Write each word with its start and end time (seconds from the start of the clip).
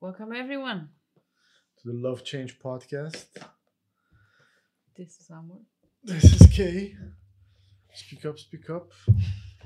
Welcome 0.00 0.32
everyone. 0.34 0.88
to 1.78 1.88
the 1.88 1.94
Love 1.94 2.24
Change 2.24 2.58
podcast. 2.58 3.26
This 4.96 5.18
is 5.20 5.30
Amor. 5.30 5.60
This 6.04 6.24
is 6.40 6.46
Kay. 6.48 6.94
Speak 7.94 8.24
up, 8.24 8.38
speak 8.38 8.68
up. 8.70 8.90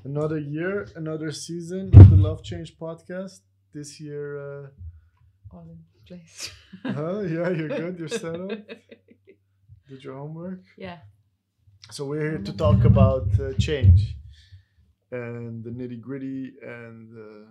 Another 0.04 0.38
year, 0.38 0.86
another 0.96 1.30
season 1.32 1.90
of 1.94 2.10
the 2.10 2.16
Love 2.16 2.42
Change 2.42 2.76
podcast. 2.78 3.40
This 3.72 4.00
year, 4.00 4.38
uh, 4.38 4.66
All 5.52 5.68
in 5.70 5.78
place. 6.06 6.50
uh, 6.84 6.92
huh? 6.92 7.20
Yeah, 7.20 7.48
you're 7.50 7.68
good. 7.68 7.98
You're 7.98 8.08
set 8.08 8.34
up. 8.40 8.50
Did 9.88 10.02
your 10.02 10.14
homework. 10.16 10.60
yeah. 10.76 10.98
So 11.90 12.06
we're 12.06 12.20
here 12.30 12.38
to 12.38 12.52
talk 12.56 12.84
about 12.84 13.28
uh, 13.38 13.52
change 13.58 14.16
and 15.12 15.62
the 15.62 15.68
nitty 15.70 16.00
gritty. 16.00 16.54
And 16.62 17.12
uh, 17.18 17.50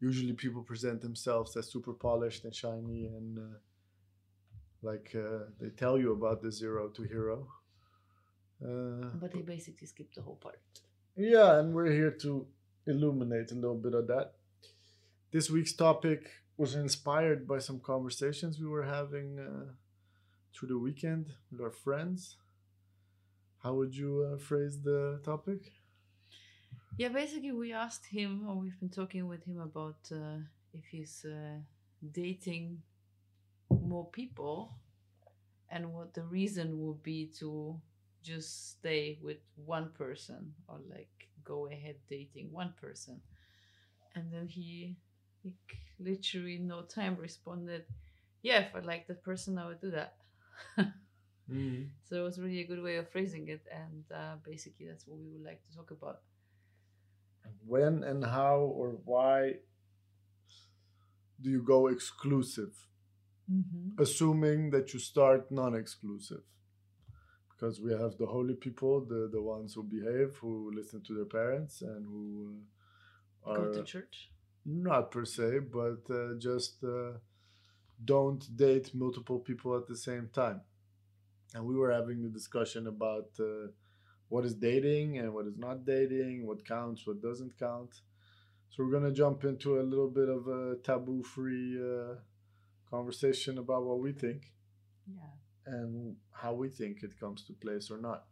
usually 0.00 0.32
people 0.32 0.62
present 0.62 1.00
themselves 1.00 1.56
as 1.56 1.70
super 1.70 1.92
polished 1.92 2.44
and 2.44 2.54
shiny, 2.54 3.06
and 3.06 3.38
uh, 3.38 3.58
like 4.82 5.14
uh, 5.14 5.44
they 5.60 5.70
tell 5.70 5.98
you 5.98 6.12
about 6.12 6.42
the 6.42 6.50
zero 6.52 6.88
to 6.88 7.02
hero. 7.02 7.48
Uh, 8.62 9.10
But 9.20 9.32
they 9.32 9.42
basically 9.42 9.86
skip 9.86 10.12
the 10.14 10.22
whole 10.22 10.36
part. 10.36 10.60
yeah, 11.16 11.58
and 11.58 11.74
we're 11.74 11.90
here 11.92 12.10
to 12.22 12.46
illuminate 12.86 13.50
a 13.52 13.54
little 13.54 13.76
bit 13.76 13.94
of 13.94 14.06
that. 14.06 14.32
This 15.30 15.50
week's 15.50 15.72
topic 15.74 16.30
was 16.56 16.74
inspired 16.74 17.46
by 17.46 17.58
some 17.58 17.80
conversations 17.80 18.58
we 18.58 18.66
were 18.66 18.84
having 18.84 19.38
uh, 19.38 19.72
through 20.54 20.68
the 20.68 20.78
weekend 20.78 21.26
with 21.50 21.60
our 21.60 21.70
friends. 21.72 22.36
How 23.62 23.74
would 23.74 23.94
you 23.94 24.12
uh, 24.32 24.38
phrase 24.38 24.80
the 24.82 25.20
topic? 25.24 25.72
Yeah, 26.94 27.08
basically 27.08 27.52
we 27.52 27.72
asked 27.72 28.06
him, 28.06 28.46
or 28.48 28.54
we've 28.56 28.78
been 28.80 28.88
talking 28.88 29.26
with 29.26 29.44
him 29.44 29.60
about 29.60 29.98
uh, 30.10 30.38
if 30.72 30.84
he's 30.90 31.24
uh, 31.24 31.58
dating 32.12 32.82
more 33.70 34.06
people 34.10 34.74
and 35.70 35.92
what 35.92 36.14
the 36.14 36.22
reason 36.24 36.80
would 36.80 37.02
be 37.02 37.26
to 37.38 37.80
just 38.22 38.78
stay 38.78 39.18
with 39.22 39.38
one 39.56 39.90
person 39.98 40.54
or 40.68 40.80
like 40.90 41.28
go 41.44 41.68
ahead 41.68 41.96
dating 42.08 42.52
one 42.52 42.74
person. 42.80 43.20
And 44.14 44.32
then 44.32 44.48
he, 44.48 44.96
like, 45.44 45.78
literally 46.00 46.58
no 46.58 46.82
time 46.82 47.16
responded, 47.16 47.84
yeah, 48.42 48.60
if 48.60 48.74
I 48.74 48.80
like 48.80 49.06
that 49.08 49.22
person, 49.24 49.58
I 49.58 49.66
would 49.68 49.80
do 49.80 49.92
that. 49.92 50.16
So 52.04 52.16
it 52.16 52.22
was 52.22 52.38
really 52.40 52.60
a 52.60 52.66
good 52.66 52.82
way 52.82 52.96
of 52.96 53.10
phrasing 53.10 53.48
it, 53.48 53.66
and 53.70 54.04
uh, 54.12 54.36
basically 54.44 54.86
that's 54.86 55.06
what 55.06 55.18
we 55.18 55.28
would 55.30 55.44
like 55.44 55.62
to 55.64 55.74
talk 55.76 55.90
about. 55.90 56.20
When 57.66 58.02
and 58.04 58.24
how 58.24 58.58
or 58.58 58.90
why 59.04 59.54
do 61.40 61.50
you 61.50 61.62
go 61.62 61.88
exclusive? 61.88 62.74
Mm-hmm. 63.50 64.02
Assuming 64.02 64.70
that 64.70 64.92
you 64.92 64.98
start 65.00 65.50
non 65.50 65.74
exclusive. 65.74 66.42
Because 67.50 67.80
we 67.80 67.92
have 67.92 68.16
the 68.18 68.26
holy 68.26 68.54
people, 68.54 69.04
the, 69.04 69.30
the 69.32 69.40
ones 69.40 69.74
who 69.74 69.82
behave, 69.82 70.36
who 70.40 70.70
listen 70.74 71.02
to 71.04 71.14
their 71.14 71.24
parents, 71.24 71.80
and 71.80 72.04
who 72.04 72.58
uh, 73.46 73.54
Go 73.54 73.72
to 73.72 73.82
church. 73.84 74.30
not 74.66 75.10
per 75.10 75.24
se, 75.24 75.60
but 75.72 76.00
uh, 76.10 76.34
just 76.38 76.84
uh, 76.84 77.12
don't 78.04 78.44
date 78.56 78.94
multiple 78.94 79.38
people 79.38 79.76
at 79.76 79.86
the 79.86 79.96
same 79.96 80.28
time. 80.34 80.60
And 81.54 81.64
we 81.64 81.76
were 81.76 81.92
having 81.92 82.24
a 82.24 82.28
discussion 82.28 82.86
about 82.88 83.28
uh, 83.40 83.68
what 84.28 84.44
is 84.44 84.54
dating 84.54 85.18
and 85.18 85.32
what 85.32 85.46
is 85.46 85.56
not 85.56 85.84
dating, 85.84 86.46
what 86.46 86.64
counts, 86.66 87.06
what 87.06 87.22
doesn't 87.22 87.58
count. 87.58 88.00
So 88.70 88.84
we're 88.84 88.90
gonna 88.92 89.12
jump 89.12 89.44
into 89.44 89.80
a 89.80 89.82
little 89.82 90.10
bit 90.10 90.28
of 90.28 90.48
a 90.48 90.76
taboo-free 90.82 91.78
uh, 91.80 92.14
conversation 92.90 93.58
about 93.58 93.84
what 93.84 94.00
we 94.00 94.12
think 94.12 94.52
Yeah. 95.06 95.30
and 95.66 96.16
how 96.32 96.52
we 96.54 96.68
think 96.68 97.02
it 97.02 97.18
comes 97.18 97.44
to 97.44 97.52
place 97.52 97.90
or 97.90 97.98
not. 97.98 98.26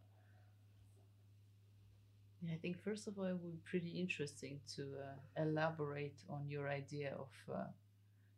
Yeah, 2.42 2.52
I 2.54 2.58
think 2.58 2.78
first 2.82 3.06
of 3.08 3.18
all, 3.18 3.24
it 3.24 3.32
would 3.40 3.52
be 3.52 3.62
pretty 3.64 3.98
interesting 4.00 4.60
to 4.76 4.82
uh, 4.82 5.42
elaborate 5.42 6.22
on 6.28 6.48
your 6.48 6.68
idea 6.68 7.14
of 7.14 7.30
uh, 7.52 7.64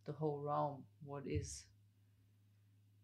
the 0.04 0.12
whole 0.12 0.38
realm. 0.40 0.84
What 1.04 1.24
is 1.26 1.64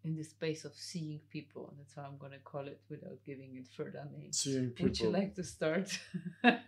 in 0.04 0.16
the 0.16 0.24
space 0.24 0.64
of 0.64 0.74
seeing 0.74 1.20
people? 1.30 1.74
That's 1.78 1.94
how 1.94 2.02
I'm 2.04 2.18
going 2.18 2.32
to 2.32 2.38
call 2.38 2.66
it 2.68 2.82
without 2.88 3.18
giving 3.24 3.56
it 3.56 3.68
further 3.68 4.06
names. 4.12 4.38
Seeing 4.38 4.70
people. 4.70 4.84
Would 4.84 5.00
you 5.00 5.10
like 5.10 5.34
to 5.36 5.44
start? 5.44 5.98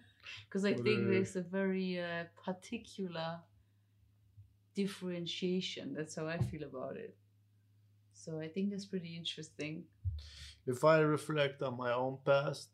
Because 0.48 0.64
I 0.64 0.72
What 0.72 0.84
think 0.84 1.08
there's 1.08 1.36
a 1.36 1.42
very 1.42 2.00
uh, 2.00 2.24
particular 2.44 3.40
differentiation. 4.74 5.94
That's 5.94 6.16
how 6.16 6.26
I 6.28 6.38
feel 6.38 6.64
about 6.64 6.96
it. 6.96 7.16
So 8.12 8.40
I 8.40 8.48
think 8.48 8.70
that's 8.70 8.86
pretty 8.86 9.16
interesting. 9.16 9.86
if 10.66 10.84
I 10.84 10.98
reflect 11.00 11.62
on 11.62 11.76
my 11.78 11.92
own 11.92 12.18
past, 12.24 12.70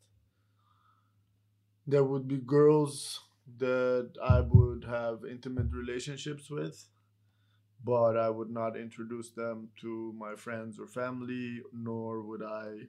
there 1.85 2.03
would 2.03 2.27
be 2.27 2.37
girls 2.37 3.21
that 3.57 4.13
I 4.23 4.41
would 4.41 4.83
have 4.85 5.25
intimate 5.25 5.71
relationships 5.71 6.49
with, 6.49 6.89
but 7.83 8.17
I 8.17 8.29
would 8.29 8.49
not 8.49 8.77
introduce 8.77 9.31
them 9.31 9.69
to 9.81 10.13
my 10.17 10.35
friends 10.35 10.79
or 10.79 10.87
family, 10.87 11.61
nor 11.73 12.21
would 12.21 12.43
I 12.43 12.87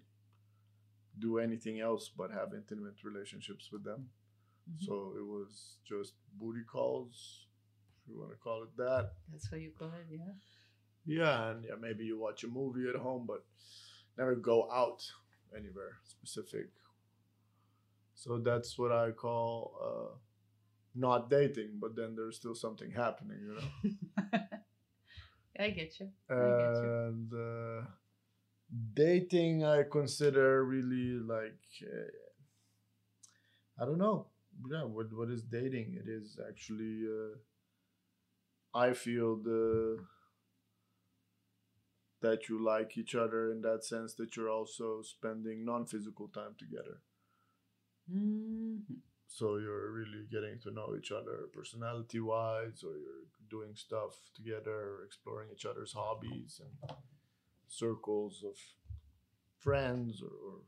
do 1.19 1.39
anything 1.39 1.81
else 1.81 2.09
but 2.17 2.31
have 2.31 2.55
intimate 2.55 3.03
relationships 3.05 3.71
with 3.73 3.85
them. 3.85 4.11
Mhm. 4.71 4.83
So 4.87 5.15
it 5.17 5.27
was 5.27 5.79
just 5.85 6.15
booty 6.35 6.65
calls, 6.65 7.47
if 8.03 8.09
you 8.09 8.19
want 8.19 8.33
to 8.33 8.39
call 8.39 8.65
it 8.65 8.77
that. 8.77 9.15
That's 9.31 9.49
how 9.51 9.57
you 9.57 9.73
call 9.73 9.93
it, 9.95 10.07
yeah. 10.11 10.35
Yeah, 11.07 11.51
and 11.51 11.65
yeah, 11.65 11.77
maybe 11.81 12.05
you 12.07 12.19
watch 12.19 12.45
a 12.45 12.49
movie 12.49 12.89
at 12.89 12.97
home, 12.97 13.27
but 13.27 13.45
never 14.19 14.37
go 14.37 14.71
out 14.73 15.05
anywhere 15.57 15.99
specific. 16.05 16.71
So 18.15 18.39
that's 18.39 18.79
what 18.79 18.93
I 18.93 19.11
call 19.11 19.73
uh, 19.83 20.17
not 20.95 21.31
dating, 21.31 21.79
but 21.81 21.97
then 21.97 22.15
there's 22.17 22.37
still 22.37 22.55
something 22.57 22.91
happening, 22.93 23.39
you 23.43 23.57
know. 23.57 24.41
I 25.59 25.71
get 25.71 25.99
you. 26.01 26.11
I 26.31 26.35
get 26.35 26.83
you. 26.83 26.93
and 27.09 27.33
uh, 27.33 27.87
dating, 28.95 29.65
I 29.65 29.83
consider 29.85 30.65
really 30.65 31.19
like 31.21 31.61
uh, 31.83 32.09
I 33.79 33.85
don't 33.85 33.99
know. 33.99 34.27
Yeah, 34.71 34.85
what 34.85 35.13
what 35.13 35.31
is 35.31 35.43
dating? 35.43 35.95
It 35.95 36.09
is 36.09 36.39
actually 36.49 37.07
uh, 37.07 37.37
I 38.75 38.93
feel 38.93 39.37
the 39.37 40.05
that 42.23 42.49
you 42.49 42.59
like 42.59 42.97
each 42.97 43.15
other 43.15 43.51
in 43.51 43.61
that 43.61 43.85
sense 43.85 44.15
that 44.15 44.35
you're 44.35 44.49
also 44.49 45.03
spending 45.03 45.63
non-physical 45.65 46.29
time 46.29 46.55
together. 46.59 47.03
Mhm. 48.11 48.83
So 49.27 49.57
you're 49.57 49.91
really 49.93 50.27
getting 50.31 50.59
to 50.61 50.71
know 50.71 50.95
each 50.97 51.11
other 51.11 51.49
personality 51.53 52.21
wise, 52.21 52.83
or 52.85 52.97
you're 52.99 53.27
doing 53.53 53.75
stuff 53.77 54.15
together, 54.35 54.81
exploring 55.07 55.49
each 55.53 55.67
other's 55.67 55.93
hobbies 55.93 56.61
and 56.65 56.97
circles 57.69 58.43
of 58.51 58.57
friends 59.59 60.23
or, 60.23 60.35
or 60.49 60.59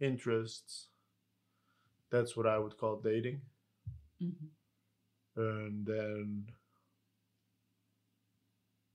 interests. 0.00 0.88
That's 2.10 2.36
what 2.36 2.46
I 2.46 2.58
would 2.58 2.76
call 2.78 2.96
dating. 3.00 3.40
Mhm. 4.20 4.48
And 5.36 5.86
then, 5.86 6.46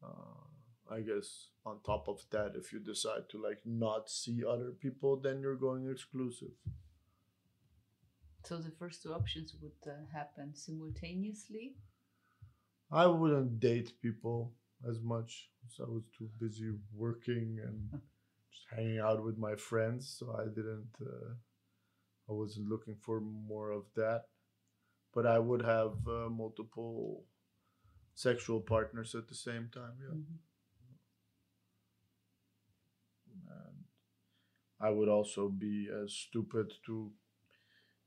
uh, 0.02 0.48
I 0.90 1.02
guess 1.02 1.30
on 1.66 1.80
top 1.82 2.08
of 2.08 2.26
that, 2.32 2.56
if 2.56 2.74
you 2.74 2.80
decide 2.80 3.30
to 3.30 3.38
like 3.42 3.62
not 3.66 4.10
see 4.10 4.44
other 4.54 4.72
people, 4.72 5.18
then 5.26 5.42
you're 5.42 5.64
going 5.68 5.90
exclusive. 5.90 6.56
So 8.44 8.58
the 8.58 8.72
first 8.72 9.02
two 9.02 9.14
options 9.14 9.56
would 9.62 9.92
uh, 9.92 10.06
happen 10.12 10.54
simultaneously. 10.54 11.76
I 12.94 13.08
wouldn't 13.08 13.60
date 13.60 13.94
people 14.02 14.54
as 14.90 15.02
much. 15.02 15.50
So 15.70 15.86
I 15.86 15.90
was 15.90 16.04
too 16.18 16.30
busy 16.40 16.72
working 16.94 17.60
and 17.66 17.90
just 18.52 18.66
hanging 18.76 19.00
out 19.00 19.24
with 19.24 19.38
my 19.38 19.56
friends. 19.56 20.16
So 20.20 20.36
I 20.40 20.46
didn't, 20.46 20.90
uh, 21.02 21.34
I 22.30 22.34
wasn't 22.34 22.70
looking 22.70 22.96
for 22.98 23.22
more 23.22 23.72
of 23.72 23.86
that. 23.96 24.26
But 25.14 25.28
I 25.28 25.40
would 25.40 25.64
have 25.64 25.94
uh, 26.08 26.30
multiple 26.30 27.26
sexual 28.16 28.62
partners 28.62 29.16
at 29.16 29.28
the 29.30 29.36
same 29.36 29.70
time. 29.74 29.96
Yeah. 30.02 30.16
Mhm. 30.16 30.40
And 33.50 33.84
I 34.80 34.92
would 34.92 35.10
also 35.10 35.50
be 35.50 35.90
as 35.90 36.14
stupid 36.14 36.74
to 36.86 37.12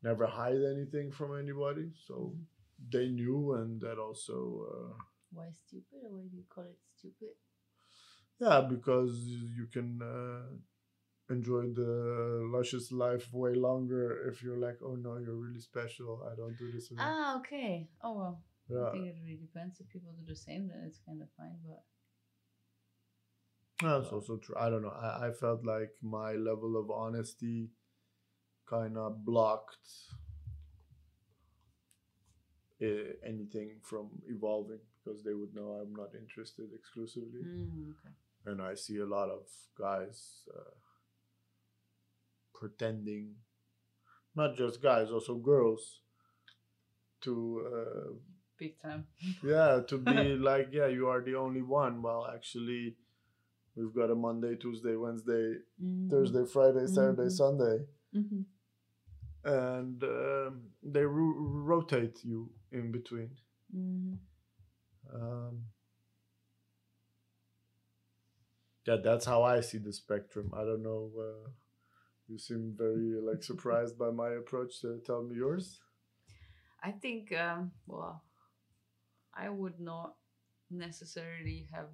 never 0.03 0.27
hide 0.27 0.63
anything 0.63 1.13
from 1.13 1.39
anybody. 1.39 1.93
So 2.07 2.15
Mhm. 2.37 2.47
They 2.79 3.09
knew, 3.09 3.55
and 3.55 3.81
that 3.81 3.99
also. 3.99 4.67
Uh, 4.71 5.03
Why 5.33 5.49
stupid? 5.53 6.05
Or 6.05 6.17
why 6.17 6.25
do 6.31 6.37
you 6.37 6.45
call 6.49 6.65
it 6.65 6.79
stupid? 6.97 7.35
Yeah, 8.39 8.61
because 8.69 9.17
you 9.57 9.67
can 9.73 10.01
uh, 10.03 11.33
enjoy 11.33 11.73
the 11.75 12.49
luscious 12.53 12.93
life 12.93 13.33
way 13.33 13.55
longer 13.55 14.29
if 14.29 14.43
you're 14.43 14.59
like, 14.59 14.79
oh 14.85 14.95
no, 14.95 15.17
you're 15.19 15.35
really 15.35 15.61
special. 15.61 16.23
I 16.31 16.37
don't 16.37 16.57
do 16.59 16.71
this. 16.73 16.91
You." 16.91 16.99
Ah, 17.01 17.39
okay. 17.39 17.89
Oh 18.03 18.15
well, 18.17 18.43
Yeah. 18.69 18.89
I 18.89 18.91
think 18.93 19.07
it 19.07 19.17
really 19.23 19.39
depends. 19.41 19.81
If 19.81 19.89
people 19.89 20.13
do 20.13 20.25
the 20.27 20.37
same, 20.37 20.69
then 20.69 20.85
it's 20.87 21.01
kind 21.07 21.23
of 21.23 21.29
fine. 21.37 21.59
But 21.65 21.83
That's 23.83 24.13
also 24.13 24.37
true. 24.37 24.57
I 24.59 24.71
don't 24.71 24.83
know. 24.83 24.95
I, 24.95 25.29
I 25.29 25.33
felt 25.33 25.65
like 25.65 25.91
my 26.03 26.33
level 26.33 26.77
of 26.77 26.91
honesty 26.91 27.71
kind 28.69 28.97
of 28.97 29.25
blocked 29.25 29.89
uh, 32.83 33.13
anything 33.25 33.71
from 33.83 34.09
evolving 34.29 34.81
because 35.05 35.23
they 35.23 35.35
would 35.35 35.55
know 35.55 35.81
I'm 35.83 35.95
not 35.95 36.15
interested 36.15 36.69
exclusively. 36.75 37.43
Mm, 37.45 37.91
okay. 37.93 38.15
And 38.47 38.61
I 38.63 38.75
see 38.75 38.99
a 38.99 39.07
lot 39.07 39.29
of 39.31 39.47
guys 39.79 40.43
uh, 40.57 40.75
pretending, 42.55 43.35
not 44.35 44.57
just 44.57 44.83
guys, 44.83 45.11
also 45.11 45.35
girls, 45.37 46.01
to 47.23 47.67
uh, 47.75 48.13
big 48.59 48.81
time. 48.81 49.07
yeah 49.43 49.81
to 49.89 49.99
be 49.99 50.37
like 50.37 50.69
yeah 50.73 50.87
you 50.87 51.09
are 51.09 51.21
the 51.23 51.35
only 51.35 51.63
one 51.63 52.03
well 52.03 52.27
actually 52.33 52.95
we've 53.75 53.95
got 53.95 54.11
a 54.11 54.15
monday 54.15 54.55
tuesday 54.57 54.95
wednesday 54.97 55.55
Mm. 55.83 56.09
thursday 56.11 56.45
friday 56.47 56.87
saturday 56.87 57.29
Mhm. 57.29 57.33
sunday 57.33 57.79
Mhm. 58.15 58.45
And 59.47 60.03
um, 60.05 60.63
they 60.83 61.03
ro- 61.05 61.35
rotate 61.73 62.25
you 62.25 62.51
in 62.73 62.91
between 62.93 63.31
Mhm. 63.75 64.19
um, 65.15 65.65
yeah 68.87 68.97
that's 69.03 69.25
how 69.27 69.43
i 69.43 69.61
see 69.61 69.79
the 69.79 69.93
spectrum 69.93 70.51
i 70.55 70.65
don't 70.65 70.83
know 70.83 71.11
uh, 71.19 71.49
you 72.29 72.39
seem 72.39 72.75
very 72.77 73.21
like 73.21 73.43
surprised 73.53 73.97
by 73.99 74.11
my 74.11 74.31
approach 74.31 74.83
tell 75.05 75.23
me 75.23 75.37
yours 75.37 75.81
I 76.83 76.93
think, 76.93 77.33
um, 77.33 77.73
well, 77.89 78.23
I 79.35 79.49
would 79.49 79.81
not 79.81 80.15
necessarily 80.71 81.69
have. 81.73 81.89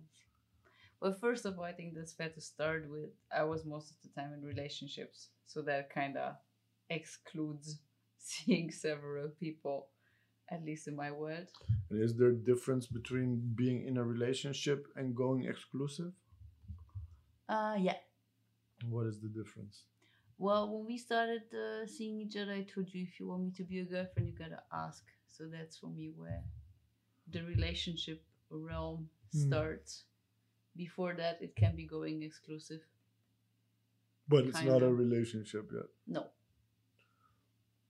Well, 1.00 1.12
first 1.12 1.44
of 1.46 1.58
all, 1.58 1.64
I 1.64 1.72
think 1.72 1.94
that's 1.94 2.12
fair 2.12 2.28
to 2.30 2.40
start 2.40 2.88
with. 2.90 3.10
I 3.36 3.44
was 3.44 3.64
most 3.64 3.90
of 3.90 3.96
the 4.02 4.08
time 4.20 4.32
in 4.34 4.42
relationships, 4.42 5.28
so 5.46 5.62
that 5.62 5.90
kind 5.90 6.16
of 6.16 6.34
excludes 6.90 7.78
seeing 8.18 8.70
several 8.70 9.28
people, 9.40 9.88
at 10.50 10.64
least 10.64 10.88
in 10.88 10.96
my 10.96 11.10
world. 11.10 11.48
and 11.90 12.02
is 12.02 12.14
there 12.16 12.28
a 12.30 12.34
difference 12.52 12.86
between 12.86 13.40
being 13.54 13.86
in 13.86 13.96
a 13.98 14.04
relationship 14.04 14.86
and 14.96 15.14
going 15.14 15.44
exclusive 15.44 16.12
Uh, 17.48 17.76
yeah. 17.78 17.98
what 18.88 19.06
is 19.06 19.20
the 19.20 19.28
difference 19.28 19.84
Well, 20.38 20.64
when 20.72 20.86
we 20.86 20.96
started 20.98 21.42
uh, 21.54 21.86
seeing 21.86 22.20
each 22.20 22.36
other, 22.36 22.52
I 22.52 22.62
told 22.74 22.88
you 22.92 23.02
if 23.08 23.20
you 23.20 23.28
want 23.28 23.42
me 23.44 23.50
to 23.58 23.64
be 23.64 23.78
a 23.80 23.84
girlfriend, 23.84 24.28
you 24.28 24.34
gotta 24.34 24.62
ask. 24.72 25.04
So 25.28 25.46
that's 25.46 25.76
for 25.78 25.86
me 25.98 26.06
where 26.16 26.42
the 27.34 27.42
relationship 27.54 28.20
realm 28.50 29.08
Hmm. 29.32 29.40
starts. 29.48 30.04
Before 30.76 31.14
that, 31.14 31.36
it 31.46 31.54
can 31.56 31.76
be 31.76 31.86
going 31.86 32.22
exclusive. 32.22 32.82
But 34.28 34.46
it's 34.46 34.62
not 34.62 34.82
a 34.82 34.92
relationship 35.04 35.70
yet. 35.72 35.88
No, 36.06 36.22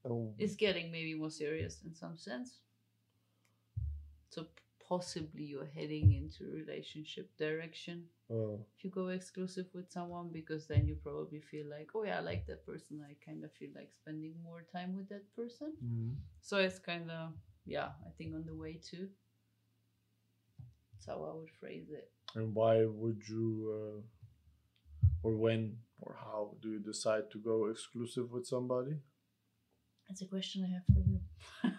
Oh, 0.04 0.34
it's 0.38 0.56
getting 0.56 0.90
maybe 0.90 1.14
more 1.14 1.31
serious 1.31 1.82
in 1.84 1.94
some 1.94 2.16
sense. 2.16 2.60
So 4.31 4.46
possibly 4.88 5.44
you're 5.44 5.66
heading 5.75 6.12
into 6.12 6.50
relationship 6.52 7.31
direction 7.38 8.04
oh, 8.31 8.60
if 8.76 8.84
you 8.84 8.90
go 8.90 9.08
exclusive 9.08 9.66
with 9.75 9.90
someone 9.90 10.31
because 10.32 10.66
then 10.66 10.87
you 10.88 10.96
probably 10.96 11.40
feel 11.40 11.66
like, 11.70 11.90
oh 11.94 12.04
yeah, 12.04 12.19
I 12.19 12.20
like 12.20 12.46
that 12.46 12.66
person. 12.66 13.04
I 13.08 13.14
kind 13.25 13.44
of 13.44 13.52
feel 13.52 13.70
like 13.75 13.90
spending 13.93 14.34
more 14.43 14.62
time 14.72 14.94
with 14.96 15.08
that 15.10 15.25
person. 15.37 15.75
mhm. 15.84 16.16
So 16.40 16.58
it's 16.58 16.78
kind 16.78 17.10
of 17.10 17.32
yeah, 17.64 17.90
I 18.06 18.10
think 18.19 18.34
on 18.34 18.44
the 18.46 18.55
way 18.55 18.75
too. 18.82 19.08
That's 20.93 21.06
how 21.06 21.25
I 21.25 21.34
would 21.34 21.50
phrase 21.60 21.90
it. 21.90 22.10
And 22.34 22.55
why 22.55 22.84
would 22.84 23.22
you, 23.28 23.72
uh, 23.76 24.00
or 25.22 25.37
when, 25.37 25.78
or 26.00 26.16
how 26.20 26.55
do 26.60 26.70
you 26.70 26.78
decide 26.81 27.31
to 27.32 27.38
go 27.38 27.66
exclusive 27.66 28.31
with 28.32 28.46
somebody? 28.46 28.96
That's 30.12 30.20
a 30.20 30.26
question 30.26 30.62
I 30.69 30.75
have 30.75 30.85
for 30.93 31.00
you. 31.00 31.20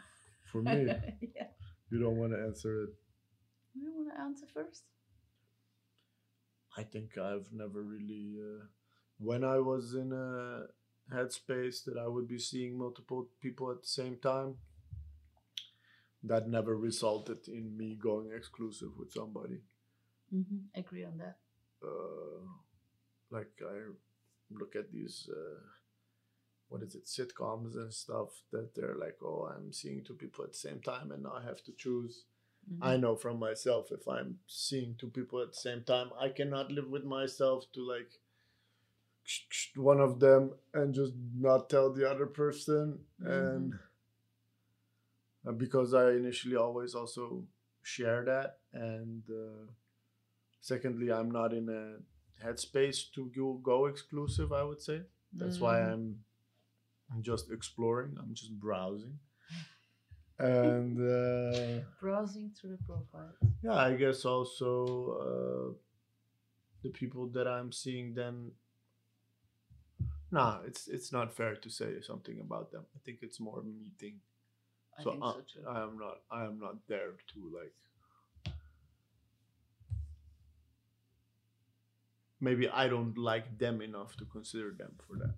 For 0.51 0.63
me, 0.63 0.85
yeah. 1.35 1.49
you 1.91 1.99
don't 1.99 2.17
want 2.17 2.31
to 2.33 2.39
answer 2.39 2.81
it. 2.81 2.89
You 3.75 3.91
want 3.93 4.09
to 4.15 4.19
answer 4.21 4.47
first? 4.51 4.85
I 6.75 6.81
think 6.81 7.15
I've 7.15 7.47
never 7.51 7.83
really, 7.83 8.39
uh, 8.41 8.65
when 9.19 9.43
I 9.43 9.59
was 9.59 9.93
in 9.93 10.11
a 10.11 10.65
headspace 11.15 11.83
that 11.85 11.97
I 11.99 12.07
would 12.07 12.27
be 12.27 12.39
seeing 12.39 12.75
multiple 12.75 13.27
people 13.39 13.69
at 13.69 13.81
the 13.81 13.87
same 13.87 14.17
time, 14.17 14.55
that 16.23 16.47
never 16.47 16.75
resulted 16.75 17.47
in 17.47 17.77
me 17.77 17.95
going 18.01 18.31
exclusive 18.35 18.97
with 18.97 19.11
somebody. 19.11 19.61
Mm-hmm. 20.33 20.79
Agree 20.79 21.03
on 21.05 21.19
that. 21.19 21.37
uh, 21.83 22.47
like 23.29 23.51
I 23.61 23.77
look 24.51 24.75
at 24.75 24.91
these 24.91 25.29
uh, 25.31 25.59
what 26.73 26.81
is 26.85 26.95
it 26.95 27.05
sitcoms 27.05 27.75
and 27.75 27.93
stuff 27.93 28.29
that 28.51 28.73
they're 28.75 28.95
like 28.99 29.17
oh 29.23 29.41
I'm 29.53 29.71
seeing 29.71 30.03
two 30.03 30.15
people 30.15 30.43
at 30.43 30.53
the 30.53 30.57
same 30.67 30.79
time 30.81 31.11
and 31.11 31.21
now 31.23 31.33
I 31.39 31.43
have 31.43 31.63
to 31.65 31.71
choose 31.83 32.23
Mhm. 32.71 32.79
I 32.91 32.97
know 32.97 33.15
from 33.23 33.39
myself 33.39 33.91
if 33.91 34.07
I'm 34.07 34.39
seeing 34.47 34.95
two 34.97 35.09
people 35.17 35.41
at 35.41 35.49
the 35.53 35.61
same 35.67 35.83
time 35.83 36.11
I 36.25 36.29
cannot 36.29 36.71
live 36.71 36.89
with 36.95 37.03
myself 37.03 37.65
to 37.73 37.81
like 37.95 38.11
one 39.75 39.99
of 40.01 40.19
them 40.19 40.51
and 40.73 40.93
just 40.93 41.13
not 41.49 41.69
tell 41.69 41.91
the 41.93 42.09
other 42.09 42.25
person 42.25 42.99
and 43.19 43.73
uh, 45.47 45.51
because 45.51 45.93
I 45.93 46.11
initially 46.11 46.55
always 46.55 46.95
also 46.95 47.45
share 47.81 48.23
that 48.25 48.59
and 48.73 49.23
uh, 49.29 49.65
secondly 50.61 51.11
i'm 51.11 51.29
not 51.29 51.53
in 51.53 51.67
a 51.69 52.45
headspace 52.45 52.99
to 53.13 53.29
go, 53.35 53.53
go 53.71 53.85
exclusive 53.87 54.53
i 54.53 54.63
would 54.63 54.81
say 54.81 55.01
that's 55.41 55.59
why 55.59 55.73
Mhm. 55.79 55.91
i'm 55.93 56.23
i'm 57.13 57.21
just 57.21 57.51
exploring 57.51 58.15
i'm 58.19 58.33
just 58.33 58.59
browsing 58.59 59.17
and 60.39 60.97
uh, 60.99 61.83
browsing 62.01 62.51
through 62.59 62.71
the 62.71 62.83
profiles. 62.85 63.35
yeah 63.63 63.75
i 63.75 63.93
guess 63.93 64.25
also 64.25 64.77
uh, 65.21 65.73
the 66.83 66.89
people 66.89 67.27
that 67.27 67.47
i'm 67.47 67.71
seeing 67.71 68.13
then 68.13 68.51
nah 70.31 70.59
it's 70.65 70.87
it's 70.87 71.11
not 71.11 71.31
fair 71.31 71.55
to 71.55 71.69
say 71.69 72.01
something 72.01 72.39
about 72.39 72.71
them 72.71 72.83
i 72.95 72.99
think 73.05 73.19
it's 73.21 73.39
more 73.39 73.61
meeting 73.63 74.19
I 74.97 75.03
so, 75.03 75.11
think 75.11 75.23
uh, 75.23 75.33
so 75.33 75.39
too. 75.39 75.67
I 75.67 75.83
am 75.83 75.97
not. 75.97 76.17
I 76.31 76.45
am 76.45 76.59
not 76.59 76.75
there 76.87 77.11
to 77.33 77.51
like. 77.53 77.73
Maybe 82.39 82.67
I 82.67 82.87
don't 82.87 83.17
like 83.17 83.57
them 83.57 83.81
enough 83.81 84.17
to 84.17 84.25
consider 84.25 84.75
them 84.77 84.95
for 85.07 85.17
that. 85.17 85.35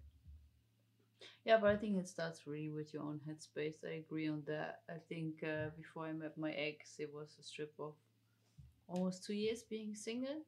Yeah, 1.46 1.58
but 1.62 1.70
I 1.70 1.78
think 1.78 1.98
it 1.98 2.08
starts 2.10 2.46
really 2.48 2.70
with 2.70 2.94
your 2.94 3.04
own 3.04 3.22
headspace. 3.28 3.86
I 3.86 3.94
agree 3.96 4.28
on 4.28 4.44
that. 4.48 4.82
I 4.90 4.98
think 5.08 5.44
uh, 5.44 5.70
before 5.78 6.06
I 6.08 6.12
met 6.14 6.38
my 6.38 6.52
ex, 6.52 6.96
it 7.00 7.14
was 7.14 7.38
a 7.40 7.44
strip 7.44 7.74
of 7.80 7.94
almost 8.88 9.26
two 9.26 9.34
years 9.36 9.64
being 9.64 9.96
single. 9.96 10.44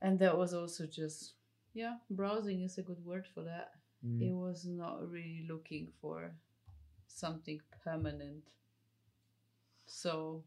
And 0.00 0.18
that 0.20 0.36
was 0.38 0.54
also 0.54 0.86
just, 0.86 1.34
yeah, 1.74 1.96
browsing 2.10 2.62
is 2.62 2.78
a 2.78 2.82
good 2.82 3.04
word 3.04 3.26
for 3.34 3.42
that. 3.44 3.72
It 4.20 4.32
was 4.32 4.64
not 4.64 5.10
really 5.10 5.44
looking 5.48 5.92
for 6.00 6.32
something 7.08 7.60
permanent. 7.84 8.44
So, 9.86 10.44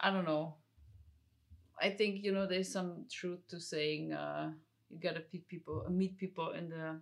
I 0.00 0.10
don't 0.10 0.24
know. 0.26 0.56
I 1.80 1.90
think, 1.90 2.22
you 2.22 2.32
know, 2.32 2.46
there's 2.46 2.70
some 2.72 3.06
truth 3.10 3.46
to 3.48 3.60
saying 3.60 4.12
uh, 4.12 4.52
you 4.90 4.98
gotta 4.98 5.22
meet 5.32 5.48
people, 5.48 5.84
meet 5.90 6.16
people 6.16 6.52
in 6.52 6.68
the 6.68 7.00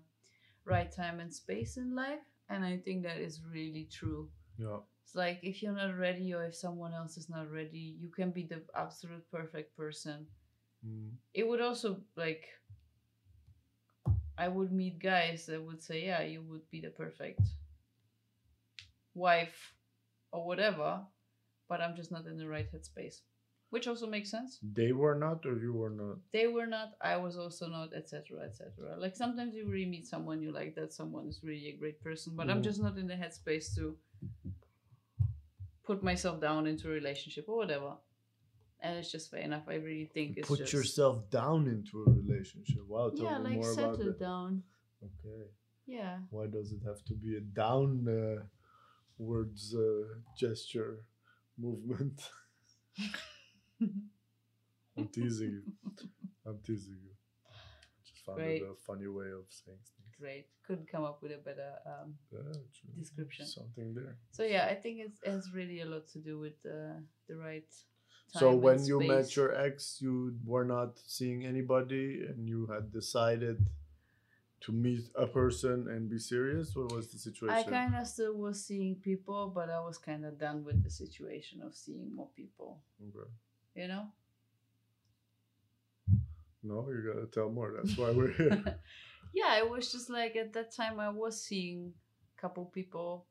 right 0.70 0.90
time 0.90 1.20
and 1.20 1.32
space 1.32 1.76
in 1.76 1.94
life. 1.94 2.24
And 2.48 2.64
I 2.64 2.78
think 2.78 3.02
that 3.02 3.18
is 3.18 3.40
really 3.52 3.88
true. 3.90 4.28
Yeah. 4.58 4.78
It's 5.04 5.14
like 5.14 5.40
if 5.42 5.62
you're 5.62 5.74
not 5.74 5.98
ready 5.98 6.32
or 6.34 6.44
if 6.44 6.54
someone 6.54 6.94
else 6.94 7.16
is 7.16 7.28
not 7.28 7.50
ready, 7.50 7.96
you 8.00 8.08
can 8.08 8.30
be 8.30 8.44
the 8.44 8.62
absolute 8.76 9.28
perfect 9.30 9.76
person. 9.76 10.26
Mm. 10.86 11.10
It 11.34 11.46
would 11.48 11.60
also 11.60 12.00
like 12.16 12.46
I 14.38 14.48
would 14.48 14.72
meet 14.72 14.98
guys 14.98 15.46
that 15.46 15.62
would 15.62 15.82
say, 15.82 16.06
Yeah, 16.06 16.22
you 16.22 16.42
would 16.42 16.68
be 16.70 16.80
the 16.80 16.90
perfect 16.90 17.42
wife 19.14 19.74
or 20.32 20.46
whatever, 20.46 21.00
but 21.68 21.80
I'm 21.80 21.96
just 21.96 22.10
not 22.10 22.26
in 22.26 22.38
the 22.38 22.48
right 22.48 22.68
headspace. 22.72 23.20
Which 23.70 23.86
also 23.86 24.06
makes 24.08 24.30
sense. 24.30 24.58
They 24.62 24.90
were 24.92 25.14
not, 25.14 25.46
or 25.46 25.56
you 25.56 25.72
were 25.72 25.90
not. 25.90 26.16
They 26.32 26.48
were 26.48 26.66
not, 26.66 26.94
I 27.00 27.16
was 27.16 27.38
also 27.38 27.68
not, 27.68 27.94
etc. 27.94 28.40
etc. 28.44 28.96
Like 28.98 29.14
sometimes 29.14 29.54
you 29.54 29.68
really 29.68 29.86
meet 29.86 30.06
someone 30.06 30.42
you 30.42 30.50
like 30.52 30.74
that 30.74 30.92
someone 30.92 31.28
is 31.28 31.40
really 31.44 31.68
a 31.68 31.76
great 31.76 32.02
person, 32.02 32.34
but 32.36 32.50
I'm 32.50 32.60
Mm. 32.60 32.64
just 32.64 32.82
not 32.82 32.98
in 32.98 33.06
the 33.06 33.14
headspace 33.14 33.72
to 33.76 33.96
put 35.84 36.02
myself 36.02 36.40
down 36.40 36.66
into 36.66 36.88
a 36.88 36.90
relationship 36.92 37.48
or 37.48 37.56
whatever. 37.56 37.92
And 38.80 38.98
it's 38.98 39.12
just 39.12 39.30
fair 39.30 39.40
enough. 39.42 39.64
I 39.68 39.74
really 39.74 40.10
think 40.12 40.36
it's 40.38 40.48
Put 40.48 40.60
just 40.60 40.72
yourself 40.72 41.30
down 41.30 41.68
into 41.68 42.02
a 42.02 42.10
relationship. 42.10 42.82
Wow, 42.88 43.10
tell 43.10 43.26
yeah, 43.26 43.38
me 43.38 43.44
like 43.44 43.54
more 43.54 43.72
about 43.72 43.96
settle 43.96 44.12
that. 44.12 44.18
down. 44.18 44.62
Okay. 45.04 45.44
Yeah. 45.86 46.18
Why 46.30 46.46
does 46.46 46.72
it 46.72 46.82
have 46.84 47.04
to 47.04 47.14
be 47.14 47.36
a 47.36 47.40
down 47.40 48.08
uh, 48.08 48.42
words 49.18 49.74
uh, 49.76 50.06
gesture? 50.36 51.04
movement. 51.58 52.22
I'm 54.96 55.08
teasing 55.08 55.50
you. 55.50 55.62
I'm 56.46 56.58
teasing 56.66 56.98
you. 57.02 57.10
Just 58.04 58.24
found 58.24 58.38
Great. 58.38 58.62
it 58.62 58.68
a 58.70 58.74
funny 58.86 59.06
way 59.06 59.26
of 59.26 59.44
saying 59.48 59.78
things. 59.78 60.16
Great. 60.18 60.46
Couldn't 60.66 60.90
come 60.90 61.04
up 61.04 61.22
with 61.22 61.32
a 61.32 61.38
better 61.38 61.72
um, 61.86 62.14
Yeah, 62.30 62.40
description. 62.98 63.46
Something 63.46 63.94
there. 63.94 64.16
So 64.32 64.42
yeah, 64.42 64.66
I 64.70 64.74
think 64.74 65.00
it's, 65.00 65.18
it 65.22 65.30
has 65.30 65.52
really 65.54 65.80
a 65.80 65.86
lot 65.86 66.08
to 66.08 66.18
do 66.18 66.38
with 66.38 66.58
uh, 66.66 67.00
the 67.28 67.36
right. 67.36 67.64
Time 68.32 68.40
So 68.40 68.54
when 68.54 68.84
you 68.84 69.00
met 69.00 69.34
your 69.34 69.54
ex, 69.54 69.98
you 70.00 70.36
were 70.44 70.64
not 70.64 70.98
seeing 71.04 71.44
anybody, 71.46 72.22
and 72.28 72.48
you 72.48 72.66
had 72.66 72.92
decided 72.92 73.66
to 74.60 74.72
meet 74.72 75.08
a 75.16 75.26
person 75.26 75.88
and 75.88 76.08
be 76.08 76.18
serious. 76.18 76.76
What 76.76 76.92
was 76.92 77.10
the 77.10 77.18
situation? 77.18 77.56
I 77.56 77.62
kind 77.62 77.96
of 77.96 78.06
still 78.06 78.36
was 78.36 78.64
seeing 78.64 78.96
people, 78.96 79.50
but 79.52 79.70
I 79.70 79.80
was 79.80 79.98
kind 79.98 80.24
of 80.24 80.38
done 80.38 80.64
with 80.64 80.84
the 80.84 80.90
situation 80.90 81.62
of 81.62 81.74
seeing 81.74 82.14
more 82.14 82.28
people. 82.36 82.78
Okay. 83.02 83.28
You 83.74 83.88
know. 83.88 84.06
No, 86.62 86.86
you 86.90 87.12
gotta 87.12 87.26
tell 87.26 87.50
more. 87.50 87.72
That's 87.74 87.96
why 87.96 88.10
we're 88.10 88.32
here. 88.32 88.62
yeah, 89.32 89.58
it 89.58 89.68
was 89.68 89.90
just 89.90 90.10
like 90.10 90.36
at 90.36 90.52
that 90.52 90.74
time 90.74 91.00
I 91.00 91.08
was 91.08 91.42
seeing 91.42 91.92
a 92.36 92.40
couple 92.40 92.66
people 92.66 93.26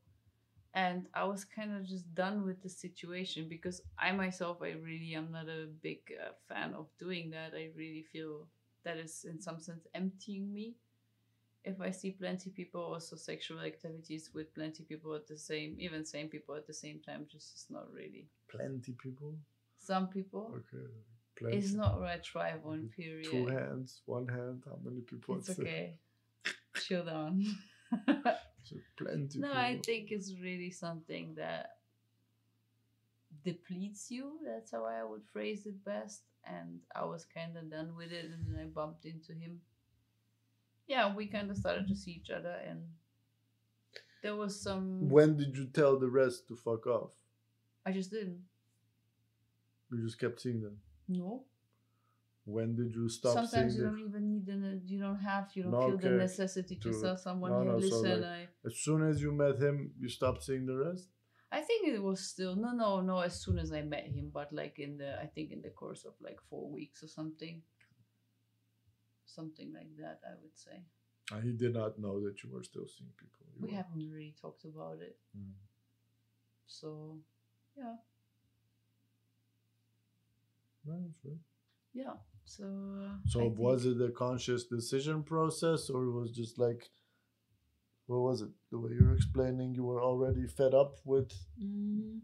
and 0.74 1.08
I 1.13 1.24
was 1.25 1.46
kind 1.46 1.75
of 1.75 1.86
just 1.86 2.13
done 2.13 2.46
with 2.46 2.62
the 2.62 2.69
situation 2.69 3.48
because 3.50 3.81
I 3.98 4.12
myself 4.12 4.60
I 4.62 4.72
really 4.72 5.13
am 5.15 5.31
not 5.31 5.48
a 5.48 5.67
big 5.81 6.00
uh, 6.19 6.31
fan 6.48 6.74
of 6.74 6.88
doing 6.98 7.31
that. 7.31 7.53
I 7.55 7.69
really 7.75 8.05
feel 8.12 8.48
that 8.84 8.98
is 8.98 9.25
in 9.29 9.41
some 9.41 9.60
sense 9.60 9.88
emptying 9.93 10.53
me. 10.53 10.75
If 11.65 11.81
I 11.81 11.91
see 11.91 12.12
plenty 12.12 12.50
people 12.50 12.81
also 12.81 13.15
sexual 13.15 13.60
activities 13.60 14.31
with 14.34 14.53
plenty 14.55 14.84
people 14.84 15.13
at 15.13 15.27
the 15.27 15.38
same 15.38 15.75
even 15.79 16.05
same 16.05 16.29
people 16.29 16.55
at 16.55 16.65
the 16.65 16.74
same 16.74 17.00
time 17.00 17.25
just 17.29 17.53
is 17.55 17.65
not 17.69 17.91
really. 17.91 18.27
Plenty 18.50 18.93
people. 18.93 19.36
Some 19.79 20.07
people 20.07 20.53
Okay. 20.55 20.86
Plenty. 21.38 21.57
it's 21.57 21.74
not 21.74 22.00
what 22.00 22.09
I 22.09 22.17
thrive 22.17 22.65
on 22.65 22.79
mm-hmm. 22.79 23.01
period. 23.01 23.31
Two 23.31 23.48
hands, 23.48 24.01
one 24.05 24.27
hand. 24.27 24.63
How 24.65 24.77
many 24.83 25.01
people? 25.01 25.38
It's 25.38 25.50
okay. 25.50 25.95
Chill 26.75 27.05
down. 27.05 27.45
So 28.63 28.75
plenty. 28.98 29.39
No, 29.39 29.51
I 29.51 29.79
think 29.83 30.12
it's 30.12 30.33
really 30.41 30.71
something 30.71 31.36
that 31.36 31.77
depletes 33.43 34.12
you. 34.12 34.39
That's 34.45 34.71
how 34.71 34.86
I 34.86 35.03
would 35.03 35.24
phrase 35.31 35.65
it 35.65 35.83
best. 35.83 36.24
And 36.45 36.79
I 36.95 37.05
was 37.05 37.25
kind 37.25 37.57
of 37.57 37.69
done 37.69 37.95
with 37.95 38.12
it, 38.12 38.25
and 38.25 38.45
then 38.48 38.62
I 38.62 38.65
bumped 38.65 39.05
into 39.05 39.33
him. 39.33 39.59
Yeah, 40.88 41.13
we 41.13 41.27
kind 41.27 41.51
of 41.51 41.57
started 41.57 41.88
to 41.88 41.95
see 41.95 42.12
each 42.12 42.29
other, 42.31 42.55
and 42.67 42.81
there 44.24 44.36
was 44.36 44.59
some. 44.59 45.09
When 45.09 45.38
did 45.38 45.57
you 45.57 45.65
tell 45.65 46.00
the 46.00 46.09
rest 46.09 46.48
to 46.48 46.55
fuck 46.55 46.88
off? 46.88 47.12
I 47.86 47.91
just 47.91 48.12
didn't. 48.12 48.41
You 49.91 50.03
just 50.03 50.19
kept 50.19 50.39
seeing 50.41 50.62
them. 50.62 50.77
No. 51.08 51.43
When 52.46 52.75
did 52.75 52.93
you 52.96 53.10
stop 53.10 53.34
seeing 53.34 53.48
Sometimes 53.48 53.77
you 53.77 53.84
don't 53.84 54.00
even 54.00 54.29
need 54.31 54.46
the. 54.46 54.81
You 54.86 55.00
don't 55.00 55.19
have. 55.19 55.50
You 55.53 55.63
don't 55.63 55.72
No, 55.72 55.88
feel 55.89 55.98
the 55.98 56.10
necessity 56.17 56.75
to, 56.77 56.91
To- 56.91 57.01
tell 57.01 57.17
someone, 57.17 57.51
no, 57.51 57.60
"Hey, 57.79 57.89
no, 57.89 57.89
so, 57.89 58.15
like- 58.15 58.24
I." 58.24 58.50
As 58.65 58.77
soon 58.77 59.03
as 59.10 59.22
you 59.22 59.31
met 59.31 59.58
him, 59.62 59.93
you 60.00 60.10
stopped 60.10 60.43
seeing 60.43 60.65
the 60.65 60.75
rest. 60.77 61.10
I 61.51 61.62
think 61.62 61.88
it 61.88 62.01
was 62.01 62.19
still 62.22 62.55
no, 62.55 62.72
no, 62.74 63.01
no. 63.01 63.19
As 63.19 63.39
soon 63.41 63.58
as 63.60 63.72
I 63.72 63.81
met 63.81 64.05
him, 64.08 64.29
but 64.29 64.51
like 64.53 64.77
in 64.79 64.98
the, 64.98 65.19
I 65.19 65.25
think 65.27 65.51
in 65.51 65.62
the 65.62 65.72
course 65.72 66.05
of 66.05 66.13
like 66.22 66.39
four 66.50 66.69
weeks 66.69 67.03
or 67.03 67.08
something, 67.08 67.62
something 69.25 69.74
like 69.74 69.96
that. 69.98 70.22
I 70.25 70.36
would 70.41 70.58
say 70.58 70.84
And 71.31 71.43
he 71.43 71.53
did 71.53 71.74
not 71.74 72.00
know 72.00 72.19
that 72.25 72.43
you 72.43 72.50
were 72.51 72.63
still 72.63 72.88
seeing 72.88 73.12
people. 73.17 73.46
You 73.53 73.62
we 73.62 73.67
were- 73.69 73.77
haven't 73.77 74.10
really 74.12 74.36
talked 74.41 74.65
about 74.65 75.00
it, 75.01 75.17
Mm. 75.38 75.53
so 76.65 77.19
yeah, 77.77 77.98
No, 80.89 80.96
that's 81.24 81.36
yeah. 81.93 82.15
So 82.46 82.65
uh, 82.65 83.17
So 83.27 83.39
I 83.39 83.43
think- 83.43 83.60
was 83.60 83.86
it 83.86 84.01
a 84.01 84.12
conscious 84.12 84.63
decision 84.77 85.24
process, 85.24 85.89
or 85.89 86.00
it 86.10 86.12
was 86.22 86.31
just 86.31 86.58
like, 86.58 86.81
what 88.08 88.22
was 88.27 88.41
it? 88.41 88.50
The 88.72 88.79
way 88.79 88.91
you're 89.00 89.15
explaining, 89.15 89.75
you 89.75 89.84
were 89.84 90.01
already 90.10 90.46
fed 90.48 90.74
up 90.74 90.93
with 91.05 91.31
Mhm. 91.62 92.22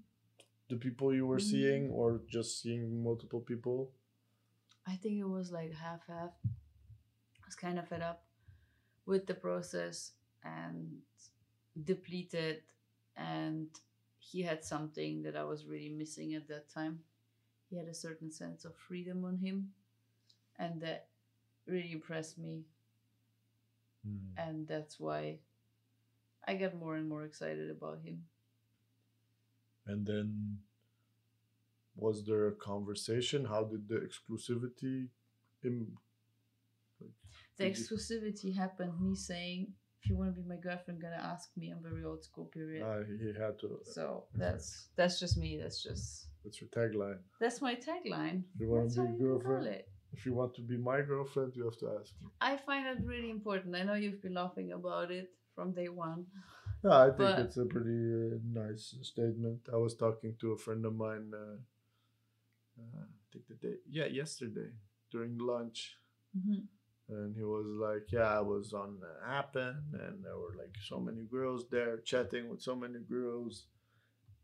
the 0.72 0.78
people 0.86 1.14
you 1.14 1.28
were 1.28 1.38
Mhm. 1.44 1.50
seeing, 1.52 1.84
or 1.92 2.08
just 2.38 2.52
seeing 2.62 3.04
multiple 3.04 3.42
people. 3.52 3.78
I 4.94 4.96
think 5.02 5.16
it 5.20 5.30
was 5.38 5.52
like 5.52 5.72
half 5.74 6.02
half. 6.08 6.34
I 7.44 7.46
was 7.46 7.56
kind 7.56 7.78
of 7.80 7.88
fed 7.88 8.02
up 8.02 8.20
with 9.06 9.24
the 9.28 9.36
process 9.36 10.14
and 10.44 11.02
depleted, 11.92 12.64
and 13.16 13.70
he 14.20 14.42
had 14.42 14.64
something 14.64 15.22
that 15.24 15.36
I 15.36 15.44
was 15.44 15.66
really 15.68 15.90
missing 15.90 16.34
at 16.34 16.48
that 16.48 16.68
time. 16.70 17.04
He 17.70 17.78
had 17.78 17.88
a 17.88 17.94
certain 17.94 18.32
sense 18.32 18.66
of 18.66 18.76
freedom 18.76 19.26
on 19.26 19.38
him, 19.38 19.74
and 20.60 20.82
that 20.82 21.08
really 21.66 21.92
impressed 21.92 22.38
me, 22.38 22.64
and 24.38 24.68
that's 24.68 25.00
why 25.00 25.40
I 26.48 26.56
got 26.56 26.76
more 26.76 26.96
and 26.96 27.10
more 27.10 27.24
excited 27.24 27.70
about 27.72 28.02
him. 28.04 28.26
And 29.88 30.06
then, 30.06 30.60
was 31.96 32.24
there 32.26 32.48
a 32.48 32.52
conversation? 32.56 33.46
How 33.46 33.64
did 33.64 33.88
the 33.88 33.96
exclusivity? 34.08 35.10
Im- 35.64 35.98
The 37.58 37.64
exclusivity 37.66 38.54
happened. 38.54 39.00
Me 39.00 39.16
saying, 39.16 39.74
"If 40.02 40.10
you 40.10 40.18
want 40.18 40.36
to 40.36 40.42
be 40.42 40.48
my 40.48 40.58
girlfriend, 40.58 41.02
gonna 41.02 41.16
ask 41.34 41.56
me." 41.58 41.70
I'm 41.72 41.82
very 41.82 42.04
old 42.04 42.24
school. 42.24 42.46
Period. 42.46 42.84
uh, 42.84 43.04
he 43.04 43.34
had 43.34 43.58
to. 43.60 43.80
So 43.84 44.26
that's 44.36 44.90
that's 44.96 45.20
just 45.20 45.38
me. 45.38 45.58
That's 45.58 45.82
just 45.82 46.28
That's 46.46 46.62
your 46.62 46.70
tagline. 46.70 47.20
that's 47.42 47.60
my 47.62 47.75
tagline. 47.75 48.44
You 48.60 48.70
wanna 48.70 48.88
be 48.90 48.96
how 48.96 49.04
a 49.04 49.12
you 49.12 49.18
call 49.18 49.28
girlfriend? 49.40 49.68
it. 49.68 49.90
If 50.14 50.25
you 50.25 50.34
want 50.34 50.54
to 50.56 50.62
be 50.62 50.78
my 50.78 51.02
girlfriend, 51.02 51.56
you 51.58 51.66
have 51.66 51.78
to 51.80 51.88
ask. 52.00 52.14
I 52.40 52.56
find 52.68 52.86
that 52.86 53.04
really 53.06 53.30
important. 53.32 53.75
I 53.75 53.84
know 53.84 53.96
you've 53.96 54.22
been 54.22 54.36
laughing 54.36 54.72
about 54.72 55.12
it 55.12 55.28
from 55.56 55.74
day 55.74 55.90
one. 55.90 56.25
Yeah, 56.84 57.00
I 57.00 57.08
think 57.08 57.18
But- 57.18 57.40
it's 57.40 57.58
a 57.58 57.66
pretty 57.66 58.02
uh, 58.36 58.38
nice 58.64 58.96
statement. 59.02 59.68
I 59.74 59.78
was 59.78 59.96
talking 59.96 60.36
to 60.42 60.52
a 60.54 60.58
friend 60.58 60.86
of 60.86 60.94
mine. 60.96 61.34
Uh, 61.34 61.58
uh, 62.80 63.02
I 63.04 63.08
think 63.32 63.48
the 63.48 63.56
day, 63.56 63.75
yeah, 63.90 64.06
yesterday 64.06 64.70
during 65.12 65.38
lunch, 65.38 65.98
Mhm. 66.38 66.68
and 67.10 67.36
he 67.36 67.44
was 67.44 67.66
like, 67.88 68.12
"Yeah, 68.12 68.32
I 68.40 68.42
was 68.42 68.74
on 68.74 69.02
uh, 69.04 69.28
Happn, 69.32 69.75
and 70.04 70.24
there 70.24 70.38
were 70.38 70.56
like 70.64 70.75
so 70.92 71.00
many 71.00 71.24
girls 71.24 71.68
there 71.70 71.98
chatting 72.12 72.50
with 72.50 72.62
so 72.62 72.75
many 72.75 73.00
girls." 73.00 73.68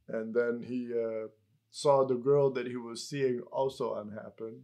And 0.08 0.34
then 0.34 0.62
he 0.64 0.80
uh, 0.94 1.28
saw 1.72 2.06
the 2.06 2.16
girl 2.16 2.52
that 2.52 2.68
he 2.68 2.76
was 2.76 3.08
seeing 3.08 3.40
also 3.52 3.94
on 3.96 4.12
Happn, 4.12 4.62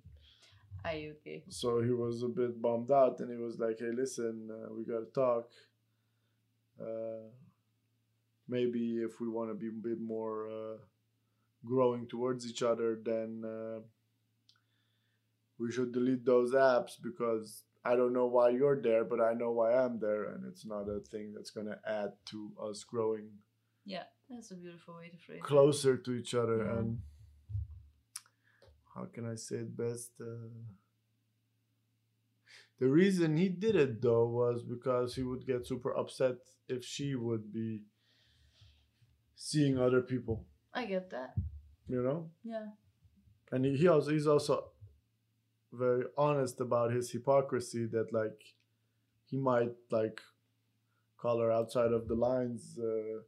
okay? 1.12 1.44
so 1.50 1.82
he 1.82 1.92
was 1.92 2.22
a 2.24 2.28
bit 2.28 2.62
bummed 2.62 2.92
out, 2.92 3.20
and 3.20 3.32
he 3.32 3.38
was 3.38 3.58
like, 3.58 3.80
"Hey, 3.80 3.92
listen, 3.92 4.50
uh, 4.52 4.74
we 4.74 4.84
gotta 4.84 5.12
talk. 5.14 5.50
Uh, 6.80 7.30
maybe 8.48 8.98
if 8.98 9.20
we 9.20 9.28
want 9.28 9.50
to 9.50 9.56
be 9.56 9.68
a 9.68 9.72
bit 9.90 10.00
more 10.00 10.48
uh, 10.50 10.78
growing 11.66 12.08
towards 12.08 12.46
each 12.46 12.62
other, 12.62 13.00
then 13.04 13.44
uh, 13.44 13.80
we 15.58 15.72
should 15.72 15.92
delete 15.92 16.26
those 16.26 16.54
apps 16.54 16.94
because 17.02 17.64
I 17.84 17.96
don't 17.96 18.14
know 18.14 18.28
why 18.28 18.50
you're 18.50 18.82
there, 18.82 19.04
but 19.04 19.22
I 19.22 19.34
know 19.34 19.52
why 19.52 19.74
I'm 19.74 20.00
there, 20.00 20.26
and 20.26 20.46
it's 20.46 20.66
not 20.66 20.90
a 20.90 21.00
thing 21.00 21.34
that's 21.34 21.52
gonna 21.52 21.80
add 21.88 22.14
to 22.28 22.52
us 22.62 22.84
growing 22.84 23.30
Yeah, 23.86 24.04
that's 24.30 24.52
a 24.52 24.56
beautiful 24.56 24.96
way 24.98 25.10
to 25.10 25.18
phrase 25.18 25.40
it. 25.40 25.44
closer 25.44 25.98
to 25.98 26.12
each 26.14 26.34
other 26.34 26.58
Yeah. 26.66 26.78
and 26.80 27.00
how 28.96 29.06
can 29.14 29.26
i 29.30 29.36
say 29.36 29.58
it 29.58 29.76
best 29.78 30.12
uh, 30.22 30.50
the 32.80 32.88
reason 32.88 33.38
he 33.38 33.50
did 33.50 33.76
it 33.76 34.02
though 34.02 34.28
was 34.28 34.64
because 34.64 35.16
he 35.16 35.24
would 35.24 35.46
get 35.46 35.66
super 35.66 35.96
upset 35.98 36.36
if 36.68 36.84
she 36.84 37.16
would 37.16 37.52
be 37.54 37.84
seeing 39.36 39.78
other 39.78 40.02
people 40.02 40.46
I 40.74 40.86
get 40.86 41.10
that. 41.12 41.34
you 41.88 42.02
know 42.04 42.30
Yeah. 42.44 42.68
and 43.52 43.66
he, 43.66 43.78
he 43.78 43.88
also 43.88 44.12
he's 44.12 44.28
also 44.28 44.72
very 45.74 46.06
honest 46.18 46.60
about 46.62 46.92
his 46.92 47.12
hypocrisy 47.12 47.86
that 47.88 48.12
like 48.14 48.40
he 49.30 49.38
might 49.38 49.74
like 49.92 50.22
call 51.18 51.40
her 51.40 51.52
outside 51.52 51.92
of 51.94 52.08
the 52.08 52.16
lines 52.16 52.78
uh, 52.80 53.22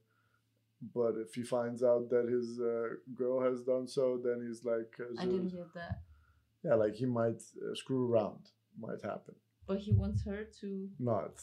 but 0.95 1.13
if 1.25 1.33
he 1.35 1.43
finds 1.43 1.81
out 1.83 2.09
that 2.09 2.25
his 2.29 2.59
uh, 2.59 2.95
girl 3.15 3.41
has 3.41 3.63
done 3.63 3.85
so 3.87 4.19
then 4.23 4.37
he's 4.47 4.63
like 4.63 4.93
uh, 4.99 5.21
I 5.21 5.25
didn't 5.25 5.49
get 5.49 5.73
that. 5.73 5.95
yeah 6.63 6.75
like 6.75 6.95
he 6.95 7.05
might 7.05 7.41
uh, 7.63 7.75
screw 7.75 8.11
around 8.11 8.41
might 8.79 9.01
happen 9.03 9.35
But 9.67 9.79
he 9.79 9.91
wants 9.91 10.23
her 10.23 10.41
to. 10.61 10.89
not 10.99 11.33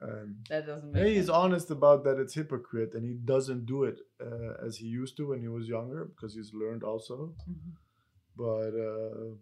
and 0.00 0.36
That 0.48 0.64
doesn't 0.66 0.92
make 0.92 1.06
he's 1.06 1.26
sense. 1.26 1.38
honest 1.42 1.70
about 1.70 2.04
that 2.04 2.18
it's 2.18 2.34
hypocrite 2.34 2.94
and 2.94 3.04
he 3.04 3.14
doesn't 3.34 3.66
do 3.66 3.84
it 3.84 3.98
uh, 4.26 4.52
as 4.66 4.78
he 4.78 4.86
used 4.86 5.14
to 5.18 5.28
when 5.28 5.40
he 5.40 5.48
was 5.48 5.68
younger 5.68 6.02
because 6.06 6.32
he's 6.34 6.52
learned 6.62 6.82
also 6.82 7.34
Mhm. 7.48 7.72
but 8.44 8.72
uh, 8.88 9.34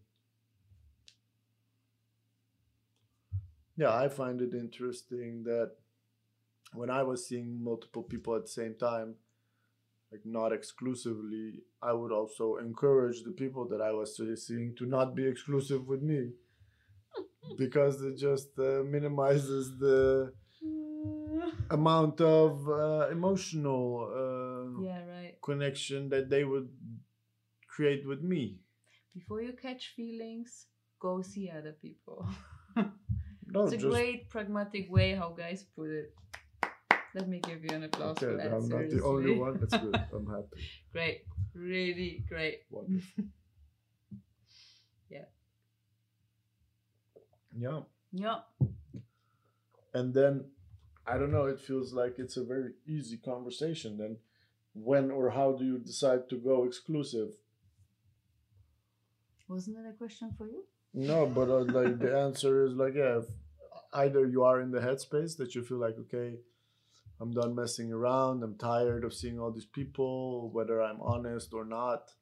yeah 3.77 3.95
i 3.95 4.09
find 4.09 4.41
it 4.41 4.53
interesting 4.55 5.45
that 5.45 5.71
when 6.73 6.91
i 6.91 7.03
was 7.03 7.27
seeing 7.29 7.63
multiple 7.63 8.03
people 8.03 8.35
at 8.35 8.43
the 8.43 8.49
same 8.63 8.75
time 8.75 9.15
like 10.11 10.23
not 10.25 10.53
exclusively, 10.53 11.63
I 11.83 11.93
would 11.93 12.13
also 12.13 12.57
encourage 12.57 13.23
the 13.25 13.33
people 13.33 13.69
that 13.69 13.81
I 13.81 13.93
was 13.93 14.17
seeing 14.17 14.75
to 14.79 14.87
not 14.87 15.15
be 15.15 15.27
exclusive 15.27 15.87
with 15.87 16.03
me 16.03 16.31
because 17.59 18.03
it 18.03 18.17
just 18.17 18.59
uh, 18.59 18.83
minimizes 18.85 19.79
the 19.79 20.33
amount 21.71 22.21
of 22.21 22.69
uh, 22.69 23.09
emotional 23.11 24.09
uh, 24.11 24.83
yeah, 24.83 25.05
right. 25.05 25.35
connection 25.43 26.09
that 26.09 26.31
they 26.31 26.45
would 26.45 26.69
create 27.69 28.07
with 28.07 28.23
me. 28.23 28.59
Before 29.15 29.43
you 29.43 29.53
catch 29.53 29.93
feelings, 29.97 30.67
go 31.01 31.23
see 31.23 31.51
other 31.51 31.77
people. 31.81 32.27
No, 33.51 33.65
it's 33.65 33.73
a 33.73 33.77
just 33.79 33.89
great 33.89 34.29
pragmatic 34.29 34.91
way 34.91 35.15
how 35.15 35.31
guys 35.31 35.65
put 35.75 35.89
it. 35.89 36.15
Let 37.15 37.29
me 37.29 37.41
give 37.41 37.65
you 37.65 37.71
an 37.71 37.85
applause 37.85 38.17
okay. 38.19 38.27
for 38.27 38.37
that. 38.37 38.53
I'm 38.53 38.69
not 38.69 38.91
the 38.91 39.03
only 39.03 39.37
one. 39.47 39.59
That's 39.59 39.77
good. 39.83 39.95
I'm 40.13 40.27
happy. 40.27 40.69
great, 40.93 41.23
really 41.55 42.25
great. 42.29 42.61
Wonderful. 42.71 43.25
Yeah. 45.11 45.25
Yeah. 47.57 47.81
Yeah, 48.13 48.41
and 49.95 50.15
then 50.15 50.45
i 51.07 51.17
don't 51.19 51.33
know 51.33 51.47
it 51.47 51.61
feels 51.61 51.93
like 51.93 52.19
it's 52.19 52.37
a 52.37 52.45
very 52.45 52.73
easy 52.87 53.17
conversation 53.17 53.97
then 53.99 54.17
when 54.75 55.11
or 55.11 55.31
how 55.31 55.53
do 55.53 55.65
you 55.65 55.79
decide 55.79 56.29
to 56.29 56.37
go 56.37 56.65
exclusive 56.65 57.31
wasn't 59.49 59.75
that 59.77 59.89
a 59.89 59.93
question 59.93 60.31
for 60.37 60.47
you? 60.47 60.65
no 60.93 61.27
but 61.27 61.49
uh, 61.49 61.65
like 61.79 61.99
the 61.99 62.17
answer 62.27 62.65
is 62.65 62.75
like 62.75 62.95
yeah 62.95 63.19
if 63.19 63.25
either 63.95 64.27
you 64.27 64.45
are 64.45 64.61
in 64.61 64.71
the 64.71 64.81
headspace 64.81 65.37
that 65.37 65.55
you 65.55 65.63
feel 65.63 65.79
like 65.79 65.97
okay 65.99 66.37
i'm 67.21 67.33
done 67.33 67.55
messing 67.55 67.93
around. 67.93 68.43
I'm 68.43 68.57
tired 68.57 69.05
of 69.05 69.15
seeing 69.15 69.39
all 69.39 69.51
these 69.51 69.67
people 69.67 70.51
whether 70.51 70.83
i'm 70.83 71.01
honest 71.01 71.53
or 71.55 71.65
not. 71.65 72.13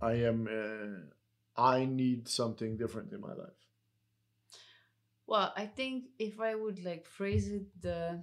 I 0.00 0.14
am 0.14 0.48
uh, 0.50 1.62
i 1.62 1.84
need 1.84 2.28
something 2.28 2.76
different 2.76 3.12
in 3.12 3.20
my 3.20 3.32
life. 3.32 3.60
Well, 5.26 5.54
I 5.56 5.66
think 5.66 6.04
if 6.18 6.38
I 6.38 6.54
would 6.54 6.84
like 6.84 7.06
phrase 7.06 7.48
it 7.48 7.64
the 7.80 8.20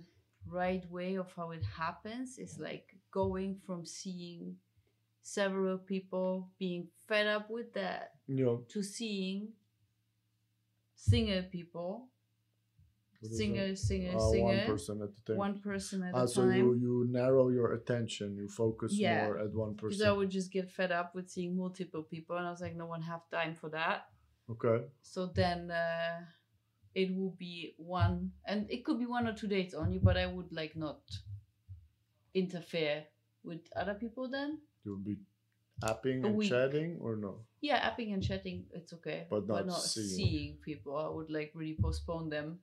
right 0.47 0.89
way 0.91 1.15
of 1.15 1.33
how 1.35 1.51
it 1.51 1.63
happens 1.63 2.37
is 2.37 2.59
like 2.59 2.95
going 3.11 3.59
from 3.65 3.85
seeing 3.85 4.55
several 5.23 5.77
people 5.77 6.49
being 6.57 6.87
fed 7.07 7.27
up 7.27 7.49
with 7.49 7.73
that 7.73 8.13
know 8.27 8.63
to 8.69 8.81
seeing 8.81 9.49
single 10.95 11.43
people, 11.43 12.07
singer, 13.21 13.75
singer, 13.75 14.17
Uh, 14.17 14.31
singer, 14.31 14.43
one 14.43 14.65
person 14.65 15.01
at 15.01 15.15
the 15.15 15.21
time 15.21 15.37
one 15.37 15.59
person 15.59 16.03
at 16.03 16.15
Ah, 16.15 16.23
a 16.23 16.27
so 16.27 16.41
time. 16.43 16.57
you 16.57 16.73
you 16.73 17.05
narrow 17.09 17.49
your 17.49 17.73
attention, 17.73 18.35
you 18.35 18.47
focus 18.49 18.93
Yeah, 18.97 19.23
more 19.23 19.37
at 19.39 19.53
one 19.53 19.75
person. 19.75 19.89
Because 19.89 20.01
I 20.01 20.11
would 20.11 20.29
just 20.29 20.51
get 20.51 20.69
fed 20.69 20.91
up 20.91 21.13
with 21.15 21.29
seeing 21.29 21.55
multiple 21.55 22.03
people, 22.03 22.37
and 22.37 22.47
I 22.47 22.51
was 22.51 22.61
like, 22.61 22.75
no 22.75 22.87
one 22.87 23.01
have 23.03 23.29
time 23.29 23.53
for 23.55 23.69
that. 23.69 24.09
Okay. 24.49 24.85
So 25.01 25.27
then 25.27 25.71
uh, 25.71 26.25
it 26.95 27.15
will 27.15 27.35
be 27.37 27.75
one, 27.77 28.31
and 28.45 28.69
it 28.69 28.83
could 28.83 28.99
be 28.99 29.05
one 29.05 29.27
or 29.27 29.33
two 29.33 29.47
dates 29.47 29.73
only, 29.73 29.99
but 29.99 30.17
I 30.17 30.25
would 30.25 30.51
like 30.51 30.75
not 30.75 31.01
interfere 32.33 33.05
with 33.43 33.61
other 33.75 33.93
people 33.93 34.29
then. 34.29 34.59
You'll 34.83 34.97
be 34.97 35.17
apping 35.83 36.23
A 36.23 36.27
and 36.27 36.43
chatting 36.43 36.97
or 37.01 37.15
no? 37.15 37.45
Yeah, 37.61 37.79
apping 37.89 38.13
and 38.13 38.23
chatting, 38.23 38.65
it's 38.73 38.93
okay. 38.93 39.27
But 39.29 39.47
not 39.47 39.81
seeing. 39.81 40.07
seeing. 40.07 40.57
people. 40.61 40.97
I 40.97 41.09
would 41.09 41.29
like 41.29 41.51
really 41.53 41.77
postpone 41.79 42.29
them. 42.29 42.59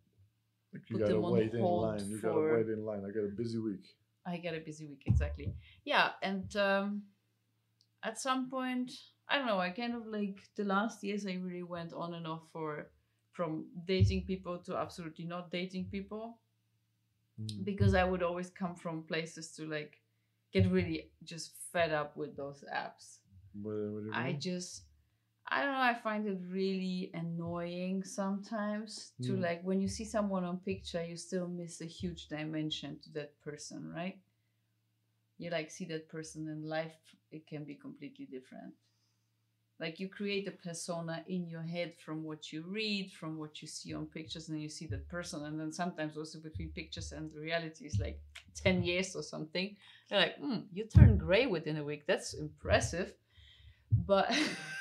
You 0.88 0.99
gotta 0.99 1.20
wait 1.20 1.54
in 1.54 1.62
line. 1.62 2.08
You 2.08 2.20
gotta 2.20 2.40
wait 2.40 2.68
in 2.68 2.85
line. 2.85 3.04
I 3.06 3.11
got 3.11 3.25
a 3.25 3.28
busy 3.28 3.58
week. 3.58 3.87
I 4.26 4.37
got 4.38 4.54
a 4.54 4.61
busy 4.61 4.87
week, 4.87 5.02
exactly. 5.06 5.54
Yeah, 5.85 6.11
and 6.23 6.54
um, 6.56 7.02
at 8.02 8.20
some 8.20 8.50
point, 8.50 8.92
I 9.28 9.38
don't 9.38 9.47
know, 9.47 9.58
I 9.58 9.70
kind 9.70 9.94
of 9.94 10.06
like 10.06 10.40
the 10.56 10.64
last 10.64 11.02
years 11.02 11.26
I 11.26 11.35
really 11.35 11.62
went 11.62 11.92
on 11.92 12.14
and 12.14 12.26
off 12.26 12.42
for 12.52 12.90
from 13.32 13.66
dating 13.87 14.24
people 14.26 14.59
to 14.59 14.76
absolutely 14.76 15.24
not 15.24 15.50
dating 15.50 15.87
people. 15.90 16.38
Mm. 17.40 17.64
because 17.64 17.94
I 17.94 18.03
would 18.03 18.22
always 18.22 18.50
come 18.50 18.74
from 18.74 19.05
places 19.05 19.53
to 19.57 19.66
like 19.66 19.98
get 20.53 20.70
really 20.70 21.11
just 21.22 21.53
fed 21.72 21.92
up 21.92 22.16
with 22.16 22.37
those 22.37 22.64
apps. 22.74 23.18
What, 23.62 23.74
what 23.74 24.16
I 24.16 24.33
mean? 24.33 24.40
just 24.40 24.83
I 25.50 25.62
don't 25.62 25.72
know, 25.72 25.80
I 25.80 25.94
find 25.94 26.26
it 26.26 26.40
really 26.50 27.11
annoying 27.14 28.04
sometimes 28.04 29.12
to 29.22 29.32
Mm. 29.32 29.40
like 29.42 29.62
when 29.62 29.80
you 29.80 29.88
see 29.88 30.04
someone 30.04 30.44
on 30.44 30.58
picture 30.58 31.02
you 31.04 31.16
still 31.16 31.48
miss 31.48 31.80
a 31.80 31.87
huge 31.87 32.28
dimension 32.28 32.98
to 33.00 33.11
that 33.12 33.38
person, 33.40 33.90
right? 33.92 34.20
You 35.38 35.50
like 35.50 35.70
see 35.70 35.87
that 35.87 36.08
person 36.08 36.48
in 36.48 36.68
life, 36.68 36.96
it 37.30 37.46
can 37.46 37.64
be 37.64 37.74
completely 37.74 38.26
different. 38.26 38.74
Like 39.80 40.00
you 40.00 40.08
create 40.08 40.48
a 40.48 40.50
persona 40.50 41.24
in 41.28 41.46
your 41.48 41.62
head 41.62 41.94
from 42.04 42.24
what 42.24 42.52
you 42.52 42.64
read, 42.66 43.12
from 43.12 43.38
what 43.38 43.62
you 43.62 43.68
see 43.68 43.94
on 43.94 44.06
pictures, 44.06 44.48
and 44.48 44.56
then 44.56 44.62
you 44.62 44.68
see 44.68 44.87
that 44.87 45.08
person, 45.08 45.44
and 45.44 45.58
then 45.58 45.72
sometimes 45.72 46.16
also 46.16 46.40
between 46.40 46.70
pictures 46.70 47.12
and 47.12 47.32
reality 47.32 47.87
is 47.87 48.00
like 48.00 48.20
ten 48.54 48.82
years 48.82 49.14
or 49.14 49.22
something. 49.22 49.76
You're 50.11 50.20
like, 50.20 50.37
hmm, 50.38 50.58
you 50.72 50.84
turn 50.84 51.16
gray 51.16 51.46
within 51.46 51.76
a 51.76 51.84
week. 51.84 52.06
That's 52.08 52.34
impressive, 52.34 53.14
but 54.06 54.32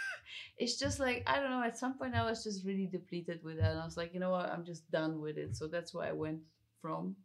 it's 0.57 0.77
just 0.77 0.99
like 0.99 1.23
I 1.27 1.39
don't 1.39 1.49
know. 1.51 1.63
At 1.63 1.77
some 1.77 1.97
point, 1.97 2.15
I 2.15 2.25
was 2.29 2.43
just 2.43 2.65
really 2.65 2.87
depleted 2.87 3.43
with 3.43 3.57
that, 3.57 3.71
and 3.71 3.79
I 3.79 3.85
was 3.85 3.97
like, 3.97 4.13
you 4.13 4.19
know 4.19 4.31
what, 4.31 4.49
I'm 4.49 4.65
just 4.65 4.89
done 4.91 5.21
with 5.21 5.37
it. 5.37 5.55
So 5.55 5.67
that's 5.67 5.93
where 5.93 6.07
I 6.07 6.11
went 6.13 6.41
from, 6.81 7.15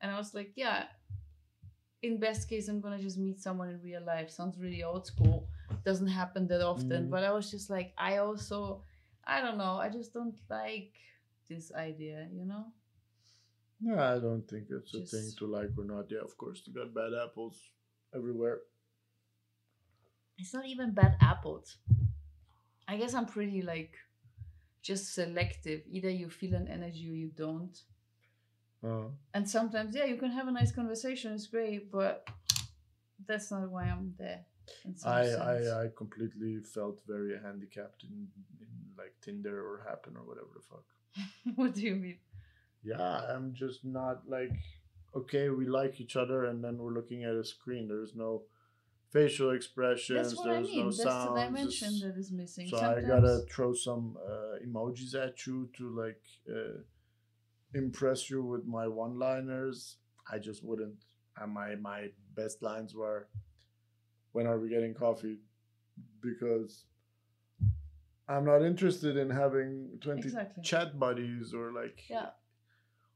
and 0.00 0.10
I 0.12 0.16
was 0.18 0.34
like, 0.34 0.52
yeah. 0.56 0.84
In 2.02 2.18
best 2.20 2.48
case, 2.48 2.68
I'm 2.68 2.80
gonna 2.80 3.00
just 3.00 3.18
meet 3.18 3.40
someone 3.40 3.70
in 3.70 3.80
real 3.82 4.02
life. 4.04 4.30
Sounds 4.30 4.56
really 4.58 4.84
old 4.84 5.06
school. 5.06 5.48
Doesn't 5.84 6.06
happen 6.06 6.46
that 6.48 6.62
often, 6.62 7.06
Mhm. 7.06 7.10
but 7.10 7.24
I 7.24 7.32
was 7.32 7.50
just 7.50 7.70
like, 7.70 7.92
I 7.98 8.18
also, 8.18 8.84
I 9.24 9.40
don't 9.40 9.58
know. 9.58 9.76
I 9.78 9.88
just 9.88 10.12
don't 10.14 10.38
like 10.48 10.94
this 11.48 11.72
idea, 11.72 12.28
you 12.32 12.44
know. 12.44 12.72
No, 13.80 13.98
I 13.98 14.18
don't 14.20 14.46
think 14.48 14.70
it's 14.70 14.94
a 14.94 15.04
thing 15.04 15.32
to 15.38 15.46
like 15.46 15.76
or 15.76 15.84
not. 15.84 16.10
Yeah, 16.10 16.20
of 16.22 16.36
course, 16.36 16.62
you 16.66 16.72
got 16.72 16.94
bad 16.94 17.12
apples 17.14 17.72
everywhere. 18.14 18.60
it's 20.38 20.54
not 20.54 20.66
even 20.66 20.92
bad 20.92 21.16
apples. 21.20 21.78
I 22.88 22.96
guess 22.96 23.14
I'm 23.14 23.26
pretty 23.26 23.62
like 23.62 23.94
just 24.82 25.14
selective. 25.14 25.82
Either 25.90 26.10
you 26.10 26.30
feel 26.30 26.54
an 26.54 26.68
energy 26.68 27.10
or 27.10 27.14
you 27.14 27.30
don't. 27.36 27.78
Uh, 28.82 29.08
And 29.34 29.48
sometimes, 29.48 29.94
yeah, 29.94 30.06
you 30.06 30.16
can 30.16 30.30
have 30.30 30.48
a 30.48 30.52
nice 30.52 30.72
conversation. 30.72 31.32
It's 31.34 31.46
great, 31.48 31.90
but 31.90 32.26
that's 33.26 33.50
not 33.50 33.70
why 33.70 33.84
I'm 33.84 34.14
there. 34.18 34.46
I. 35.04 35.22
I 35.52 35.84
I 35.84 35.88
completely 35.96 36.60
felt 36.60 37.00
very 37.06 37.38
handicapped 37.42 38.04
in, 38.04 38.28
in 38.60 38.68
like 38.96 39.14
Tinder 39.20 39.56
or 39.68 39.84
Happn 39.88 40.16
or 40.16 40.24
whatever 40.28 40.52
the 40.54 40.64
fuck. 40.70 40.86
what 41.56 41.74
do 41.74 41.82
you 41.82 41.96
mean? 41.96 42.18
Yeah, 42.82 43.20
I'm 43.34 43.54
just 43.54 43.84
not 43.84 44.28
like 44.28 44.56
okay, 45.14 45.48
we 45.48 45.66
like 45.66 46.00
each 46.00 46.16
other, 46.16 46.44
and 46.46 46.62
then 46.62 46.78
we're 46.78 46.92
looking 46.92 47.24
at 47.24 47.34
a 47.34 47.44
screen. 47.44 47.88
There's 47.88 48.14
no 48.14 48.42
facial 49.10 49.50
expressions. 49.50 50.28
That's 50.28 50.36
what 50.36 50.48
I 50.50 50.52
there's 50.54 50.68
mean. 50.68 50.78
no 50.80 50.84
that's 50.90 51.02
sounds. 51.02 51.34
the 51.34 51.44
dimension 51.44 51.88
it's- 51.88 52.02
that 52.02 52.18
is 52.18 52.30
missing. 52.32 52.68
so 52.68 52.76
sometimes, 52.76 53.04
I 53.04 53.08
gotta 53.08 53.38
throw 53.50 53.72
some 53.74 54.16
uh, 54.26 54.58
emojis 54.66 55.14
at 55.14 55.46
you 55.46 55.68
to 55.76 55.90
like 56.04 56.22
uh, 56.50 56.78
impress 57.74 58.28
you 58.30 58.42
with 58.44 58.64
my 58.66 58.86
one-liners. 58.86 59.96
I 60.30 60.38
just 60.38 60.62
wouldn't. 60.64 60.96
And 61.40 61.52
my 61.52 61.74
my 61.76 62.08
best 62.34 62.62
lines 62.62 62.94
were, 62.94 63.28
"When 64.32 64.46
are 64.46 64.58
we 64.58 64.68
getting 64.68 64.94
coffee?" 64.94 65.38
Because 66.20 66.84
I'm 68.28 68.44
not 68.44 68.62
interested 68.62 69.16
in 69.16 69.30
having 69.30 69.98
twenty 70.00 70.22
Exactly. 70.28 70.62
chat 70.62 70.98
buddies 70.98 71.54
or 71.54 71.72
like 71.72 72.04
Yeah. 72.10 72.30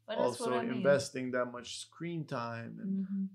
Also 0.08 0.54
I 0.54 0.62
mean. 0.64 0.76
investing 0.76 1.30
that 1.32 1.46
much 1.52 1.78
screen 1.80 2.24
time. 2.24 2.78
And 2.82 3.06
Mhm. 3.06 3.28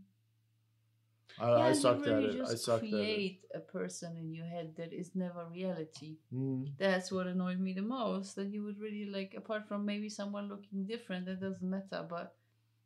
I, 1.40 1.50
yeah, 1.50 1.66
I 1.68 1.74
sucked 1.74 2.06
really 2.06 2.30
at 2.30 2.36
it. 2.36 2.42
I 2.52 2.56
sucked 2.56 2.84
at 2.84 2.90
it. 2.90 2.92
create 2.92 3.46
a 3.54 3.60
person 3.60 4.18
in 4.18 4.34
your 4.34 4.46
head 4.46 4.74
that 4.78 4.92
is 4.92 5.12
never 5.16 5.46
reality. 5.52 6.18
Mm. 6.34 6.72
That's 6.80 7.12
what 7.12 7.28
annoyed 7.28 7.60
me 7.60 7.74
the 7.74 7.82
most. 7.82 8.36
That 8.36 8.48
you 8.48 8.64
would 8.64 8.80
really 8.80 9.06
like, 9.06 9.36
apart 9.38 9.68
from 9.68 9.86
maybe 9.86 10.10
someone 10.10 10.50
looking 10.50 10.86
different, 10.86 11.26
that 11.26 11.40
doesn't 11.42 11.70
matter. 11.70 12.06
But 12.10 12.36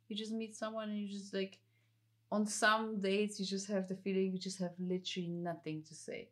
you 0.08 0.16
just 0.16 0.32
meet 0.32 0.54
someone 0.54 0.90
and 0.90 0.98
you 0.98 1.08
just 1.08 1.32
like, 1.32 1.58
on 2.30 2.46
some 2.46 3.00
dates, 3.00 3.38
you 3.38 3.46
just 3.46 3.68
have 3.68 3.88
the 3.88 3.96
feeling 3.96 4.32
you 4.32 4.38
just 4.38 4.58
have 4.58 4.72
literally 4.78 5.28
nothing 5.28 5.82
to 5.88 5.94
say. 5.94 6.28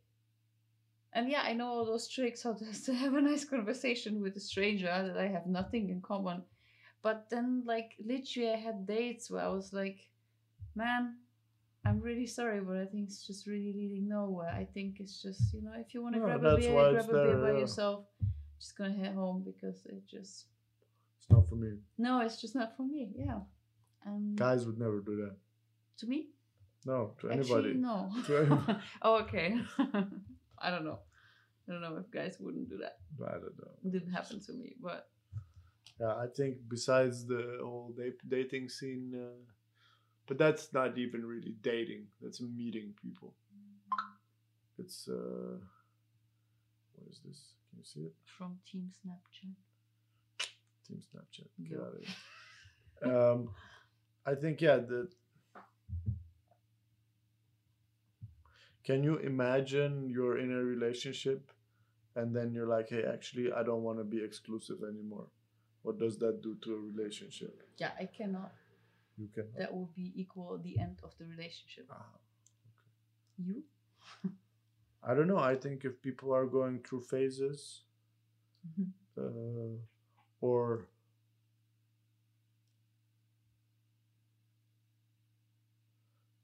And 1.12 1.28
yeah, 1.28 1.42
I 1.42 1.54
know 1.54 1.68
all 1.68 1.84
those 1.84 2.08
tricks 2.08 2.42
how 2.42 2.54
to 2.84 2.94
have 2.94 3.14
a 3.14 3.20
nice 3.20 3.44
conversation 3.44 4.20
with 4.20 4.36
a 4.36 4.40
stranger 4.40 4.86
that 4.86 5.16
I 5.16 5.28
have 5.28 5.46
nothing 5.46 5.90
in 5.90 6.00
common. 6.00 6.42
But 7.02 7.28
then, 7.30 7.62
like, 7.64 7.92
literally, 8.04 8.50
I 8.50 8.56
had 8.56 8.86
dates 8.86 9.30
where 9.30 9.42
I 9.42 9.48
was 9.48 9.72
like, 9.72 10.08
man, 10.74 11.16
I'm 11.84 12.00
really 12.00 12.26
sorry, 12.26 12.60
but 12.60 12.76
I 12.76 12.84
think 12.84 13.04
it's 13.08 13.26
just 13.26 13.46
really 13.46 13.72
leading 13.74 14.08
nowhere. 14.08 14.50
I 14.50 14.64
think 14.74 15.00
it's 15.00 15.22
just, 15.22 15.52
you 15.54 15.62
know, 15.62 15.72
if 15.76 15.94
you 15.94 16.02
want 16.02 16.14
to 16.14 16.20
Yeah, 16.20 16.26
grab 16.38 16.44
a 16.44 16.56
beer, 16.56 16.90
grab 16.92 17.08
a 17.08 17.12
beer 17.12 17.36
by 17.38 17.52
yeah. 17.52 17.58
yourself. 17.60 18.04
Just 18.58 18.76
gonna 18.76 18.92
head 18.92 19.14
home 19.14 19.42
because 19.42 19.86
it 19.86 20.02
just 20.06 20.46
It's 21.18 21.30
not 21.30 21.48
for 21.48 21.54
me. 21.56 21.78
no, 21.96 22.20
it's 22.20 22.38
just 22.40 22.54
not 22.54 22.76
for 22.76 22.82
me. 22.82 23.08
Yeah, 23.16 23.40
and 24.04 24.36
Guys 24.36 24.66
would 24.66 24.78
never 24.78 25.00
do 25.00 25.16
that. 25.16 25.36
to 25.98 26.06
me, 26.06 26.28
No, 26.84 27.14
to 27.20 27.30
Actually, 27.30 27.72
anybody. 27.72 27.74
no. 27.74 28.10
To 28.26 28.36
anybody. 28.42 28.78
oh, 29.02 29.14
okay. 29.22 29.58
I 30.58 30.70
don't 30.70 30.84
know. 30.84 30.98
I 31.66 31.72
don't 31.72 31.80
know 31.80 31.96
if 31.96 32.10
guys 32.10 32.36
wouldn't 32.40 32.68
do 32.68 32.76
that. 32.78 32.98
I 33.26 33.32
don't 33.32 33.56
know. 33.58 33.70
It 33.84 33.92
didn't 33.92 34.12
happen 34.12 34.40
to 34.40 34.52
me, 34.52 34.74
but 34.82 35.08
Yeah, 35.98 36.14
I 36.16 36.26
think 36.26 36.58
besides 36.68 37.26
the 37.26 37.58
whole 37.62 37.94
dating 38.28 38.68
scene, 38.68 39.14
uh, 39.14 39.36
but 40.30 40.38
that's 40.38 40.72
not 40.72 40.96
even 40.96 41.26
really 41.26 41.56
dating. 41.60 42.06
That's 42.22 42.40
meeting 42.40 42.94
people. 43.02 43.34
It's 44.78 45.08
uh, 45.08 45.56
what 46.94 47.08
is 47.10 47.18
this? 47.26 47.40
Can 47.68 47.78
you 47.80 47.84
see 47.84 48.00
it? 48.02 48.14
from 48.38 48.56
Team 48.70 48.88
Snapchat. 48.98 49.56
Team 50.86 51.00
Snapchat. 51.08 51.48
Get 51.68 51.78
Yeah. 51.78 51.84
out 51.84 51.94
of 51.96 52.00
here. 52.06 53.16
um, 53.16 53.48
I 54.24 54.36
think 54.36 54.60
yeah. 54.60 54.76
The 54.76 55.08
can 58.84 59.02
you 59.02 59.16
imagine 59.18 60.08
you're 60.08 60.38
in 60.38 60.52
a 60.52 60.62
relationship, 60.62 61.50
and 62.14 62.34
then 62.36 62.52
you're 62.54 62.68
like, 62.68 62.88
hey, 62.90 63.02
actually, 63.02 63.52
I 63.52 63.64
don't 63.64 63.82
want 63.82 63.98
to 63.98 64.04
be 64.04 64.22
exclusive 64.22 64.78
anymore. 64.88 65.26
What 65.82 65.98
does 65.98 66.18
that 66.18 66.40
do 66.40 66.56
to 66.62 66.74
a 66.74 66.78
relationship? 66.78 67.62
Yeah, 67.78 67.90
I 67.98 68.04
cannot. 68.06 68.52
You 69.20 69.28
can. 69.34 69.44
That 69.56 69.74
would 69.74 69.94
be 69.94 70.12
equal 70.16 70.58
the 70.58 70.78
end 70.78 71.00
of 71.02 71.12
the 71.18 71.26
relationship. 71.26 71.86
Ah. 71.90 72.06
You? 73.36 73.62
I 75.02 75.14
don't 75.14 75.26
know. 75.28 75.38
I 75.38 75.56
think 75.56 75.84
if 75.84 76.00
people 76.02 76.32
are 76.34 76.46
going 76.46 76.80
through 76.82 77.02
phases, 77.02 77.84
Mhm. 78.66 78.92
uh, 79.18 79.76
or 80.40 80.88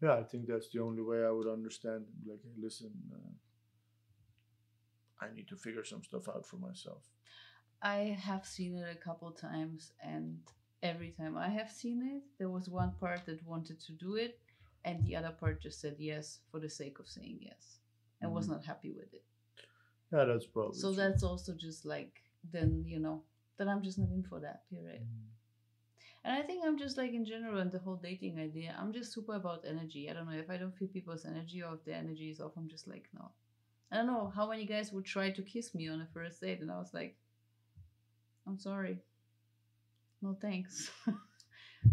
yeah, 0.02 0.14
I 0.14 0.22
think 0.24 0.46
that's 0.46 0.68
the 0.68 0.80
only 0.80 1.02
way 1.02 1.24
I 1.24 1.30
would 1.30 1.48
understand. 1.48 2.06
Like, 2.26 2.42
hey, 2.42 2.52
listen, 2.58 2.92
uh, 3.12 3.32
I 5.24 5.32
need 5.34 5.48
to 5.48 5.56
figure 5.56 5.84
some 5.84 6.02
stuff 6.04 6.28
out 6.28 6.46
for 6.46 6.56
myself. 6.58 7.02
I 7.82 8.16
have 8.20 8.44
seen 8.46 8.76
it 8.76 8.90
a 8.90 8.98
couple 9.04 9.30
times, 9.32 9.92
and 10.02 10.40
every 10.82 11.10
time 11.10 11.36
I 11.36 11.48
have 11.48 11.70
seen 11.70 12.02
it, 12.02 12.22
there 12.38 12.50
was 12.50 12.68
one 12.68 12.92
part 13.00 13.26
that 13.26 13.44
wanted 13.46 13.80
to 13.80 13.92
do 13.92 14.16
it, 14.16 14.38
and 14.84 15.04
the 15.04 15.16
other 15.16 15.30
part 15.30 15.60
just 15.62 15.80
said 15.80 15.96
yes 15.98 16.40
for 16.50 16.60
the 16.60 16.68
sake 16.70 16.98
of 16.98 17.08
saying 17.08 17.38
yes, 17.40 17.80
and 18.20 18.32
was 18.32 18.46
Mhm. 18.46 18.52
not 18.52 18.64
happy 18.64 18.92
with 18.92 19.12
it. 19.14 19.24
Yeah, 20.12 20.24
that's 20.24 20.46
probably 20.46 20.78
So 20.78 20.88
true. 20.88 20.96
that's 20.96 21.22
also 21.22 21.54
just 21.54 21.84
like 21.84 22.22
then 22.44 22.84
you 22.86 22.98
know 23.00 23.24
that 23.56 23.68
I'm 23.68 23.82
just 23.82 23.98
not 23.98 24.10
in 24.10 24.22
for 24.22 24.40
that 24.40 24.68
period. 24.70 25.02
Mm. 25.02 25.30
And 26.24 26.34
I 26.34 26.42
think 26.42 26.64
I'm 26.64 26.76
just 26.78 26.96
like 26.98 27.12
in 27.12 27.24
general 27.24 27.58
and 27.60 27.70
the 27.72 27.78
whole 27.78 27.96
dating 27.96 28.38
idea. 28.38 28.76
I'm 28.78 28.92
just 28.92 29.12
super 29.12 29.34
about 29.34 29.64
energy. 29.64 30.10
I 30.10 30.12
don't 30.12 30.26
know 30.26 30.36
if 30.38 30.50
I 30.50 30.56
don't 30.58 30.76
feel 30.76 30.88
people's 30.88 31.24
energy 31.24 31.62
or 31.62 31.74
if 31.74 31.84
their 31.84 31.96
energy 31.96 32.30
is 32.30 32.40
off. 32.40 32.52
I'm 32.56 32.68
just 32.68 32.86
like 32.88 33.08
no. 33.14 33.30
I 33.90 33.96
don't 33.96 34.06
know 34.08 34.28
how 34.34 34.48
many 34.50 34.66
guys 34.66 34.92
would 34.92 35.04
try 35.04 35.30
to 35.30 35.42
kiss 35.42 35.74
me 35.74 35.88
on 35.88 36.00
a 36.00 36.06
first 36.12 36.40
date, 36.40 36.60
and 36.60 36.70
I 36.70 36.78
was 36.78 36.92
like, 36.92 37.16
I'm 38.46 38.58
sorry, 38.58 38.98
no 40.22 40.37
thanks. 40.40 40.90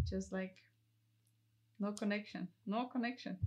just 0.09 0.31
like 0.31 0.55
no 1.79 1.91
connection, 1.91 2.47
no 2.65 2.85
connection. 2.85 3.37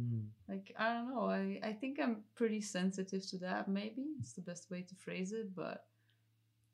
Mm. 0.00 0.26
Like 0.48 0.74
I 0.78 0.92
don't 0.94 1.14
know. 1.14 1.30
I 1.30 1.60
I 1.62 1.72
think 1.72 1.98
I'm 2.02 2.22
pretty 2.34 2.60
sensitive 2.60 3.26
to 3.30 3.38
that. 3.38 3.68
Maybe 3.68 4.04
it's 4.18 4.32
the 4.34 4.42
best 4.42 4.70
way 4.70 4.82
to 4.82 4.94
phrase 4.94 5.32
it, 5.32 5.54
but 5.54 5.84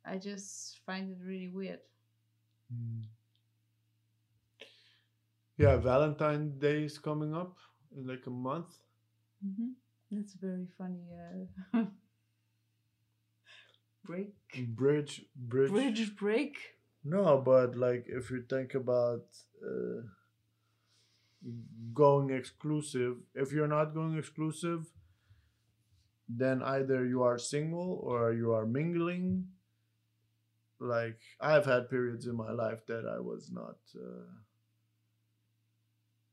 I 0.05 0.17
just 0.19 0.81
find 0.85 1.11
it 1.11 1.19
really 1.25 1.49
weird. 1.49 1.81
Mm. 2.73 3.05
Yeah, 5.57 5.77
Valentine's 5.77 6.55
Day 6.59 6.85
is 6.85 6.99
coming 6.99 7.35
up 7.35 7.57
in 7.97 8.07
like 8.07 8.27
a 8.27 8.31
month. 8.31 8.75
Mm-hmm. 9.47 9.69
That's 10.11 10.35
very 10.35 10.67
funny. 10.77 11.05
Uh, 11.75 11.83
break, 14.05 14.33
Bridge, 14.75 15.23
bridge. 15.37 15.71
bridge 15.71 16.17
break. 16.17 16.57
No, 17.05 17.38
but 17.45 17.77
like 17.77 18.05
if 18.09 18.31
you 18.31 18.43
think 18.49 18.75
about 18.75 19.25
uh, 19.65 20.03
going 21.93 22.31
exclusive, 22.31 23.17
if 23.35 23.53
you're 23.53 23.67
not 23.69 23.95
going 23.95 24.17
exclusive, 24.17 24.87
then 26.29 26.62
either 26.62 27.05
you 27.05 27.23
are 27.23 27.38
single 27.38 28.01
or 28.03 28.33
you 28.33 28.53
are 28.53 28.65
mingling. 28.67 29.49
Like 30.79 31.19
I've 31.41 31.67
had 31.67 31.91
periods 31.91 32.27
in 32.27 32.37
my 32.37 32.51
life 32.53 32.87
that 32.87 33.05
I 33.07 33.19
was 33.21 33.51
not 33.53 33.77
uh, 33.97 34.31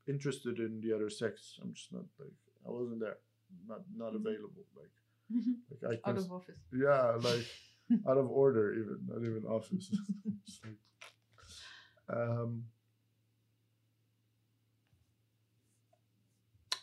interested 0.06 0.58
in 0.58 0.80
the 0.80 0.92
other 0.94 1.10
sex. 1.10 1.58
I'm 1.62 1.72
just 1.74 1.92
not 1.92 2.04
like 2.18 2.32
I 2.66 2.70
wasn't 2.70 3.00
there, 3.00 3.18
not 3.66 3.82
not 3.96 4.12
Mhm. 4.12 4.16
available. 4.26 4.64
Like 4.76 4.94
like 5.82 6.00
I 6.06 6.10
Out 6.10 6.18
of 6.18 6.30
office. 6.32 6.58
yeah, 6.72 7.16
like 7.20 7.46
out 8.08 8.18
of 8.18 8.30
order 8.30 8.72
even, 8.74 8.98
not 9.06 9.18
even 9.22 9.44
office. 9.48 9.94
Like, 10.64 10.74
um, 12.16 12.64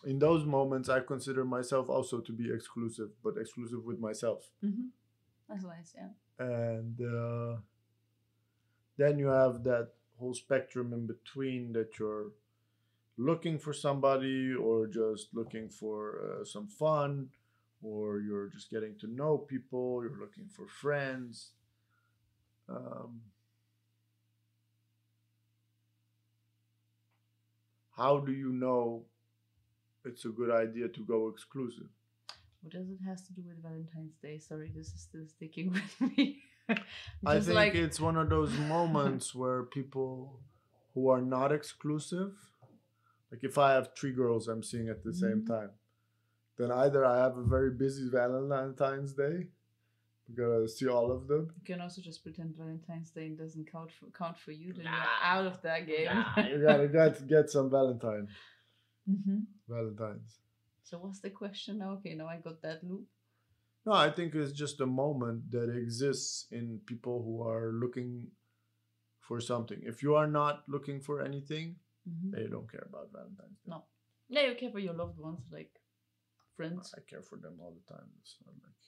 in 0.06 0.20
those 0.20 0.46
moments, 0.46 0.90
I 0.90 1.00
consider 1.00 1.44
myself 1.44 1.90
also 1.90 2.20
to 2.20 2.32
be 2.32 2.52
exclusive, 2.54 3.10
but 3.24 3.38
exclusive 3.38 3.84
with 3.84 4.00
myself. 4.00 4.50
hmm 4.62 4.88
That's 5.50 5.64
nice. 5.64 5.96
Yeah. 5.96 6.10
And 6.40 7.02
uh, 7.02 7.58
then 8.98 9.20
you 9.20 9.28
have 9.28 9.64
that 9.64 9.90
whole 10.18 10.34
spectrum 10.34 10.94
in 10.94 11.06
between 11.08 11.74
that 11.74 12.00
you're 12.00 12.32
looking 13.18 13.60
for 13.60 13.74
somebody 13.74 14.54
or 14.54 14.88
just 14.88 15.30
looking 15.34 15.70
for 15.70 16.22
uh, 16.42 16.46
some 16.46 16.68
fun 16.68 17.30
or 17.82 18.20
you're 18.20 18.48
just 18.48 18.70
getting 18.70 18.96
to 19.00 19.08
know 19.08 19.38
people, 19.38 20.02
you're 20.04 20.20
looking 20.20 20.48
for 20.50 20.68
friends. 20.68 21.52
Um, 22.70 23.22
how 27.96 28.20
do 28.20 28.32
you 28.32 28.52
know 28.52 29.04
it's 30.06 30.26
a 30.26 30.30
good 30.30 30.52
idea 30.52 30.88
to 30.88 31.04
go 31.06 31.28
exclusive? 31.30 31.88
What 32.62 32.74
does 32.74 32.90
it 32.90 33.00
has 33.06 33.22
to 33.24 33.34
do 33.34 33.44
with 33.48 33.62
Valentine's 33.62 34.16
Day? 34.22 34.40
Sorry, 34.40 34.72
this 34.76 34.88
is 34.88 35.02
still 35.02 35.26
sticking 35.28 35.72
with 36.00 36.02
me. 36.18 36.44
I 37.26 37.40
think 37.40 37.56
like 37.56 37.76
it's 37.76 38.00
one 38.00 38.18
of 38.18 38.30
those 38.30 38.52
moments 38.70 39.34
where 39.34 39.64
people 39.64 40.40
who 40.94 41.10
are 41.10 41.22
not 41.22 41.52
exclusive, 41.52 42.34
like 43.32 43.44
if 43.44 43.58
I 43.58 43.74
have 43.74 43.90
three 43.98 44.12
girls 44.12 44.48
I'm 44.48 44.64
seeing 44.64 44.90
at 44.90 45.04
the 45.04 45.14
same 45.14 45.42
Mhm. 45.44 45.48
time, 45.48 45.70
then 46.58 46.72
either 46.72 47.06
I 47.06 47.18
have 47.18 47.38
a 47.38 47.44
very 47.44 47.72
busy 47.72 48.10
Valentine's 48.10 49.14
Day, 49.14 49.48
gotta 50.36 50.68
see 50.68 50.88
all 50.88 51.12
of 51.12 51.28
them. 51.28 51.54
you 51.58 51.66
can 51.66 51.82
also 51.82 52.02
just 52.02 52.24
pretend 52.24 52.56
Valentine's 52.58 53.12
Day 53.12 53.30
doesn't 53.30 53.72
count 53.72 53.92
for 53.92 54.08
count 54.18 54.38
for 54.38 54.52
you. 54.52 54.74
Then 54.74 54.86
you're 54.86 55.14
out 55.24 55.46
of 55.46 55.62
that 55.62 55.88
game. 55.88 56.06
Nah, 56.06 56.46
you 56.48 56.62
gotta 56.66 56.88
got 56.88 57.16
to 57.18 57.24
get 57.24 57.50
some 57.50 57.70
Valentine, 57.70 58.28
hmm 59.08 59.40
Valentines. 59.68 60.40
So 60.84 60.98
what's 61.00 61.20
the 61.20 61.30
question 61.30 61.80
now? 61.80 61.92
Okay, 61.94 62.14
now 62.16 62.28
I 62.28 62.38
got 62.38 62.62
that 62.62 62.84
loop. 62.84 63.06
No, 63.86 63.94
I 63.94 64.10
think 64.10 64.36
it's 64.36 64.52
just 64.52 64.82
a 64.82 64.86
moment 64.86 65.52
that 65.52 65.70
exists 65.70 66.48
in 66.52 66.82
people 66.86 67.24
who 67.24 67.42
are 67.48 67.72
looking 67.74 68.28
for 69.22 69.40
something. 69.40 69.80
If 69.84 70.02
you 70.04 70.16
are 70.16 70.28
not 70.28 70.64
looking 70.68 71.00
for 71.02 71.22
anything, 71.22 71.76
hmm 72.08 72.32
they 72.32 72.48
don't 72.48 72.70
care 72.72 72.86
about 72.90 73.12
Valentine's 73.14 73.60
Day. 73.64 73.70
No. 73.70 73.84
Yeah, 74.30 74.48
you 74.48 74.56
care 74.56 74.72
for 74.72 74.80
your 74.80 74.94
loved 74.94 75.20
ones, 75.20 75.40
like 75.52 75.72
friends. 76.58 76.94
I 76.98 77.02
care 77.10 77.22
for 77.22 77.38
them 77.38 77.54
all 77.62 77.74
the 77.80 77.94
time. 77.94 78.08
It's 78.22 78.36
not 78.46 78.56
like 78.66 78.82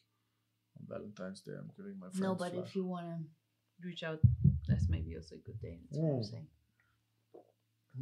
on 0.77 0.83
Valentine's 0.93 1.41
Day 1.41 1.53
I'm 1.57 1.71
giving 1.77 1.97
my 1.99 2.07
friends. 2.07 2.19
No, 2.21 2.35
but 2.35 2.51
flowers. 2.51 2.67
if 2.69 2.75
you 2.75 2.85
wanna 2.85 3.19
reach 3.83 4.03
out, 4.03 4.19
that's 4.67 4.89
maybe 4.89 5.15
also 5.15 5.35
a 5.35 5.37
good 5.39 5.61
day. 5.61 5.77
That's 5.89 6.01
what 6.01 6.15
I'm 6.17 6.23
saying. 6.23 6.47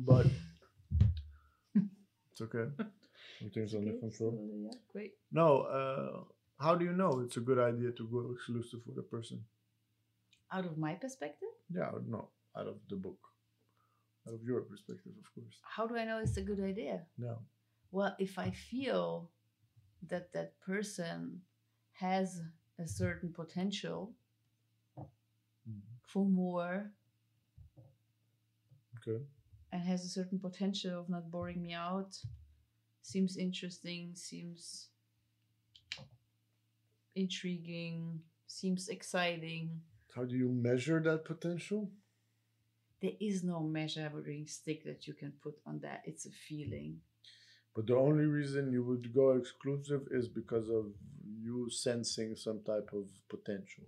But 0.10 0.25
it's 2.32 2.41
okay. 2.41 2.65
Everything's 3.41 3.75
under 3.75 3.91
Okay, 3.91 3.99
control. 3.99 4.32
so, 4.32 4.58
yeah, 4.65 4.77
great. 4.91 5.13
No, 5.32 5.62
uh, 5.62 6.23
how 6.63 6.75
do 6.75 6.86
you 6.86 6.93
know 6.93 7.19
it's 7.23 7.38
a 7.38 7.41
good 7.41 7.60
idea 7.60 7.91
to 7.91 8.08
go 8.08 8.32
exclusive 8.34 8.80
with 8.88 8.97
a 8.97 9.03
person? 9.03 9.43
Out 10.51 10.65
of 10.65 10.77
my 10.77 10.93
perspective, 10.95 11.49
Yeah, 11.69 11.91
no, 12.08 12.30
out 12.58 12.67
of 12.67 12.77
the 12.89 12.95
book, 12.95 13.19
out 14.27 14.34
of 14.34 14.41
your 14.43 14.62
perspective, 14.62 15.12
of 15.23 15.27
course. 15.36 15.58
how 15.75 15.86
do 15.88 15.97
I 15.97 16.06
know 16.06 16.19
it's 16.19 16.38
a 16.38 16.41
good 16.41 16.62
idea? 16.62 17.01
No. 17.17 17.38
Well, 17.91 18.15
if 18.19 18.39
I 18.39 18.51
feel 18.51 19.30
that 20.03 20.33
that 20.33 20.60
person 20.60 21.41
has 21.93 22.41
a 22.79 22.88
certain 22.88 23.33
potential 23.33 24.13
Mm. 25.67 25.81
for 26.01 26.25
more 26.25 26.93
Okay. 28.97 29.21
and 29.73 29.81
has 29.83 30.05
a 30.05 30.07
certain 30.07 30.39
potential 30.39 31.01
of 31.01 31.10
not 31.10 31.29
boring 31.29 31.62
me 31.62 31.73
out, 31.73 32.17
seems 33.01 33.36
interesting, 33.36 34.15
seems 34.15 34.89
intriguing, 37.15 38.21
seems 38.47 38.88
exciting. 38.89 39.81
How 40.15 40.23
do 40.23 40.36
you 40.38 40.49
measure 40.49 41.01
that 41.03 41.25
potential? 41.25 41.91
There 43.01 43.12
is 43.19 43.43
no 43.43 43.60
measuring 43.62 44.47
stick 44.47 44.83
that 44.86 45.05
you 45.05 45.13
can 45.13 45.33
put 45.43 45.55
on 45.65 45.79
that. 45.81 46.03
It's 46.05 46.25
a 46.25 46.31
feeling. 46.31 47.01
But 47.77 47.85
the 47.85 47.95
only 47.95 48.25
reason 48.25 48.71
you 48.71 48.83
would 48.85 49.13
go 49.13 49.37
exclusive 49.37 50.07
is 50.09 50.27
because 50.27 50.67
of 50.67 50.85
you 51.43 51.69
sensing 51.69 52.35
some 52.35 52.61
type 52.63 52.89
of 52.91 53.05
potential. 53.29 53.83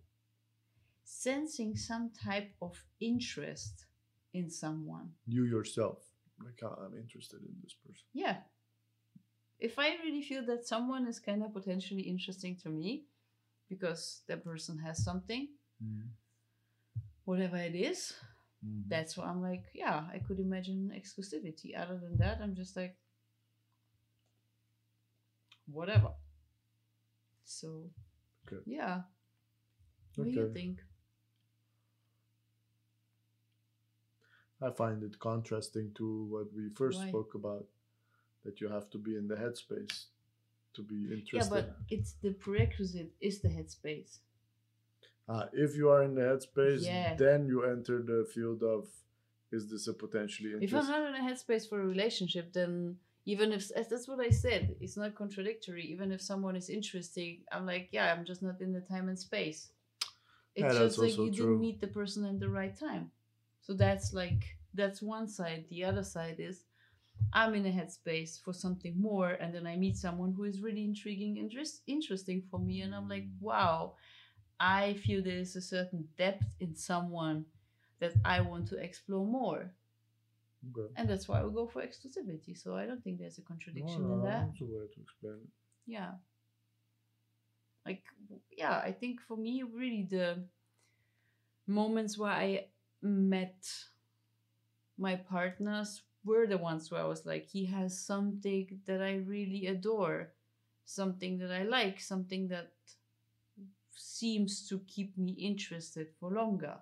Sensing 1.03 1.75
some 1.75 2.11
type 2.11 2.51
of 2.61 2.77
interest 2.99 3.85
in 4.31 4.47
someone. 4.51 5.07
You 5.25 5.43
yourself, 5.45 6.05
like 6.45 6.59
"Ah, 6.63 6.75
I'm 6.85 6.95
interested 6.95 7.39
in 7.41 7.55
this 7.63 7.73
person. 7.73 8.05
Yeah. 8.13 8.37
If 9.57 9.79
I 9.79 9.95
really 10.03 10.21
feel 10.21 10.45
that 10.45 10.67
someone 10.67 11.07
is 11.07 11.19
kind 11.19 11.41
of 11.41 11.51
potentially 11.51 12.03
interesting 12.03 12.57
to 12.57 12.69
me 12.69 13.05
because 13.69 14.21
that 14.27 14.43
person 14.43 14.77
has 14.85 15.03
something, 15.03 15.47
whatever 17.25 17.57
it 17.57 17.73
is, 17.73 18.13
Mhm. 18.63 18.87
that's 18.87 19.17
why 19.17 19.25
I'm 19.25 19.41
like, 19.41 19.65
yeah, 19.73 20.07
I 20.13 20.19
could 20.19 20.39
imagine 20.39 20.91
exclusivity. 20.95 21.75
Other 21.75 21.97
than 21.97 22.17
that, 22.17 22.39
I'm 22.39 22.53
just 22.53 22.75
like, 22.75 22.95
whatever. 25.71 26.11
So, 27.43 27.89
Good. 28.45 28.63
yeah. 28.65 29.01
What 30.15 30.25
do 30.25 30.31
you 30.31 30.51
think? 30.53 30.79
I 34.61 34.69
find 34.71 35.03
it 35.03 35.17
contrasting 35.19 35.91
to 35.95 36.25
what 36.25 36.53
we 36.53 36.69
first 36.75 36.99
Why? 36.99 37.09
spoke 37.09 37.33
about, 37.35 37.65
that 38.43 38.59
you 38.59 38.67
have 38.69 38.89
to 38.91 38.97
be 38.97 39.15
in 39.15 39.27
the 39.27 39.35
headspace 39.35 40.05
to 40.73 40.83
be 40.83 41.13
interested. 41.13 41.35
Yeah, 41.35 41.61
but 41.61 41.77
it's 41.89 42.13
the 42.21 42.31
prerequisite 42.31 43.11
is 43.21 43.39
the 43.41 43.49
headspace. 43.49 44.19
Ah, 45.27 45.47
if 45.53 45.75
you 45.75 45.89
are 45.89 46.03
in 46.03 46.15
the 46.15 46.21
headspace, 46.21 46.85
Yeah. 46.85 47.15
then 47.15 47.47
you 47.47 47.63
enter 47.63 48.01
the 48.01 48.25
field 48.33 48.63
of 48.63 48.89
is 49.51 49.69
this 49.69 49.87
a 49.87 49.93
potentially 49.93 50.53
interesting? 50.53 50.79
If 50.79 50.85
I'm 50.85 50.91
not 50.91 51.15
in 51.15 51.15
a 51.15 51.27
headspace 51.27 51.67
for 51.67 51.81
a 51.81 51.85
relationship, 51.85 52.53
then 52.53 52.99
even 53.29 53.53
if 53.53 53.69
that's 53.69 54.07
what 54.07 54.19
I 54.19 54.31
said, 54.31 54.75
it's 54.81 54.97
not 54.97 55.13
contradictory. 55.15 55.85
Even 55.85 56.11
if 56.11 56.21
someone 56.21 56.55
is 56.55 56.69
interesting, 56.69 57.43
I'm 57.51 57.65
like, 57.67 57.89
yeah, 57.91 58.11
I'm 58.11 58.25
just 58.25 58.41
not 58.41 58.59
in 58.59 58.73
the 58.73 58.81
time 58.81 59.07
and 59.07 59.19
space. 59.19 59.69
It's 60.55 60.75
Yeah, 60.75 60.79
just 60.79 60.97
like 60.97 61.23
you 61.23 61.31
true. 61.31 61.31
didn't 61.31 61.59
meet 61.59 61.79
the 61.81 61.87
person 61.87 62.25
at 62.25 62.39
the 62.39 62.49
right 62.49 62.75
time. 62.75 63.11
So 63.61 63.73
that's 63.73 64.13
like 64.13 64.43
that's 64.73 65.01
one 65.01 65.27
side. 65.27 65.65
The 65.69 65.83
other 65.85 66.03
side 66.03 66.37
is 66.39 66.65
I'm 67.33 67.53
in 67.55 67.65
a 67.67 67.71
headspace 67.71 68.41
for 68.41 68.53
something 68.53 68.95
more, 68.99 69.31
and 69.41 69.53
then 69.53 69.67
I 69.67 69.75
meet 69.77 69.97
someone 69.97 70.33
who 70.33 70.45
is 70.45 70.61
really 70.61 70.83
intriguing, 70.85 71.37
interest, 71.37 71.81
interesting 71.87 72.41
for 72.49 72.59
me, 72.59 72.81
and 72.81 72.95
I'm 72.95 73.09
like, 73.09 73.27
wow, 73.39 73.93
I 74.59 74.93
feel 74.95 75.21
there 75.23 75.37
is 75.45 75.55
a 75.55 75.61
certain 75.61 76.07
depth 76.17 76.47
in 76.59 76.75
someone 76.75 77.45
that 77.99 78.13
I 78.25 78.41
want 78.41 78.67
to 78.69 78.77
explore 78.77 79.25
more 79.25 79.71
Okay. 80.67 80.93
and 80.97 81.09
that's 81.09 81.27
why 81.27 81.41
we 81.43 81.53
go 81.53 81.67
for 81.67 81.81
exclusivity. 81.81 82.57
So 82.57 82.75
I 82.75 82.85
don't 82.85 83.01
think 83.03 83.19
there's 83.19 83.37
a 83.37 83.43
contradiction 83.43 84.03
No, 84.03 84.13
in 84.15 84.23
that. 84.23 84.47
That's 84.47 84.61
a 84.61 84.65
way 84.65 84.87
to 84.93 85.01
explain 85.01 85.37
it. 85.43 85.49
Yeah. 85.85 86.11
Like, 87.85 88.03
yeah, 88.51 88.77
I 88.77 88.91
think 88.91 89.21
for 89.21 89.37
me, 89.37 89.63
really 89.63 90.05
the 90.09 90.43
moments 91.65 92.17
where 92.17 92.31
I 92.31 92.65
met 93.01 93.65
my 94.97 95.15
partners 95.15 96.01
were 96.25 96.45
the 96.45 96.57
ones 96.57 96.91
where 96.91 97.01
I 97.01 97.07
was 97.07 97.25
like, 97.25 97.45
he 97.47 97.65
has 97.67 97.97
something 97.97 98.81
that 98.85 99.01
I 99.01 99.15
really 99.25 99.67
adore, 99.67 100.33
something 100.85 101.37
that 101.37 101.51
I 101.51 101.63
like, 101.63 102.01
something 102.01 102.49
that 102.49 102.73
seems 103.95 104.67
to 104.67 104.79
keep 104.87 105.17
me 105.17 105.31
interested 105.31 106.07
for 106.19 106.31
longer. 106.31 106.75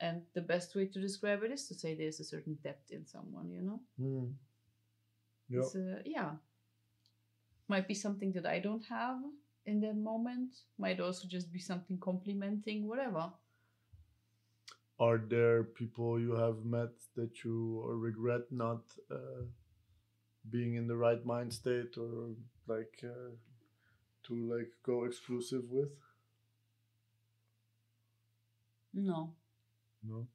And 0.00 0.22
the 0.34 0.40
best 0.40 0.74
way 0.74 0.86
to 0.86 1.00
describe 1.00 1.42
it 1.42 1.52
is 1.52 1.68
to 1.68 1.74
say 1.74 1.94
there's 1.94 2.20
a 2.20 2.24
certain 2.24 2.56
depth 2.64 2.90
in 2.90 3.06
someone, 3.06 3.50
you 3.50 3.62
know? 3.62 3.80
Mm. 4.00 4.32
Yeah. 5.50 5.60
It's, 5.60 5.76
uh, 5.76 6.02
yeah. 6.06 6.30
Might 7.68 7.86
be 7.86 7.94
something 7.94 8.32
that 8.32 8.46
I 8.46 8.60
don't 8.60 8.84
have 8.88 9.18
in 9.66 9.80
that 9.82 9.96
moment. 9.96 10.56
Might 10.78 11.00
also 11.00 11.28
just 11.28 11.52
be 11.52 11.58
something 11.58 11.98
complementing, 11.98 12.88
whatever. 12.88 13.30
Are 14.98 15.18
there 15.18 15.64
people 15.64 16.18
you 16.18 16.34
have 16.34 16.64
met 16.64 16.92
that 17.16 17.44
you 17.44 17.82
regret 17.86 18.42
not 18.50 18.82
uh, 19.10 19.44
being 20.50 20.74
in 20.74 20.86
the 20.86 20.96
right 20.96 21.24
mind 21.24 21.52
state 21.52 21.96
or 21.98 22.30
like 22.66 23.02
uh, 23.04 23.32
to 24.24 24.34
like 24.34 24.72
go 24.82 25.04
exclusive 25.04 25.64
with? 25.70 25.90
No, 28.92 29.34
No, 30.02 30.26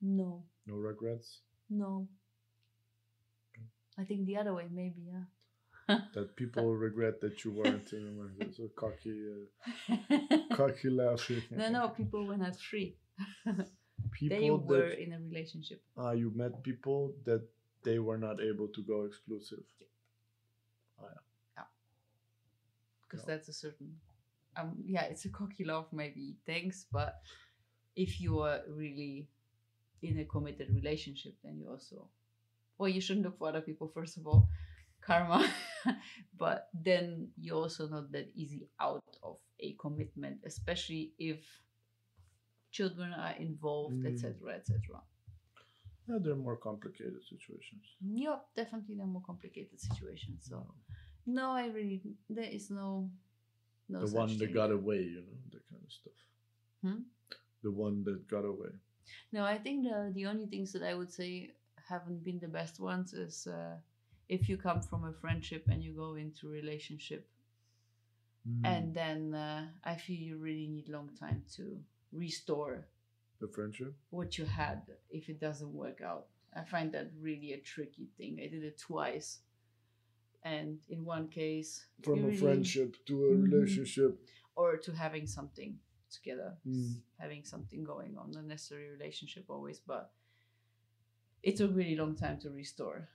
no, 0.00 0.42
no 0.66 0.74
regrets. 0.74 1.40
no. 1.70 2.08
I 3.98 4.04
think 4.04 4.26
the 4.26 4.36
other 4.36 4.52
way, 4.52 4.66
maybe, 4.70 5.06
yeah. 5.08 5.96
That 6.14 6.36
people 6.36 6.74
regret 6.74 7.20
that 7.22 7.44
you 7.44 7.52
weren't 7.52 7.92
in 7.92 8.04
a 8.18 8.44
like, 8.44 8.54
so 8.56 8.68
cocky, 8.76 9.14
uh, 9.32 10.54
cocky 10.54 10.90
laughing. 10.90 11.42
no, 11.50 11.70
no, 11.70 11.88
people 11.88 12.26
were 12.26 12.36
not 12.36 12.56
free. 12.56 12.96
People 14.12 14.38
they 14.38 14.50
were 14.50 14.90
that 14.90 15.02
in 15.02 15.12
a 15.14 15.18
relationship. 15.18 15.82
ah, 15.96 16.10
you 16.12 16.30
met 16.34 16.62
people 16.62 17.14
that 17.24 17.42
they 17.84 17.98
were 17.98 18.18
not 18.18 18.40
able 18.40 18.68
to 18.68 18.82
go 18.82 19.04
exclusive. 19.04 19.64
because 19.78 19.88
Yeah. 21.00 21.08
Yeah. 21.56 21.68
Because 23.08 23.24
that's 23.24 23.48
a 23.48 23.52
certain 23.52 23.96
um 24.56 24.76
yeah 24.86 25.02
it's 25.02 25.24
a 25.24 25.28
cocky 25.28 25.64
love 25.64 25.86
maybe 25.92 26.36
thanks 26.46 26.86
but 26.90 27.20
if 27.96 28.20
you 28.20 28.40
are 28.40 28.60
really 28.70 29.28
in 30.02 30.18
a 30.18 30.24
committed 30.24 30.68
relationship 30.74 31.34
then 31.42 31.58
you 31.58 31.68
also 31.68 32.08
well 32.78 32.88
you 32.88 33.00
shouldn't 33.00 33.24
look 33.24 33.38
for 33.38 33.48
other 33.48 33.60
people 33.62 33.88
first 33.88 34.16
of 34.18 34.26
all 34.26 34.48
karma 35.00 35.48
but 36.38 36.68
then 36.74 37.28
you're 37.40 37.56
also 37.56 37.88
not 37.88 38.10
that 38.12 38.30
easy 38.34 38.68
out 38.80 39.02
of 39.22 39.36
a 39.60 39.72
commitment 39.80 40.38
especially 40.44 41.12
if 41.18 41.38
children 42.70 43.12
are 43.12 43.34
involved 43.38 43.94
Mm. 43.96 44.06
etc 44.12 44.54
etc 44.54 45.00
Yeah, 46.08 46.18
they're 46.22 46.36
more 46.36 46.56
complicated 46.56 47.22
situations. 47.32 47.84
yeah 48.00 48.38
definitely 48.54 48.94
they're 48.96 49.06
more 49.16 49.22
complicated 49.26 49.80
situations 49.80 50.46
so 50.48 50.56
no 51.26 51.50
i 51.52 51.66
really 51.68 52.00
there 52.28 52.50
is 52.58 52.70
no 52.70 53.10
no 53.88 54.00
the 54.04 54.14
one 54.16 54.28
that 54.28 54.38
thing. 54.38 54.52
got 54.54 54.70
away, 54.72 55.00
you 55.02 55.22
know, 55.26 55.38
that 55.52 55.62
kind 55.70 55.82
of 55.86 55.92
stuff. 55.92 56.18
Hmm? 56.82 57.00
The 57.66 57.72
one 57.86 58.04
that 58.04 58.28
got 58.34 58.44
away. 58.44 58.72
No, 59.32 59.42
I 59.54 59.58
think 59.64 59.76
the 59.88 59.98
the 60.18 60.26
only 60.32 60.46
things 60.46 60.68
that 60.74 60.84
I 60.90 60.94
would 60.98 61.12
say 61.20 61.30
haven't 61.92 62.22
been 62.28 62.38
the 62.46 62.52
best 62.60 62.78
ones 62.92 63.08
is 63.26 63.46
uh, 63.58 63.74
if 64.36 64.48
you 64.48 64.56
come 64.56 64.80
from 64.90 65.02
a 65.04 65.12
friendship 65.22 65.62
and 65.72 65.78
you 65.86 65.92
go 66.04 66.10
into 66.24 66.42
relationship, 66.60 67.22
Hmm. 68.46 68.64
and 68.72 68.94
then 68.94 69.20
uh, 69.34 69.62
I 69.92 69.94
feel 70.04 70.20
you 70.30 70.36
really 70.48 70.68
need 70.76 70.88
long 70.88 71.10
time 71.24 71.40
to 71.56 71.62
restore 72.12 72.74
the 73.40 73.48
friendship. 73.56 73.92
what 74.10 74.30
you 74.38 74.44
had 74.62 74.78
if 75.18 75.24
it 75.32 75.38
doesn't 75.46 75.72
work 75.84 76.00
out. 76.10 76.26
I 76.60 76.62
find 76.74 76.88
that 76.92 77.06
really 77.28 77.50
a 77.52 77.60
tricky 77.72 78.06
thing. 78.16 78.32
I 78.44 78.46
did 78.54 78.62
it 78.70 78.78
twice, 78.88 79.28
and 80.54 80.78
in 80.94 81.00
one 81.04 81.26
case, 81.28 81.70
From 82.04 82.18
a 82.20 82.22
really- 82.26 82.36
friendship 82.44 82.90
to 83.08 83.14
a 83.30 83.32
Mhm. 83.34 83.42
relationship. 83.50 84.12
or 84.62 84.78
to 84.86 84.90
having 85.04 85.26
something 85.26 85.72
together, 86.10 86.56
Mm. 86.66 87.02
having 87.18 87.44
something 87.44 87.84
going 87.84 88.16
on, 88.18 88.30
not 88.32 88.44
necessarily 88.44 88.88
relationship 88.88 89.44
always, 89.48 89.80
but 89.80 90.12
it 91.42 91.56
took 91.56 91.74
really 91.74 91.96
long 91.96 92.14
time 92.16 92.38
to 92.40 92.50
restore. 92.50 93.08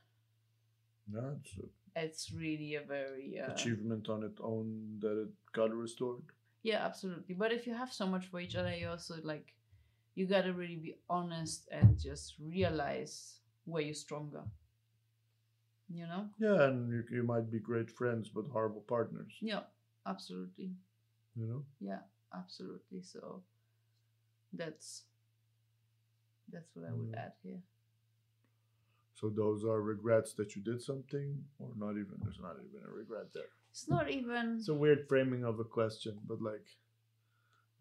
Yeah, 1.12 1.32
it's 1.40 1.58
an 1.58 1.70
It's 1.96 2.32
really 2.32 2.76
a 2.76 2.82
very 2.82 3.40
uh, 3.40 3.52
achievement 3.52 4.08
on 4.10 4.24
its 4.24 4.40
own 4.42 5.00
that 5.02 5.22
it 5.24 5.30
got 5.54 5.74
restored. 5.74 6.24
yeah, 6.64 6.86
absolutely. 6.86 7.36
But 7.36 7.52
if 7.52 7.66
you 7.68 7.74
have 7.74 7.92
so 7.92 8.06
much 8.08 8.28
for 8.28 8.40
each 8.40 8.56
other, 8.56 8.74
you 8.76 8.88
also 8.90 9.16
like 9.24 9.54
you 10.16 10.26
gotta 10.28 10.54
really 10.54 10.76
be 10.78 10.96
honest 11.10 11.68
and 11.72 12.00
just 12.00 12.36
realize 12.40 13.40
where 13.66 13.82
you're 13.82 13.94
stronger. 13.96 14.44
You 15.90 16.08
know? 16.08 16.30
Yeah, 16.40 16.68
and 16.68 16.90
you, 16.90 17.04
you 17.12 17.24
might 17.24 17.52
be 17.52 17.60
great 17.60 17.92
friends 17.92 18.30
but 18.30 18.46
horrible 18.52 18.82
partners. 18.88 19.34
Yeah, 19.42 19.64
absolutely. 20.06 20.72
You 21.36 21.48
know. 21.48 21.66
Yeah, 21.80 22.00
absolutely. 22.34 23.02
So 23.02 23.44
that's 24.54 25.04
that's 26.52 26.76
what 26.76 26.86
I 26.86 26.94
would 26.94 27.10
Mm. 27.10 27.14
add 27.16 27.34
here. 27.44 27.62
So 29.14 29.30
those 29.30 29.64
are 29.64 29.82
regrets 29.82 30.34
that 30.34 30.56
you 30.56 30.62
did 30.62 30.82
something, 30.82 31.46
or 31.60 31.70
not 31.78 31.92
even. 31.92 32.20
There's 32.24 32.40
not 32.40 32.58
even 32.60 32.86
a 32.88 32.92
regret 32.92 33.32
there. 33.34 33.50
It's 33.72 33.88
not 33.88 34.10
even 34.10 34.58
It's 34.60 34.68
a 34.70 34.74
weird 34.74 35.08
framing 35.08 35.44
of 35.46 35.60
a 35.60 35.64
question, 35.64 36.20
but 36.28 36.42
like 36.42 36.66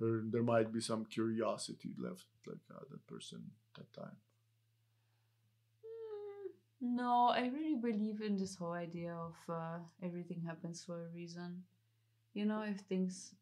there 0.00 0.20
there 0.24 0.42
might 0.42 0.72
be 0.72 0.80
some 0.80 1.04
curiosity 1.04 1.94
left, 1.98 2.26
like 2.46 2.58
uh, 2.74 2.80
that 2.90 3.06
person 3.06 3.52
that 3.76 3.92
time. 3.92 4.16
Mm, 5.84 6.96
No, 6.96 7.28
I 7.28 7.46
really 7.48 7.76
believe 7.76 8.20
in 8.22 8.36
this 8.36 8.56
whole 8.56 8.72
idea 8.72 9.14
of 9.14 9.36
uh, 9.48 9.78
everything 10.02 10.40
happens 10.42 10.82
for 10.84 11.06
a 11.06 11.08
reason. 11.10 11.62
You 12.34 12.46
know, 12.46 12.62
if 12.62 12.78
things, 12.80 13.34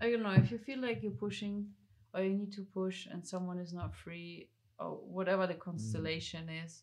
I 0.00 0.10
don't 0.10 0.22
know, 0.22 0.32
if 0.32 0.50
you 0.50 0.58
feel 0.58 0.80
like 0.80 1.02
you're 1.02 1.12
pushing 1.12 1.68
or 2.12 2.22
you 2.22 2.30
need 2.34 2.52
to 2.52 2.62
push 2.62 3.06
and 3.06 3.26
someone 3.26 3.58
is 3.58 3.72
not 3.72 3.94
free 3.94 4.48
or 4.78 4.90
whatever 4.90 5.46
the 5.46 5.54
constellation 5.54 6.48
is, 6.48 6.82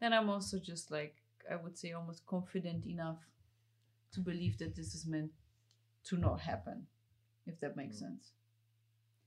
then 0.00 0.12
I'm 0.12 0.28
also 0.30 0.58
just 0.58 0.90
like 0.90 1.16
I 1.50 1.56
would 1.56 1.76
say 1.76 1.92
almost 1.92 2.26
confident 2.26 2.86
enough 2.86 3.18
to 4.12 4.20
believe 4.20 4.58
that 4.58 4.74
this 4.76 4.94
is 4.94 5.06
meant 5.06 5.32
to 6.04 6.16
not 6.16 6.40
happen, 6.40 6.86
if 7.46 7.58
that 7.60 7.76
makes 7.76 7.96
Mm. 7.96 8.00
sense. 8.00 8.32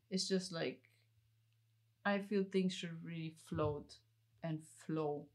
It's 0.09 0.27
just 0.27 0.51
like 0.51 0.89
I 2.05 2.19
feel 2.19 2.43
things 2.43 2.73
should 2.73 3.03
really 3.03 3.31
float 3.49 3.97
and 4.43 4.61
flow, 4.85 5.27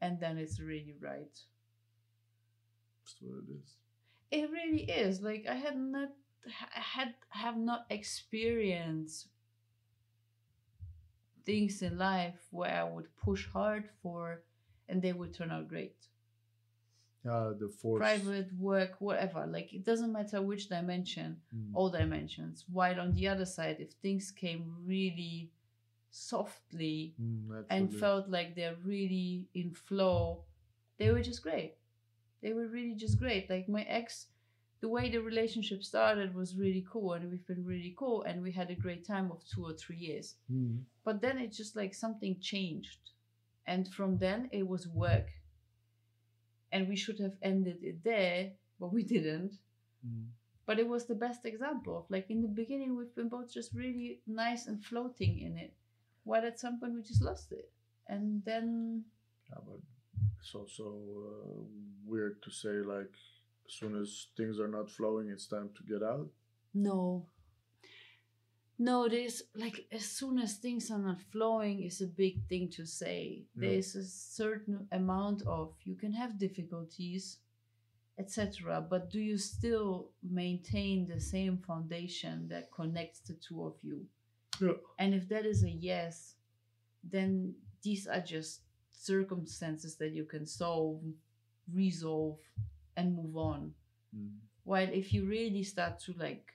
and 0.00 0.18
then 0.20 0.38
it's 0.38 0.58
really 0.60 0.96
right. 1.00 1.38
That's 3.04 3.16
what 3.20 3.44
it 3.44 3.52
is. 3.52 3.76
It 4.30 4.50
really 4.50 4.82
is. 4.84 5.22
Like 5.22 5.46
I 5.48 5.54
had 5.54 5.76
not 5.76 6.10
ha- 6.50 6.68
had 6.72 7.14
have 7.30 7.56
not 7.56 7.86
experienced 7.90 9.28
things 11.44 11.80
in 11.82 11.96
life 11.98 12.40
where 12.50 12.70
I 12.74 12.84
would 12.84 13.14
push 13.16 13.46
hard 13.48 13.88
for 14.02 14.42
and 14.88 15.00
they 15.00 15.12
would 15.12 15.32
turn 15.34 15.50
out 15.50 15.68
great. 15.68 15.96
Uh, 17.28 17.52
the 17.58 17.68
force. 17.68 17.98
Private 18.00 18.52
work, 18.58 18.96
whatever. 19.00 19.46
Like 19.46 19.72
it 19.72 19.84
doesn't 19.84 20.12
matter 20.12 20.40
which 20.42 20.68
dimension, 20.68 21.40
Mm. 21.54 21.70
all 21.74 21.90
dimensions. 21.90 22.64
While 22.70 23.00
on 23.00 23.12
the 23.12 23.28
other 23.28 23.46
side, 23.46 23.76
if 23.80 23.92
things 23.92 24.30
came 24.30 24.76
really 24.84 25.50
softly 26.10 27.14
Mm, 27.20 27.64
and 27.70 27.92
felt 27.94 28.28
like 28.28 28.54
they're 28.54 28.76
really 28.84 29.48
in 29.54 29.72
flow, 29.74 30.44
they 30.98 31.10
were 31.10 31.22
just 31.22 31.42
great. 31.42 31.74
They 32.42 32.52
were 32.52 32.68
really 32.68 32.94
just 32.94 33.18
great. 33.18 33.50
Like 33.50 33.68
my 33.68 33.82
ex, 33.82 34.26
the 34.80 34.88
way 34.88 35.10
the 35.10 35.18
relationship 35.18 35.82
started 35.82 36.34
was 36.34 36.56
really 36.56 36.84
cool, 36.90 37.14
and 37.14 37.30
we've 37.30 37.46
been 37.46 37.64
really 37.64 37.94
cool, 37.98 38.22
and 38.22 38.42
we 38.42 38.52
had 38.52 38.70
a 38.70 38.74
great 38.74 39.06
time 39.06 39.30
of 39.32 39.42
two 39.48 39.64
or 39.64 39.72
three 39.72 39.96
years. 39.96 40.36
Mm. 40.52 40.82
But 41.04 41.20
then 41.20 41.38
it 41.38 41.52
just 41.52 41.74
like 41.76 41.94
something 41.94 42.36
changed, 42.40 43.10
and 43.66 43.88
from 43.88 44.18
then 44.18 44.48
it 44.52 44.66
was 44.66 44.86
work, 44.86 45.28
and 46.72 46.88
we 46.88 46.96
should 46.96 47.18
have 47.18 47.34
ended 47.42 47.78
it 47.82 48.04
there, 48.04 48.52
but 48.78 48.92
we 48.92 49.02
didn't. 49.02 49.54
Mm. 50.06 50.26
But 50.64 50.78
it 50.78 50.86
was 50.86 51.06
the 51.06 51.14
best 51.14 51.46
example 51.46 51.96
of 51.98 52.04
like 52.10 52.30
in 52.30 52.42
the 52.42 52.48
beginning 52.48 52.96
we've 52.96 53.14
been 53.14 53.30
both 53.30 53.52
just 53.52 53.74
really 53.74 54.20
nice 54.26 54.66
and 54.66 54.84
floating 54.84 55.40
in 55.40 55.56
it, 55.56 55.72
while 56.24 56.44
at 56.44 56.60
some 56.60 56.78
point 56.78 56.94
we 56.94 57.02
just 57.02 57.22
lost 57.22 57.50
it, 57.52 57.72
and 58.06 58.44
then 58.44 59.04
Yeah, 59.50 59.58
but 59.66 59.80
it's 60.40 60.54
also 60.54 60.84
uh, 60.84 61.62
weird 62.06 62.42
to 62.42 62.50
say 62.50 62.80
like 62.84 63.12
as 63.66 63.74
soon 63.74 64.00
as 64.00 64.28
things 64.36 64.58
are 64.58 64.68
not 64.68 64.90
flowing, 64.90 65.28
it's 65.30 65.46
time 65.46 65.70
to 65.76 65.82
get 65.92 66.02
out. 66.02 66.28
No. 66.74 67.26
No, 68.78 69.08
there's 69.08 69.42
like 69.56 69.86
as 69.90 70.04
soon 70.04 70.38
as 70.38 70.54
things 70.54 70.90
are 70.90 70.98
not 70.98 71.20
flowing 71.32 71.82
is 71.82 72.00
a 72.00 72.06
big 72.06 72.46
thing 72.48 72.70
to 72.70 72.86
say. 72.86 73.42
Yeah. 73.56 73.70
There's 73.70 73.96
a 73.96 74.04
certain 74.04 74.86
amount 74.92 75.42
of 75.46 75.74
you 75.84 75.96
can 75.96 76.12
have 76.12 76.38
difficulties, 76.38 77.38
etc. 78.18 78.86
But 78.88 79.10
do 79.10 79.20
you 79.20 79.36
still 79.36 80.10
maintain 80.22 81.08
the 81.08 81.20
same 81.20 81.58
foundation 81.58 82.48
that 82.48 82.70
connects 82.72 83.20
the 83.20 83.34
two 83.34 83.64
of 83.64 83.74
you? 83.82 84.06
Yeah. 84.60 84.78
And 84.98 85.12
if 85.12 85.28
that 85.28 85.44
is 85.44 85.64
a 85.64 85.70
yes, 85.70 86.34
then 87.02 87.54
these 87.82 88.06
are 88.06 88.20
just 88.20 88.60
circumstances 88.98 89.96
that 89.96 90.12
you 90.12 90.24
can 90.24 90.44
solve, 90.46 91.00
resolve, 91.72 92.38
and 92.96 93.14
move 93.14 93.36
on. 93.36 93.72
Mm. 94.16 94.30
While 94.64 94.88
if 94.92 95.12
you 95.12 95.24
really 95.24 95.62
start 95.62 95.98
to 96.00 96.12
like 96.18 96.52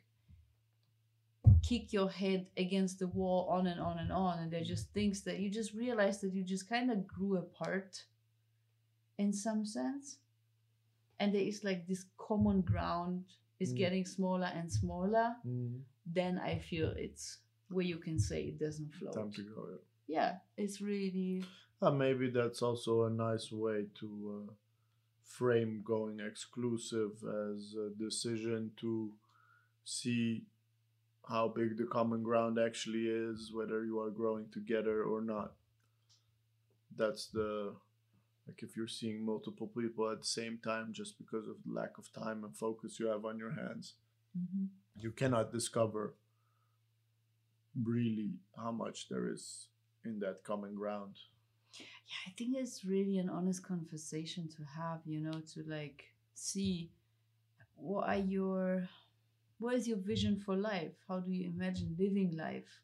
kick 1.62 1.94
your 1.94 2.10
head 2.10 2.46
against 2.58 3.00
the 3.00 3.08
wall 3.08 3.48
on 3.50 3.68
and 3.68 3.80
on 3.80 4.00
and 4.00 4.12
on, 4.12 4.40
and 4.40 4.52
they're 4.52 4.64
just 4.64 4.90
things 4.94 5.22
that 5.24 5.40
you 5.40 5.50
just 5.50 5.74
realize 5.74 6.20
that 6.22 6.34
you 6.34 6.44
just 6.44 6.68
kind 6.70 6.92
of 6.92 7.08
grew 7.08 7.38
apart 7.38 8.04
in 9.18 9.32
some 9.32 9.66
sense. 9.66 10.18
And 11.20 11.34
there 11.34 11.42
is 11.42 11.64
like 11.64 11.88
this 11.88 12.06
common 12.18 12.62
ground 12.62 13.26
is 13.60 13.74
Mm. 13.74 13.78
getting 13.78 14.06
smaller 14.06 14.48
and 14.48 14.72
smaller, 14.72 15.36
Mm. 15.46 15.82
then 16.06 16.38
I 16.40 16.60
feel 16.60 16.90
it's 16.98 17.40
where 17.70 17.86
you 17.86 17.98
can 17.98 18.20
say 18.20 18.44
it 18.48 18.60
doesn't 18.60 18.94
flow. 18.94 19.12
Time 19.12 19.32
to 19.32 19.44
go. 19.44 19.70
Yeah. 19.72 19.78
Yeah, 20.06 20.40
it's 20.58 20.82
really 20.82 21.46
Uh, 21.84 21.92
maybe 21.92 22.30
that's 22.30 22.62
also 22.62 23.04
a 23.04 23.10
nice 23.10 23.52
way 23.52 23.84
to 23.94 24.48
uh, 24.48 24.54
frame 25.22 25.82
going 25.84 26.22
exclusive 26.22 27.12
as 27.24 27.76
a 27.76 27.90
decision 28.02 28.72
to 28.78 29.12
see 29.84 30.44
how 31.28 31.50
big 31.50 31.76
the 31.76 31.84
common 31.84 32.24
ground 32.24 32.58
actually 32.58 33.08
is, 33.08 33.52
whether 33.54 33.84
you 33.84 34.00
are 34.00 34.10
growing 34.10 34.46
together 34.50 35.04
or 35.04 35.20
not. 35.20 35.52
That's 36.96 37.28
the 37.28 37.74
like 38.48 38.64
if 38.64 38.78
you're 38.78 38.88
seeing 38.88 39.26
multiple 39.26 39.68
people 39.68 40.10
at 40.10 40.22
the 40.22 40.28
same 40.28 40.60
time 40.64 40.94
just 40.94 41.18
because 41.18 41.50
of 41.50 41.56
the 41.66 41.74
lack 41.74 41.98
of 41.98 42.14
time 42.14 42.46
and 42.46 42.56
focus 42.56 42.98
you 42.98 43.08
have 43.08 43.26
on 43.26 43.38
your 43.38 43.52
hands, 43.52 43.96
mhm. 44.38 44.68
you 44.96 45.12
cannot 45.12 45.52
discover 45.52 46.14
really 47.76 48.36
how 48.56 48.72
much 48.72 49.10
there 49.10 49.28
is 49.28 49.68
in 50.06 50.20
that 50.20 50.46
common 50.46 50.76
ground. 50.76 51.16
Yeah, 51.80 51.86
I 52.28 52.32
think 52.38 52.56
it's 52.58 52.86
really 52.86 53.18
an 53.18 53.30
honest 53.30 53.64
conversation 53.64 54.48
to 54.50 54.64
have, 54.78 55.00
you 55.06 55.20
know, 55.20 55.42
to 55.54 55.64
like 55.68 56.06
see 56.34 56.92
what 57.76 58.08
are 58.08 58.18
your 58.18 58.88
what 59.60 59.76
is 59.76 59.88
your 59.88 59.98
vision 59.98 60.42
for 60.46 60.56
life? 60.56 60.92
How 61.08 61.20
do 61.20 61.32
you 61.32 61.46
imagine 61.46 61.96
living 61.98 62.36
life? 62.36 62.82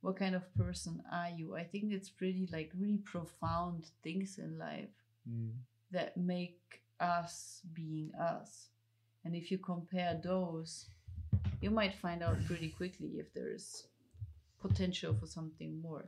What 0.00 0.16
kind 0.16 0.34
of 0.34 0.54
person 0.54 1.02
are 1.10 1.30
you? 1.30 1.56
I 1.56 1.64
think 1.64 1.92
it's 1.92 2.10
pretty 2.10 2.48
like 2.52 2.70
really 2.78 2.98
profound 2.98 3.86
things 4.02 4.38
in 4.38 4.58
life 4.58 4.94
mm. 5.28 5.50
that 5.90 6.16
make 6.16 6.82
us 7.00 7.62
being 7.72 8.12
us. 8.14 8.68
And 9.24 9.34
if 9.34 9.50
you 9.50 9.58
compare 9.58 10.20
those, 10.22 10.86
you 11.60 11.70
might 11.70 11.94
find 11.94 12.22
out 12.22 12.36
pretty 12.46 12.68
quickly 12.68 13.12
if 13.18 13.32
there 13.32 13.50
is 13.50 13.86
potential 14.60 15.16
for 15.18 15.26
something 15.26 15.80
more. 15.80 16.04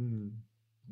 Hmm. 0.00 0.28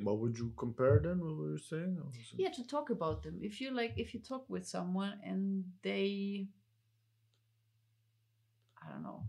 What 0.02 0.18
would 0.18 0.38
you 0.38 0.52
compare 0.56 1.00
then? 1.02 1.18
What 1.24 1.36
were 1.38 1.50
you 1.52 1.58
saying? 1.58 1.96
Or 1.98 2.06
was 2.06 2.32
yeah 2.36 2.50
to 2.50 2.64
talk 2.66 2.90
about 2.90 3.22
them 3.22 3.38
if 3.42 3.60
you 3.60 3.70
like 3.70 3.94
if 3.96 4.12
you 4.14 4.20
talk 4.20 4.44
with 4.48 4.66
someone 4.66 5.14
and 5.24 5.64
they 5.82 6.46
i 8.84 8.90
don't 8.92 9.02
know 9.02 9.22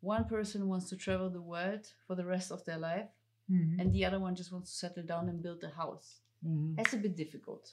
one 0.00 0.24
person 0.24 0.66
wants 0.68 0.88
to 0.88 0.96
travel 0.96 1.28
the 1.30 1.42
world 1.42 1.84
for 2.06 2.14
the 2.16 2.24
rest 2.24 2.50
of 2.50 2.64
their 2.64 2.78
life 2.78 3.10
and 3.80 3.92
the 3.92 4.04
other 4.04 4.18
one 4.18 4.34
just 4.34 4.52
wants 4.52 4.70
to 4.72 4.76
settle 4.78 5.02
down 5.12 5.28
and 5.28 5.42
build 5.42 5.62
a 5.64 5.70
house 5.82 6.20
Mhm. 6.44 6.76
that's 6.76 6.94
a 6.94 6.96
bit 6.96 7.14
difficult 7.16 7.64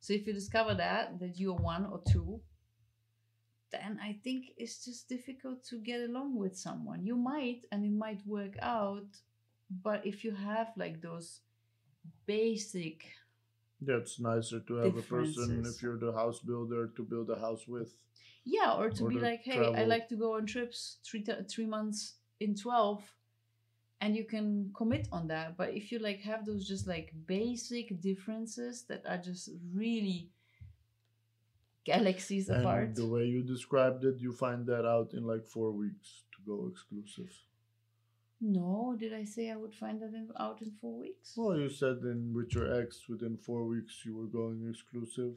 so 0.00 0.12
if 0.14 0.26
you 0.26 0.32
discover 0.32 0.74
that 0.74 1.18
that 1.20 1.38
you're 1.38 1.62
one 1.74 1.84
or 1.86 2.00
two 2.12 2.40
then 3.70 3.98
i 4.02 4.12
think 4.24 4.46
it's 4.56 4.84
just 4.84 5.08
difficult 5.08 5.62
to 5.64 5.76
get 5.78 6.00
along 6.08 6.34
with 6.36 6.56
someone 6.56 7.04
you 7.04 7.16
might 7.16 7.60
and 7.70 7.84
it 7.84 7.92
might 7.92 8.26
work 8.26 8.54
out 8.62 9.08
but 9.70 10.06
if 10.06 10.24
you 10.24 10.32
have 10.32 10.68
like 10.76 11.00
those 11.02 11.40
basic 12.26 13.04
Yeah, 13.80 13.96
it's 13.96 14.18
nicer 14.20 14.60
to 14.60 14.74
have 14.74 14.96
a 14.96 15.02
person 15.02 15.64
if 15.66 15.82
you're 15.82 15.98
the 15.98 16.12
house 16.12 16.40
builder 16.40 16.88
to 16.96 17.02
build 17.02 17.30
a 17.30 17.38
house 17.38 17.66
with. 17.68 17.94
Yeah, 18.44 18.72
or 18.74 18.90
to 18.90 19.04
Or 19.04 19.10
be 19.10 19.18
like, 19.18 19.42
hey, 19.44 19.58
I 19.58 19.84
like 19.84 20.08
to 20.08 20.16
go 20.16 20.34
on 20.36 20.46
trips 20.46 20.98
three 21.04 21.22
t- 21.22 21.44
three 21.48 21.66
months 21.66 22.14
in 22.40 22.54
twelve, 22.54 23.02
and 24.00 24.16
you 24.16 24.24
can 24.24 24.72
commit 24.74 25.08
on 25.12 25.28
that. 25.28 25.56
But 25.56 25.74
if 25.74 25.92
you 25.92 25.98
like 25.98 26.20
have 26.22 26.44
those 26.46 26.66
just 26.66 26.86
like 26.86 27.12
basic 27.26 28.00
differences 28.00 28.84
that 28.88 29.02
are 29.06 29.18
just 29.18 29.50
really 29.74 30.30
galaxies 31.84 32.48
And 32.48 32.60
apart, 32.60 32.94
the 32.94 33.06
way 33.06 33.24
you 33.26 33.42
described 33.42 34.04
it, 34.04 34.18
you 34.18 34.32
find 34.32 34.66
that 34.66 34.84
out 34.86 35.14
in 35.14 35.24
like 35.26 35.46
four 35.46 35.72
weeks 35.72 36.22
to 36.32 36.38
go 36.46 36.68
exclusive. 36.68 37.32
No, 38.40 38.96
did 38.98 39.12
I 39.12 39.24
say 39.24 39.50
I 39.50 39.56
would 39.56 39.74
find 39.74 40.00
that 40.00 40.14
in, 40.14 40.28
out 40.38 40.62
in 40.62 40.70
four 40.80 40.98
weeks? 40.98 41.34
Well, 41.36 41.56
you 41.56 41.68
said 41.68 41.98
in 42.02 42.32
with 42.34 42.54
your 42.54 42.72
ex 42.80 43.08
within 43.08 43.36
four 43.36 43.64
weeks 43.64 44.02
you 44.04 44.16
were 44.16 44.26
going 44.26 44.68
exclusive. 44.68 45.34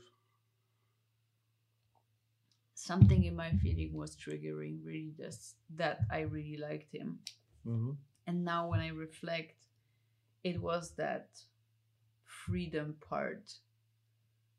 Something 2.75 3.23
in 3.23 3.35
my 3.35 3.51
feeling 3.51 3.93
was 3.93 4.15
triggering 4.15 4.79
really 4.83 5.13
just 5.17 5.55
that 5.75 6.01
I 6.11 6.21
really 6.21 6.57
liked 6.57 6.93
him. 6.93 7.19
Mm-hmm. 7.65 7.91
And 8.27 8.45
now 8.45 8.69
when 8.69 8.79
I 8.79 8.89
reflect, 8.89 9.65
it 10.43 10.61
was 10.61 10.91
that 10.97 11.29
freedom 12.25 12.95
part 13.07 13.51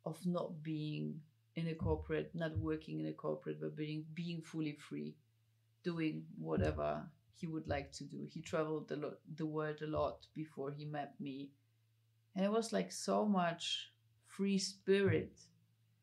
of 0.05 0.19
not 0.27 0.63
being 0.63 1.21
in 1.55 1.69
a 1.69 1.75
corporate, 1.75 2.31
not 2.35 2.57
working 2.59 3.01
in 3.01 3.07
a 3.07 3.13
corporate, 3.13 3.61
but 3.61 3.77
being 3.77 4.05
being 4.15 4.43
fully 4.43 4.77
free, 4.89 5.15
doing 5.85 6.25
whatever 6.39 7.03
he 7.35 7.47
would 7.47 7.69
like 7.69 7.93
to 7.93 8.05
do. 8.05 8.27
He 8.31 8.41
traveled 8.41 8.89
the 8.89 8.97
lo- 8.97 9.17
the 9.37 9.47
world 9.47 9.83
a 9.83 9.87
lot 9.87 10.27
before 10.35 10.71
he 10.71 10.85
met 10.85 11.15
me, 11.21 11.51
and 12.35 12.45
it 12.45 12.51
was 12.51 12.73
like 12.73 12.93
so 12.93 13.25
much 13.25 13.93
free 14.27 14.59
spirit. 14.59 15.33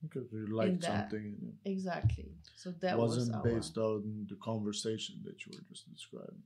Because 0.01 0.32
you 0.32 0.45
liked 0.47 0.84
something 0.84 1.36
in 1.41 1.71
Exactly. 1.71 2.32
So 2.55 2.71
that 2.80 2.97
wasn't 2.97 3.43
was 3.43 3.53
based 3.53 3.77
on 3.77 4.27
the 4.30 4.38
conversation 4.38 5.15
that 5.25 5.45
you 5.45 5.51
were 5.53 5.65
just 5.69 5.91
describing. 5.91 6.43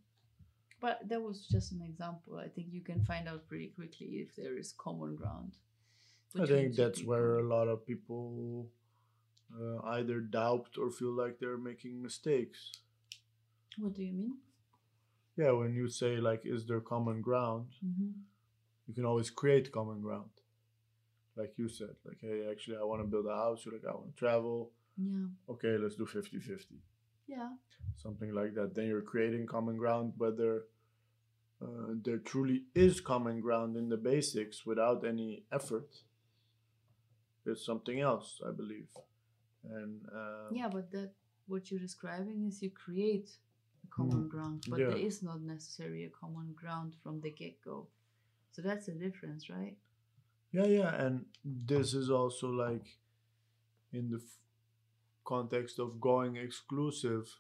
But 0.82 1.08
that 1.08 1.22
was 1.22 1.46
just 1.48 1.72
an 1.72 1.82
example. 1.82 2.40
I 2.40 2.48
think 2.48 2.68
you 2.72 2.82
can 2.82 3.06
find 3.06 3.28
out 3.28 3.48
pretty 3.48 3.68
quickly 3.68 4.26
if 4.26 4.36
there 4.36 4.58
is 4.58 4.74
common 4.78 5.16
ground. 5.16 5.54
I 6.40 6.46
think 6.48 6.76
that's 6.76 7.04
where 7.04 7.38
a 7.38 7.48
lot 7.48 7.68
of 7.68 7.86
people 7.86 8.68
uh, 9.56 9.78
either 9.98 10.20
doubt 10.20 10.70
or 10.80 10.90
feel 10.90 11.12
like 11.12 11.38
they're 11.40 11.58
making 11.58 12.02
mistakes. 12.02 12.72
What 13.78 13.94
do 13.94 14.04
you 14.04 14.14
mean? 14.14 14.38
Yeah, 15.38 15.52
when 15.52 15.74
you 15.74 15.88
say 15.90 16.18
like, 16.18 16.42
is 16.46 16.66
there 16.66 16.80
common 16.80 17.22
ground? 17.22 17.68
Mm-hmm. 17.86 18.12
You 18.88 18.94
can 18.94 19.06
always 19.06 19.30
create 19.30 19.72
common 19.72 20.02
ground. 20.02 20.30
Like 21.36 21.54
you 21.58 21.68
said, 21.68 21.96
like, 22.06 22.18
hey, 22.22 22.48
actually, 22.52 22.78
I 22.78 22.84
want 22.84 23.02
to 23.02 23.08
build 23.08 23.26
a 23.26 23.36
house. 23.36 23.64
You're 23.66 23.74
like, 23.74 23.86
I 23.90 23.96
want 23.96 24.16
to 24.16 24.20
travel. 24.20 24.72
Yeah. 24.98 25.26
Okay, 25.50 25.78
let's 25.80 25.96
do 25.96 26.06
50 26.06 26.40
50. 26.40 26.76
Yeah. 27.28 27.50
Something 27.96 28.34
like 28.34 28.54
that. 28.56 28.76
Then 28.76 28.86
you're 28.88 29.02
creating 29.02 29.48
common 29.48 29.78
ground, 29.78 30.14
whether 30.18 30.66
uh, 31.62 31.94
there 32.04 32.18
truly 32.18 32.64
is 32.76 33.02
common 33.02 33.40
ground 33.42 33.78
in 33.78 33.90
the 33.90 33.98
basics 33.98 34.66
without 34.66 35.06
any 35.08 35.44
effort. 35.52 35.90
It's 37.46 37.66
something 37.66 38.00
else, 38.00 38.40
I 38.48 38.52
believe. 38.52 38.88
And 39.70 40.02
uh, 40.14 40.50
Yeah, 40.52 40.70
but 40.70 40.92
that 40.92 41.12
what 41.48 41.72
you're 41.72 41.80
describing 41.80 42.46
is 42.48 42.62
you 42.62 42.70
create 42.70 43.30
common 43.90 44.28
ground, 44.28 44.66
but 44.70 44.78
there 44.78 44.90
Mm. 44.92 45.00
Yeah. 45.00 45.08
is 45.08 45.22
not 45.24 45.42
necessarily 45.42 46.04
a 46.06 46.10
common 46.10 46.54
ground 46.54 46.96
from 47.04 47.22
the 47.22 47.30
get 47.32 47.62
go. 47.62 47.88
So 48.52 48.62
that's 48.62 48.86
the 48.88 48.94
difference, 48.94 49.50
right? 49.50 49.78
Yeah, 50.52 50.66
yeah, 50.66 51.06
and 51.06 51.26
this 51.44 51.94
is 51.94 52.10
also 52.10 52.50
like 52.52 53.00
in 53.92 54.10
the 54.10 54.18
f- 54.18 54.40
context 55.26 55.80
of 55.80 56.00
going 56.00 56.38
exclusive. 56.38 57.40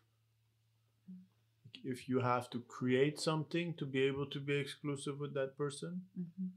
If 1.83 2.07
you 2.07 2.19
have 2.21 2.49
to 2.51 2.59
create 2.61 3.19
something 3.19 3.73
to 3.75 3.85
be 3.85 4.03
able 4.03 4.25
to 4.27 4.39
be 4.39 4.53
exclusive 4.55 5.19
with 5.19 5.33
that 5.33 5.57
person, 5.57 6.05
Mm-hmm. 6.19 6.47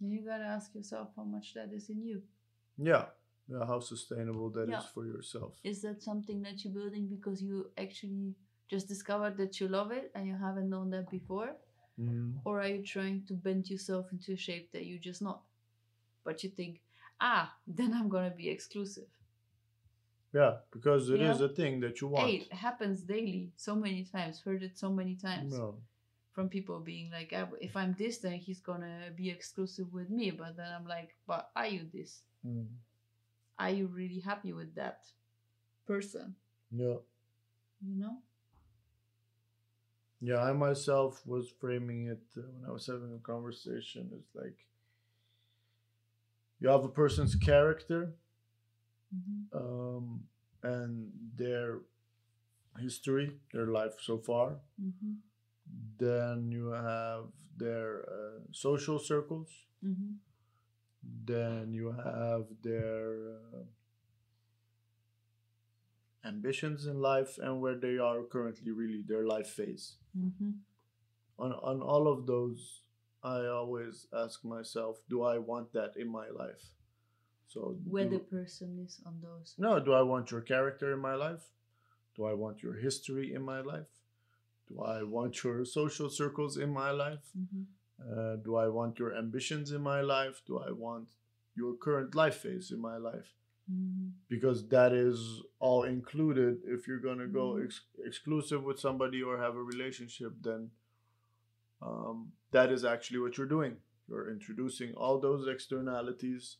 Then 0.00 0.10
you 0.10 0.22
gotta 0.26 0.44
ask 0.44 0.74
yourself 0.74 1.10
how 1.16 1.22
much 1.24 1.54
that 1.54 1.72
is 1.72 1.88
in 1.88 2.02
you. 2.04 2.22
yeah, 2.76 3.06
yeah, 3.48 3.64
how 3.66 3.78
sustainable 3.80 4.50
that 4.50 4.64
is 4.64 4.70
Yeah. 4.70 4.80
for 4.94 5.06
yourself. 5.06 5.58
Is 5.62 5.80
that 5.82 6.02
something 6.02 6.42
that 6.42 6.64
you're 6.64 6.74
building 6.74 7.06
because 7.08 7.42
you 7.42 7.70
actually 7.78 8.34
just 8.68 8.88
discovered 8.88 9.36
that 9.36 9.60
you 9.60 9.68
love 9.68 9.90
it 9.92 10.10
and 10.14 10.26
you 10.26 10.36
haven't 10.36 10.68
known 10.68 10.90
that 10.90 11.10
before? 11.10 11.56
Mhm. 11.98 12.40
Or 12.44 12.60
are 12.60 12.68
you 12.68 12.82
trying 12.82 13.24
to 13.26 13.34
bend 13.34 13.70
yourself 13.70 14.10
into 14.12 14.32
a 14.32 14.36
shape 14.36 14.72
that 14.72 14.84
you 14.84 14.98
just 14.98 15.22
not? 15.22 15.42
But 16.24 16.42
you 16.42 16.50
think, 16.50 16.82
ah, 17.20 17.56
then 17.66 17.92
I'm 17.92 18.08
gonna 18.08 18.34
be 18.34 18.48
exclusive. 18.48 19.08
Yeah, 20.32 20.58
because 20.72 21.10
it 21.10 21.20
is 21.20 21.40
a 21.40 21.48
thing 21.48 21.78
that 21.80 22.00
you 22.00 22.08
want. 22.08 22.28
Hey, 22.28 22.36
it 22.38 22.52
happens 22.52 23.02
daily, 23.02 23.52
so 23.56 23.76
many 23.76 24.04
times. 24.04 24.40
Heard 24.40 24.64
it 24.64 24.76
so 24.76 24.90
many 24.90 25.14
times 25.14 25.56
No. 25.56 25.80
from 26.32 26.48
people 26.48 26.80
being 26.80 27.08
like, 27.12 27.32
ah, 27.32 27.48
if 27.60 27.76
I'm 27.76 27.94
this, 27.94 28.18
then 28.18 28.40
he's 28.40 28.60
gonna 28.60 29.12
be 29.14 29.30
exclusive 29.30 29.92
with 29.92 30.10
me. 30.10 30.32
But 30.32 30.56
then 30.56 30.72
I'm 30.72 30.86
like, 30.88 31.16
but 31.24 31.52
are 31.54 31.68
you 31.68 31.84
this? 31.92 32.24
Mm. 32.44 32.66
Are 33.60 33.70
you 33.70 33.86
really 33.86 34.18
happy 34.18 34.52
with 34.52 34.74
that 34.74 35.06
person? 35.86 36.34
Yeah. 36.72 36.98
You 37.80 37.96
know? 38.02 38.18
Yeah, 40.24 40.42
I 40.42 40.52
myself 40.52 41.20
was 41.26 41.50
framing 41.60 42.06
it 42.06 42.22
uh, 42.36 42.42
when 42.52 42.68
I 42.68 42.72
was 42.72 42.86
having 42.86 43.12
a 43.14 43.18
conversation. 43.18 44.10
It's 44.18 44.34
like 44.34 44.56
you 46.60 46.68
have 46.68 46.84
a 46.84 46.88
person's 46.88 47.34
character 47.34 48.14
Mm-hmm. 49.14 49.56
um, 49.56 50.24
and 50.62 51.12
their 51.36 51.80
history, 52.80 53.30
their 53.52 53.66
life 53.66 53.94
so 54.00 54.18
far. 54.18 54.56
Mm-hmm. 54.82 55.12
Then 55.98 56.50
you 56.50 56.70
have 56.70 57.26
their 57.56 58.02
uh, 58.08 58.40
social 58.52 58.98
circles. 58.98 59.48
Mm-hmm. 59.86 60.14
Then 61.24 61.72
you 61.72 61.92
have 61.92 62.46
their 62.62 63.36
uh, 63.54 63.64
ambitions 66.24 66.86
in 66.86 67.00
life 67.00 67.38
and 67.38 67.60
where 67.60 67.74
they 67.76 67.98
are 67.98 68.22
currently, 68.22 68.70
really 68.72 69.02
their 69.06 69.26
life 69.26 69.48
phase. 69.48 69.94
Mm-hmm. 70.16 70.50
on 71.38 71.52
on 71.70 71.82
all 71.82 72.06
of 72.14 72.26
those 72.26 72.60
i 73.22 73.38
always 73.58 74.06
ask 74.22 74.44
myself 74.44 74.98
do 75.14 75.22
i 75.30 75.36
want 75.50 75.72
that 75.72 75.96
in 76.02 76.08
my 76.20 76.28
life 76.42 76.64
so 77.54 77.60
Where 77.94 78.04
do, 78.04 78.10
the 78.18 78.24
person 78.36 78.78
is 78.86 79.00
on 79.08 79.14
those. 79.26 79.54
no 79.58 79.80
do 79.80 79.92
i 80.00 80.02
want 80.12 80.30
your 80.30 80.40
character 80.52 80.92
in 80.96 81.00
my 81.00 81.14
life 81.26 81.44
do 82.16 82.24
i 82.30 82.34
want 82.42 82.62
your 82.62 82.74
history 82.86 83.26
in 83.34 83.42
my 83.42 83.60
life 83.72 83.92
do 84.68 84.80
i 84.96 85.02
want 85.02 85.42
your 85.42 85.64
social 85.64 86.08
circles 86.20 86.56
in 86.56 86.70
my 86.82 86.90
life 87.04 87.26
Mm-hmm. 87.42 87.64
uh, 88.12 88.36
do 88.46 88.54
i 88.64 88.68
want 88.78 88.98
your 89.02 89.12
ambitions 89.24 89.72
in 89.72 89.82
my 89.82 90.00
life 90.16 90.42
do 90.46 90.58
i 90.68 90.70
want 90.70 91.08
your 91.56 91.72
current 91.86 92.14
life 92.22 92.36
phase 92.46 92.70
in 92.70 92.80
my 92.90 92.96
life 93.10 93.30
Mm-hmm. 93.72 94.08
because 94.28 94.68
that 94.68 94.92
is 94.92 95.40
all 95.58 95.84
included 95.84 96.58
if 96.66 96.86
you're 96.86 96.98
going 97.00 97.18
to 97.18 97.26
go 97.26 97.54
Mhm. 97.54 97.64
ex- 97.64 97.86
exclusive 98.04 98.62
with 98.62 98.78
somebody 98.78 99.22
or 99.22 99.38
have 99.38 99.56
a 99.56 99.62
relationship 99.62 100.34
then 100.42 100.70
um, 101.80 102.32
that 102.50 102.70
is 102.70 102.84
actually 102.84 103.20
what 103.20 103.38
you're 103.38 103.46
doing 103.54 103.76
you're 104.08 104.30
introducing 104.30 104.92
all 104.94 105.18
those 105.18 105.48
externalities 105.48 106.58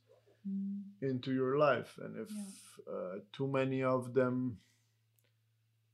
Mm-hmm. 0.48 1.06
into 1.10 1.32
your 1.34 1.56
life 1.58 1.98
and 2.02 2.16
if 2.24 2.30
uh, 2.86 3.18
too 3.32 3.46
many 3.48 3.82
of 3.82 4.12
them 4.14 4.58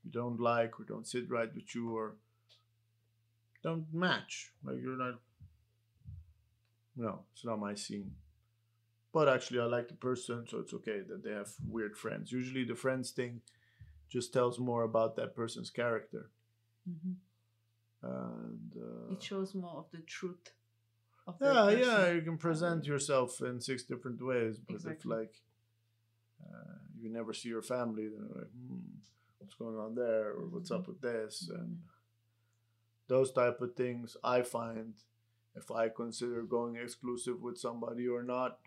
you 0.04 0.10
don't 0.10 0.40
like 0.40 0.78
or 0.80 0.84
don't 0.84 1.06
sit 1.06 1.28
right 1.30 1.52
with 1.54 1.72
you 1.74 1.90
or 1.96 2.16
don't 3.62 3.86
match 3.92 4.52
like 4.64 4.80
you're 4.82 4.96
not 4.96 5.20
no 6.96 7.12
it's 7.32 7.44
not 7.44 7.58
my 7.60 7.74
scene 7.74 8.10
but 9.12 9.28
actually 9.28 9.60
i 9.60 9.64
like 9.64 9.88
the 9.88 9.94
person 9.94 10.46
so 10.48 10.58
it's 10.58 10.72
okay 10.74 11.00
that 11.08 11.22
they 11.24 11.32
have 11.32 11.50
weird 11.66 11.96
friends 11.96 12.30
usually 12.32 12.64
the 12.64 12.74
friends 12.74 13.10
thing 13.10 13.40
just 14.08 14.32
tells 14.32 14.58
more 14.58 14.82
about 14.84 15.16
that 15.16 15.34
person's 15.34 15.70
character 15.70 16.30
Mm-hmm. 16.88 17.12
and 18.02 18.72
uh, 18.76 19.12
It 19.12 19.22
shows 19.22 19.54
more 19.54 19.76
of 19.76 19.90
the 19.92 19.98
truth. 20.00 20.52
Of 21.26 21.36
yeah 21.40 21.64
person. 21.66 21.78
yeah 21.80 22.10
you 22.12 22.22
can 22.22 22.38
present 22.38 22.86
yourself 22.86 23.40
in 23.42 23.60
six 23.60 23.82
different 23.84 24.20
ways 24.22 24.58
but 24.66 24.80
if 24.92 25.04
like 25.04 25.34
uh, 26.42 26.74
you 26.98 27.10
never 27.10 27.32
see 27.34 27.48
your 27.50 27.62
family 27.62 28.08
then 28.08 28.26
you're 28.26 28.38
like 28.42 28.50
hmm, 28.50 28.78
what's 29.38 29.54
going 29.54 29.76
on 29.76 29.94
there 29.94 30.30
or 30.30 30.46
what's 30.48 30.70
up 30.70 30.88
with 30.88 31.00
this 31.00 31.48
and 31.58 31.68
Mhm. 31.68 31.78
those 33.08 33.30
type 33.32 33.60
of 33.60 33.74
things 33.74 34.16
i 34.24 34.40
find 34.42 34.94
if 35.54 35.70
i 35.70 35.88
consider 35.88 36.42
going 36.42 36.76
exclusive 36.76 37.40
with 37.42 37.58
somebody 37.58 38.06
or 38.08 38.22
not 38.22 38.58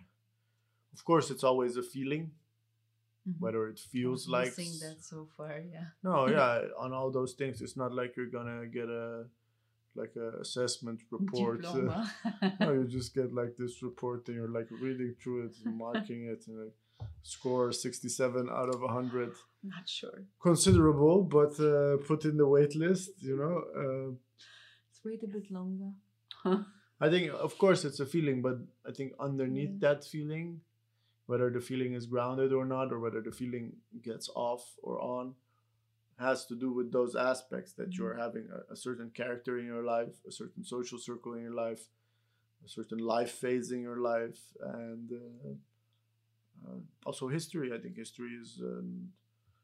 of 0.94 1.04
course 1.06 1.30
it's 1.34 1.44
always 1.44 1.78
a 1.78 1.84
feeling 1.84 2.32
Mhm. 3.28 3.40
whether 3.40 3.62
it 3.74 3.80
feels 3.80 4.28
like 4.28 4.48
missing 4.58 4.74
that 4.84 5.02
so 5.02 5.20
far. 5.38 5.54
Yeah. 5.76 5.88
no 6.04 6.28
yeah 6.38 6.68
on 6.84 6.92
all 6.98 7.10
those 7.20 7.34
things 7.40 7.62
it's 7.62 7.78
not 7.78 7.92
like 8.00 8.12
you're 8.18 8.34
gonna 8.38 8.68
get 8.68 8.90
a 8.90 9.26
like 9.96 10.14
a 10.18 10.28
assessment 10.46 11.00
report 11.12 11.64
uh, 11.66 12.06
no, 12.60 12.74
you 12.74 12.84
just 12.98 13.14
get 13.20 13.30
like 13.42 13.54
this 13.56 13.82
report 13.82 14.28
and 14.28 14.36
you're 14.38 14.50
like 14.60 14.68
reading 14.86 15.16
through 15.20 15.40
it 15.48 15.56
and 15.64 15.78
marking 15.78 16.22
it 16.34 16.42
and 16.48 16.56
like 16.64 16.76
score 17.22 17.72
67 17.72 18.50
out 18.60 18.70
of 18.76 18.82
100 18.82 19.32
Not 19.64 19.88
sure. 19.88 20.20
considerable 20.42 21.24
but 21.24 21.54
uh, 21.60 21.96
put 22.10 22.26
in 22.26 22.36
the 22.42 22.48
wait 22.56 22.76
list 22.76 23.12
you 23.30 23.38
know 23.42 23.56
uh, 23.82 24.10
Let's 24.90 25.02
wait 25.06 25.24
a 25.24 25.28
bit 25.38 25.50
longer. 25.50 25.92
i 27.06 27.10
think 27.10 27.32
of 27.48 27.58
course 27.58 27.86
it's 27.88 28.00
a 28.02 28.06
feeling 28.06 28.42
but 28.42 28.58
i 28.90 28.92
think 28.98 29.14
underneath 29.28 29.74
Yeah. 29.76 29.88
that 29.88 30.00
feeling 30.14 30.48
whether 31.26 31.50
the 31.50 31.62
feeling 31.62 31.94
is 31.94 32.06
grounded 32.06 32.54
or 32.54 32.66
not 32.66 32.92
or 32.92 33.00
whether 33.00 33.22
the 33.22 33.32
feeling 33.32 33.74
gets 34.02 34.30
off 34.36 34.66
or 34.84 35.00
on 35.02 35.36
has 36.20 36.46
to 36.46 36.56
do 36.56 36.72
with 36.72 36.92
those 36.92 37.16
aspects 37.16 37.74
that 37.74 37.98
you're 37.98 38.16
having 38.18 38.48
a, 38.54 38.74
a 38.74 38.76
certain 38.76 39.10
character 39.12 39.60
in 39.60 39.66
your 39.66 39.84
life 39.84 40.16
a 40.28 40.32
certain 40.32 40.64
social 40.64 40.98
circle 41.00 41.34
in 41.34 41.42
your 41.42 41.54
life 41.54 41.88
a 42.66 42.70
certain 42.70 43.00
life 43.00 43.32
phase 43.32 43.72
in 43.72 43.82
your 43.82 44.00
life 44.00 44.40
and 44.62 45.12
uh, 45.14 45.54
uh, 46.68 46.80
also 47.06 47.28
history 47.28 47.74
i 47.74 47.78
think 47.78 47.96
history 47.96 48.32
is 48.42 48.60
um, 48.62 49.10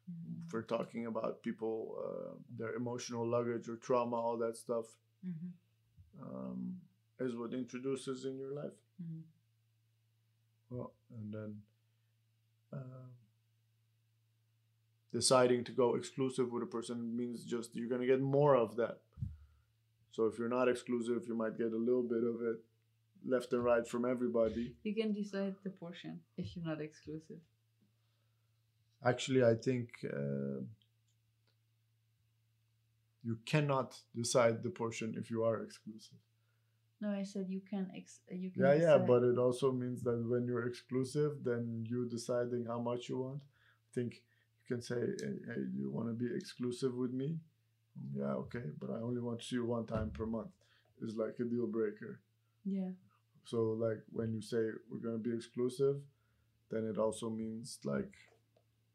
Mhm. 0.09 0.45
if 0.45 0.53
we're 0.53 0.63
talking 0.63 1.05
about 1.07 1.41
people 1.43 1.73
uh, 2.05 2.33
their 2.57 2.73
emotional 2.75 3.27
luggage 3.27 3.69
or 3.69 3.77
trauma 3.77 4.15
all 4.15 4.37
that 4.37 4.57
stuff 4.57 4.87
Mhm. 5.23 5.53
um, 6.21 6.81
is 7.19 7.35
what 7.35 7.53
introduces 7.53 8.25
in 8.25 8.37
your 8.37 8.53
life 8.53 8.79
Mhm. 9.01 9.23
well, 10.69 10.93
and 11.17 11.33
then 11.33 11.55
um, 12.73 13.09
deciding 15.11 15.63
to 15.65 15.71
go 15.71 15.95
exclusive 15.95 16.51
with 16.51 16.63
a 16.63 16.67
person 16.67 17.15
means 17.15 17.43
just 17.43 17.75
you're 17.75 17.89
gonna 17.89 18.05
get 18.05 18.21
more 18.21 18.55
of 18.55 18.75
that. 18.75 18.99
So 20.11 20.25
if 20.25 20.37
you're 20.37 20.49
not 20.49 20.67
exclusive, 20.67 21.23
you 21.27 21.35
might 21.35 21.57
get 21.57 21.71
a 21.71 21.77
little 21.77 22.03
bit 22.03 22.23
of 22.23 22.41
it 22.41 22.57
left 23.25 23.53
and 23.53 23.63
right 23.63 23.87
from 23.87 24.05
everybody. 24.05 24.75
You 24.83 24.95
can 24.95 25.13
decide 25.13 25.55
the 25.63 25.69
portion 25.69 26.19
if 26.37 26.55
you're 26.55 26.65
not 26.65 26.81
exclusive. 26.81 27.39
Actually, 29.05 29.43
I 29.43 29.55
think 29.55 29.89
uh, 30.05 30.61
you 33.23 33.37
cannot 33.45 33.97
decide 34.15 34.63
the 34.63 34.69
portion 34.69 35.15
if 35.17 35.29
you 35.29 35.43
are 35.43 35.61
exclusive. 35.61 36.17
No, 37.01 37.09
I 37.09 37.23
said 37.23 37.45
you 37.49 37.61
can. 37.61 37.89
Ex- 37.95 38.21
you 38.29 38.51
can. 38.51 38.63
Yeah, 38.63 38.73
yeah, 38.73 38.97
but 38.97 39.23
it 39.23 39.37
also 39.37 39.71
means 39.71 40.03
that 40.03 40.21
when 40.27 40.45
you're 40.45 40.67
exclusive, 40.67 41.43
then 41.43 41.85
you 41.87 42.07
deciding 42.09 42.65
how 42.65 42.79
much 42.79 43.07
you 43.07 43.19
want. 43.19 43.41
I 43.41 43.89
think 43.95 44.15
you 44.15 44.75
can 44.75 44.81
say, 44.81 44.95
hey, 44.95 45.37
hey 45.47 45.61
you 45.73 45.89
want 45.89 46.09
to 46.09 46.13
be 46.13 46.29
exclusive 46.35 46.93
with 46.93 47.11
me? 47.11 47.37
Yeah, 48.13 48.33
okay, 48.43 48.63
but 48.79 48.89
I 48.89 48.95
only 49.01 49.21
want 49.21 49.39
to 49.39 49.45
see 49.45 49.55
you 49.55 49.65
one 49.65 49.85
time 49.85 50.11
per 50.11 50.25
month. 50.25 50.51
Is 51.01 51.15
like 51.15 51.35
a 51.39 51.45
deal 51.45 51.67
breaker. 51.67 52.19
Yeah. 52.65 52.91
So 53.45 53.77
like 53.79 54.03
when 54.11 54.33
you 54.33 54.41
say 54.41 54.57
we're 54.91 54.99
gonna 54.99 55.17
be 55.17 55.33
exclusive, 55.33 56.01
then 56.69 56.85
it 56.85 56.97
also 56.97 57.29
means 57.29 57.79
like 57.85 58.13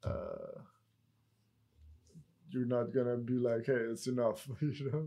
uh, 0.05 0.61
you're 2.51 2.67
not 2.67 2.93
gonna 2.93 3.17
be 3.17 3.35
like, 3.35 3.67
hey, 3.67 3.73
it's 3.91 4.07
enough, 4.07 4.47
you 4.61 4.91
know. 4.93 5.07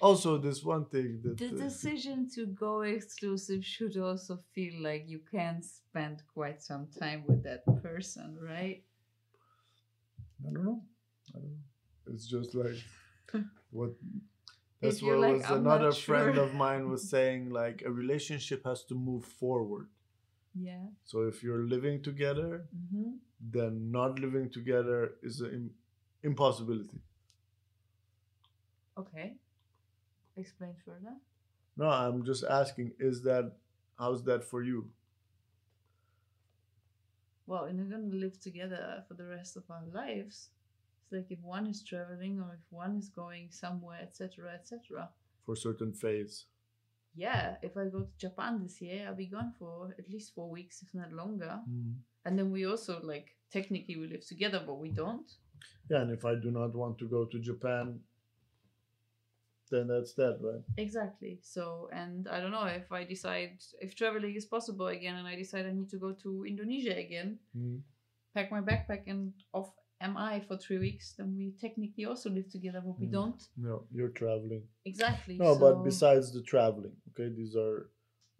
Also 0.00 0.36
this 0.38 0.62
one 0.62 0.84
thing 0.86 1.20
that 1.22 1.38
The 1.38 1.46
uh, 1.46 1.50
decision 1.50 2.28
to 2.34 2.46
go 2.46 2.82
exclusive 2.82 3.64
should 3.64 3.96
also 3.96 4.38
feel 4.54 4.82
like 4.82 5.08
you 5.08 5.20
can 5.20 5.62
spend 5.62 6.22
quite 6.34 6.62
some 6.62 6.88
time 6.98 7.24
with 7.26 7.42
that 7.44 7.64
person, 7.82 8.38
right? 8.40 8.82
I 10.46 10.52
don't 10.52 10.64
know. 10.64 10.82
I 11.34 11.38
don't 11.38 11.50
know. 11.50 12.12
It's 12.14 12.26
just 12.26 12.54
like 12.54 12.76
what. 13.70 13.90
That's 14.80 15.02
what 15.02 15.18
like, 15.18 15.32
was 15.34 15.50
"I'm 15.50 15.60
another 15.60 15.86
not 15.90 15.96
friend 15.98 16.38
of 16.38 16.54
mine 16.54 16.88
was 16.88 17.08
saying. 17.14 17.50
Like 17.50 17.82
a 17.84 17.90
relationship 17.90 18.64
has 18.64 18.84
to 18.84 18.94
move 18.94 19.24
forward. 19.24 19.88
Yeah. 20.54 20.86
So 21.04 21.22
if 21.22 21.42
you're 21.42 21.64
living 21.66 22.02
together, 22.02 22.66
Mm-hmm. 22.76 23.10
then 23.40 23.90
not 23.90 24.18
living 24.18 24.50
together 24.50 25.14
is 25.22 25.40
an 25.40 25.70
impossibility. 26.22 27.00
Okay. 28.96 29.38
Explain 30.40 30.74
further. 30.84 31.14
No, 31.76 31.88
I'm 31.88 32.24
just 32.24 32.44
asking. 32.44 32.92
Is 32.98 33.22
that 33.22 33.52
how's 33.98 34.24
that 34.24 34.42
for 34.44 34.62
you? 34.62 34.88
Well, 37.46 37.64
and 37.64 37.78
we're 37.78 37.96
gonna 37.96 38.14
live 38.14 38.40
together 38.40 39.04
for 39.06 39.14
the 39.14 39.26
rest 39.26 39.56
of 39.56 39.64
our 39.70 39.82
lives. 39.92 40.50
It's 41.02 41.12
like 41.12 41.30
if 41.30 41.42
one 41.42 41.66
is 41.66 41.82
traveling 41.82 42.40
or 42.40 42.54
if 42.54 42.64
one 42.70 42.96
is 42.96 43.08
going 43.08 43.48
somewhere, 43.50 44.00
etc., 44.02 44.52
etc. 44.54 45.10
For 45.44 45.56
certain 45.56 45.92
phase. 45.92 46.46
Yeah, 47.14 47.56
if 47.62 47.76
I 47.76 47.86
go 47.86 48.00
to 48.00 48.18
Japan 48.18 48.60
this 48.62 48.80
year, 48.80 49.06
I'll 49.08 49.16
be 49.16 49.26
gone 49.26 49.52
for 49.58 49.94
at 49.98 50.08
least 50.08 50.34
four 50.34 50.48
weeks, 50.48 50.82
if 50.82 50.94
not 50.94 51.12
longer. 51.12 51.58
Mm. 51.68 51.94
And 52.24 52.38
then 52.38 52.50
we 52.50 52.66
also 52.66 53.00
like 53.02 53.34
technically 53.52 53.96
we 53.96 54.06
live 54.06 54.26
together, 54.26 54.62
but 54.64 54.78
we 54.78 54.90
don't. 54.90 55.30
Yeah, 55.90 56.02
and 56.02 56.12
if 56.12 56.24
I 56.24 56.34
do 56.36 56.50
not 56.50 56.74
want 56.74 56.98
to 56.98 57.08
go 57.08 57.24
to 57.24 57.38
Japan, 57.40 58.00
then 59.70 59.86
that's 59.88 60.14
that, 60.14 60.38
right? 60.40 60.62
Exactly. 60.76 61.38
So, 61.42 61.88
and 61.92 62.28
I 62.28 62.40
don't 62.40 62.50
know 62.50 62.64
if 62.64 62.90
I 62.92 63.04
decide 63.04 63.58
if 63.80 63.94
traveling 63.94 64.34
is 64.34 64.44
possible 64.46 64.88
again, 64.88 65.16
and 65.16 65.26
I 65.26 65.36
decide 65.36 65.66
I 65.66 65.72
need 65.72 65.90
to 65.90 65.98
go 65.98 66.12
to 66.22 66.44
Indonesia 66.46 66.96
again, 66.96 67.38
Mm. 67.56 67.82
pack 68.34 68.50
my 68.50 68.60
backpack 68.60 69.04
and 69.06 69.32
off 69.52 69.72
am 70.00 70.16
I 70.16 70.40
for 70.40 70.56
three 70.56 70.78
weeks, 70.78 71.12
then 71.18 71.36
we 71.36 71.52
technically 71.60 72.06
also 72.06 72.30
live 72.30 72.48
together, 72.48 72.80
but 72.80 72.98
we 72.98 73.06
Mm. 73.06 73.12
don't. 73.12 73.48
No, 73.56 73.86
you're 73.92 74.08
traveling. 74.16 74.66
Exactly. 74.84 75.36
No, 75.36 75.58
but 75.58 75.84
besides 75.84 76.32
the 76.32 76.42
traveling, 76.42 76.96
okay, 77.10 77.28
these 77.28 77.54
are 77.54 77.90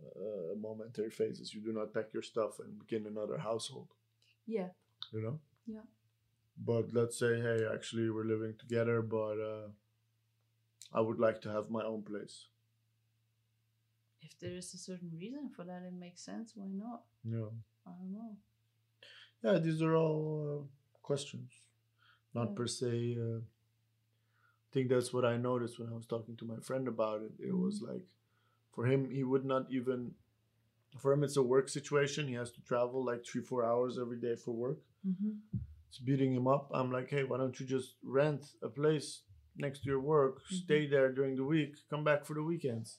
uh, 0.01 0.55
momentary 0.57 1.11
phases. 1.11 1.53
You 1.53 1.61
do 1.61 1.73
not 1.73 1.93
pack 1.93 2.15
your 2.15 2.23
stuff 2.23 2.59
and 2.61 2.79
begin 2.79 3.07
another 3.07 3.37
household, 3.37 3.93
yeah, 4.47 4.71
you 5.13 5.21
know? 5.21 5.39
Yeah. 5.67 5.85
But 6.57 6.93
let's 6.95 7.19
say, 7.19 7.41
hey, 7.41 7.67
actually, 7.75 8.09
we're 8.09 8.25
living 8.25 8.55
together, 8.57 9.03
but 9.03 9.37
uh, 9.39 9.69
I 10.93 11.01
would 11.01 11.19
like 11.19 11.41
to 11.43 11.51
have 11.51 11.71
my 11.71 11.83
own 11.85 12.03
place. 12.03 12.47
if 14.23 14.39
there 14.39 14.53
is 14.57 14.75
a 14.75 14.79
certain 14.79 15.11
reason 15.19 15.49
for 15.49 15.65
that, 15.65 15.83
it 15.83 15.95
makes 15.95 16.21
sense. 16.23 16.53
Why 16.55 16.67
not? 16.69 17.05
Yeah. 17.25 17.49
I 17.87 17.91
don't 17.99 18.13
know. 18.13 18.37
Yeah, 19.43 19.59
these 19.59 19.81
are 19.81 19.97
all 19.97 20.21
uh, 20.61 20.67
questions, 21.03 21.53
not 22.35 22.49
Yeah. 22.51 22.55
per 22.57 22.67
se. 22.67 23.17
Uh, 23.19 23.39
I 23.39 24.69
think 24.73 24.89
that's 24.91 25.13
what 25.15 25.25
I 25.25 25.37
noticed 25.39 25.79
when 25.79 25.89
I 25.89 25.95
was 25.95 26.07
talking 26.07 26.37
to 26.37 26.45
my 26.45 26.59
friend 26.61 26.87
about 26.87 27.23
it. 27.23 27.33
It 27.39 27.57
was 27.57 27.81
like, 27.81 28.05
for 28.75 28.85
him, 28.87 29.11
he 29.11 29.25
would 29.25 29.45
not 29.45 29.71
even. 29.71 30.15
For 30.99 31.13
him, 31.15 31.25
it's 31.25 31.37
a 31.39 31.43
work 31.43 31.69
situation. 31.69 32.29
He 32.29 32.35
has 32.35 32.51
to 32.53 32.61
travel 32.63 33.03
like 33.05 33.25
three, 33.25 33.43
four 33.43 33.65
hours 33.65 33.99
every 33.99 34.19
day 34.21 34.35
for 34.37 34.53
work. 34.53 34.81
Mm-hmm. 35.09 35.33
It's 35.89 35.99
beating 35.99 36.35
him 36.35 36.47
up. 36.47 36.71
I'm 36.75 36.93
like, 36.93 37.09
hey, 37.09 37.25
why 37.25 37.39
don't 37.39 37.59
you 37.59 37.65
just 37.67 37.95
rent 38.05 38.43
a 38.63 38.69
place 38.69 39.23
next 39.57 39.81
to 39.81 39.87
your 39.91 40.01
work, 40.01 40.43
Mhm. 40.45 40.63
stay 40.65 40.87
there 40.87 41.13
during 41.13 41.37
the 41.37 41.45
week, 41.45 41.77
come 41.89 42.05
back 42.05 42.25
for 42.25 42.35
the 42.35 42.43
weekends? 42.43 42.99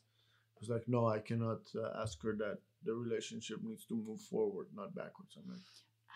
He 0.56 0.60
was 0.60 0.70
like, 0.70 0.88
no, 0.88 1.08
I 1.08 1.20
cannot 1.20 1.62
uh, 1.76 2.02
ask 2.04 2.22
her 2.24 2.36
that. 2.38 2.60
The 2.84 2.93
relationship 2.95 3.62
needs 3.62 3.86
to 3.86 3.95
move 3.95 4.22
forward, 4.22 4.68
not 4.74 4.95
backwards. 4.95 5.36
I'm 5.38 5.47
like, 5.52 5.62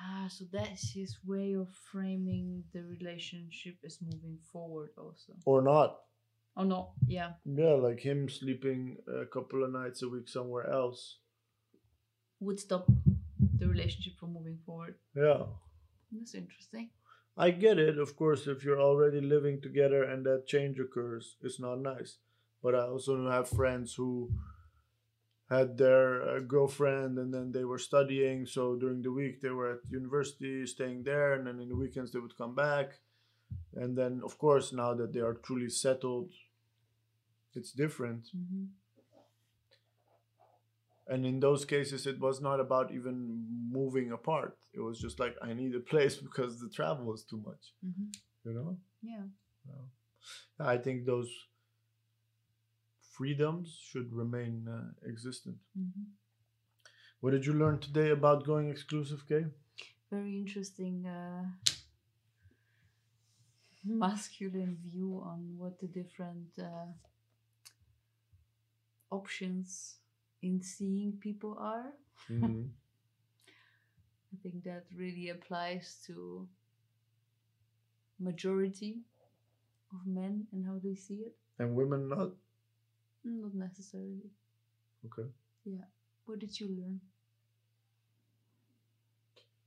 Ah, 0.02 0.28
so 0.28 0.46
that's 0.52 0.92
his 0.94 1.24
way 1.24 1.54
of 1.54 1.70
framing 1.92 2.64
the 2.74 2.84
relationship 2.84 3.78
as 3.86 4.02
moving 4.02 4.38
forward, 4.52 4.90
also. 4.98 5.34
or 5.46 5.62
not. 5.62 6.02
Or 6.58 6.66
not, 6.66 6.94
yeah, 7.08 7.34
Yeah, 7.46 7.76
like 7.76 8.00
him 8.00 8.28
sleeping 8.30 8.98
a 9.08 9.26
couple 9.26 9.64
of 9.64 9.72
nights 9.72 10.02
a 10.02 10.10
week 10.10 10.28
somewhere 10.28 10.68
else. 10.70 11.20
would 12.40 12.60
stop 12.60 12.88
the 13.60 13.68
relationship 13.68 14.18
from 14.20 14.34
moving 14.34 14.58
forward. 14.66 14.96
Yeah. 15.16 15.48
That's 16.12 16.34
interesting. 16.36 16.90
I 17.38 17.52
get 17.52 17.78
it, 17.78 17.98
of 17.98 18.16
course, 18.16 18.48
if 18.48 18.64
you're 18.64 18.82
already 18.82 19.20
living 19.20 19.62
together 19.62 20.04
and 20.04 20.26
that 20.26 20.48
change 20.48 20.80
occurs, 20.80 21.36
it's 21.42 21.60
not 21.60 21.80
nice. 21.80 22.18
But 22.64 22.76
I 22.76 22.88
also 22.88 23.30
have 23.30 23.50
friends 23.50 23.94
who 23.94 24.32
had 25.50 25.78
their 25.78 26.22
uh, 26.22 26.40
girlfriend 26.40 27.18
and 27.20 27.34
then 27.34 27.52
they 27.52 27.66
were 27.66 27.78
studying. 27.78 28.46
So 28.46 28.76
during 28.76 29.02
the 29.02 29.12
week 29.12 29.42
they 29.42 29.50
were 29.50 29.74
at 29.74 29.92
university, 29.92 30.66
staying 30.66 31.04
there, 31.04 31.34
and 31.34 31.46
then 31.46 31.60
in 31.60 31.70
the 31.70 31.76
weekends 31.76 32.12
they 32.12 32.20
would 32.20 32.38
come 32.38 32.56
back. 32.56 33.00
And 33.76 33.98
then, 33.98 34.22
of 34.24 34.38
course, 34.38 34.72
now 34.72 34.94
that 34.94 35.14
they 35.14 35.20
are 35.20 35.34
truly 35.34 35.70
settled, 35.70 36.32
it's 37.54 37.72
different. 37.72 38.28
Mm-hmm. 38.36 38.66
And 41.08 41.26
in 41.26 41.40
those 41.40 41.66
cases, 41.66 42.08
it 42.08 42.20
was 42.20 42.42
not 42.42 42.60
about 42.60 42.92
even 42.92 43.46
moving 43.72 44.12
apart. 44.12 44.58
It 44.74 44.80
was 44.80 45.00
just 45.00 45.20
like, 45.20 45.36
I 45.42 45.54
need 45.54 45.76
a 45.76 45.80
place 45.80 46.16
because 46.28 46.60
the 46.60 46.70
travel 46.70 47.14
is 47.14 47.24
too 47.24 47.42
much, 47.46 47.74
Mm-hmm. 47.86 48.10
you 48.50 48.54
know? 48.56 48.78
Yeah. 49.02 49.24
I 50.60 50.78
think 50.78 51.06
those 51.06 51.30
freedoms 53.12 53.78
should 53.90 54.12
remain 54.14 54.68
uh, 54.68 55.08
existent. 55.10 55.58
Mm-hmm. 55.78 56.04
What 57.22 57.32
did 57.32 57.46
you 57.46 57.54
learn 57.54 57.80
today 57.80 58.10
about 58.12 58.46
going 58.46 58.70
exclusive, 58.70 59.28
Kay? 59.28 59.46
Very 60.12 60.38
interesting 60.38 61.06
uh, 61.06 61.46
masculine 63.84 64.78
view 64.84 65.22
on 65.26 65.56
what 65.58 65.80
the 65.80 65.88
different 65.88 66.48
uh, 66.60 66.88
options 69.12 69.96
in 70.46 70.62
seeing 70.62 71.14
people 71.20 71.58
are. 71.60 71.92
Mm-hmm. 72.32 72.62
I 74.34 74.36
think 74.44 74.64
that 74.64 74.86
really 74.96 75.30
applies 75.30 75.98
to 76.06 76.48
majority 78.20 79.00
of 79.92 80.06
men 80.06 80.46
and 80.52 80.66
how 80.66 80.80
they 80.84 80.96
see 80.96 81.20
it. 81.30 81.36
and 81.58 81.76
women 81.76 82.10
not? 82.10 82.32
Not 83.24 83.56
necessarily. 83.56 84.30
Okay. 85.06 85.28
Yeah. 85.64 85.86
What 86.26 86.40
did 86.40 86.60
you 86.60 86.68
learn? 86.68 87.00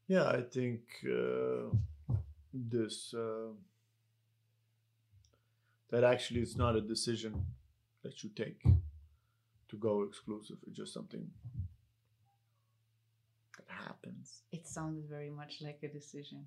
Yeah, 0.07 0.29
I 0.29 0.43
think 0.43 0.81
uh, 1.05 1.74
this 2.53 3.14
uh, 3.14 3.53
that 5.91 6.05
actually 6.05 6.41
it's 6.41 6.57
not 6.57 6.76
a 6.76 6.81
decision 6.81 7.45
that 8.03 8.22
you 8.22 8.31
take 8.31 8.62
to 9.69 9.77
go 9.77 10.03
exclusive. 10.03 10.57
It's 10.66 10.77
just 10.77 10.93
something 10.95 11.29
that 13.57 13.66
happens. 13.69 14.43
It 14.53 14.66
sounded 14.66 15.05
very 15.09 15.31
much 15.31 15.61
like 15.61 15.81
a 15.83 15.89
decision. 15.89 16.47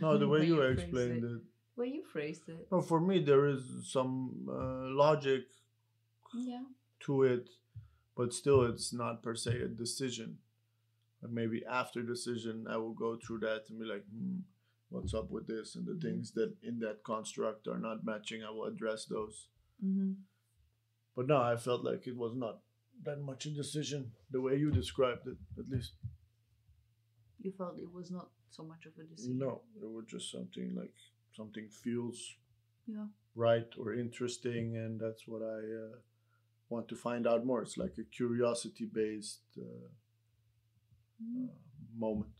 No, 0.00 0.18
the 0.18 0.28
way 0.32 0.40
Way 0.40 0.46
you 0.46 0.56
you 0.56 0.62
explained 0.62 1.24
it. 1.24 1.30
it. 1.36 1.40
Well, 1.76 1.86
you 1.86 2.02
phrased 2.04 2.48
it. 2.48 2.68
No, 2.70 2.80
for 2.80 3.00
me 3.00 3.20
there 3.24 3.46
is 3.46 3.62
some 3.90 4.46
uh, 4.48 4.88
logic 4.94 5.42
Yeah. 6.34 6.64
to 7.00 7.22
it, 7.24 7.48
but 8.16 8.32
still 8.32 8.62
it's 8.64 8.92
not 8.92 9.22
per 9.22 9.34
se 9.34 9.60
a 9.62 9.68
decision. 9.68 10.38
But 11.20 11.32
maybe 11.32 11.64
after 11.64 12.02
decision, 12.02 12.66
I 12.68 12.76
will 12.76 12.92
go 12.92 13.16
through 13.16 13.38
that 13.40 13.64
and 13.70 13.78
be 13.78 13.86
like, 13.86 14.04
hmm, 14.12 14.40
what's 14.90 15.14
up 15.14 15.30
with 15.30 15.46
this? 15.46 15.74
And 15.74 15.86
the 15.86 15.92
Mhm. 15.94 16.02
things 16.02 16.32
that 16.32 16.54
in 16.62 16.78
that 16.80 17.02
construct 17.02 17.66
are 17.66 17.78
not 17.78 18.04
matching, 18.04 18.42
I 18.44 18.50
will 18.50 18.64
address 18.66 19.06
those. 19.06 19.48
Mm-hmm. 19.82 20.12
But 21.16 21.26
no, 21.28 21.40
I 21.40 21.56
felt 21.56 21.84
like 21.84 22.06
it 22.06 22.16
was 22.16 22.34
not 22.34 22.58
that 23.04 23.20
much 23.20 23.46
a 23.46 23.50
decision, 23.50 24.12
the 24.30 24.40
way 24.40 24.56
you 24.56 24.70
described 24.70 25.26
it, 25.26 25.36
at 25.58 25.68
least. 25.68 25.92
You 27.40 27.52
felt 27.52 27.78
it 27.78 27.92
was 27.92 28.10
not 28.10 28.30
so 28.50 28.62
much 28.64 28.86
of 28.86 28.92
a 28.98 29.04
decision. 29.04 29.38
No, 29.38 29.60
it 29.80 29.90
was 29.90 30.06
just 30.06 30.30
something 30.32 30.74
like 30.74 30.94
something 31.36 31.68
feels 31.68 32.36
Yeah. 32.86 33.06
right 33.34 33.68
or 33.78 33.94
interesting, 33.94 34.76
and 34.76 34.98
that's 35.00 35.26
what 35.28 35.42
I 35.42 35.58
uh, 35.84 35.96
want 36.68 36.88
to 36.88 36.96
find 36.96 37.26
out 37.26 37.44
more. 37.44 37.62
It's 37.62 37.76
like 37.76 37.98
a 37.98 38.04
curiosity 38.04 38.86
based 38.86 39.42
uh, 39.58 39.88
Mm. 41.22 41.48
moment. 41.96 42.34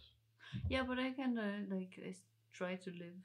Yeah, 0.69 0.83
but 0.87 0.99
I 0.99 1.11
kind 1.13 1.39
of 1.39 1.71
like 1.71 1.95
I 2.05 2.09
s- 2.09 2.27
try 2.53 2.77
to 2.77 2.91
live 2.91 3.19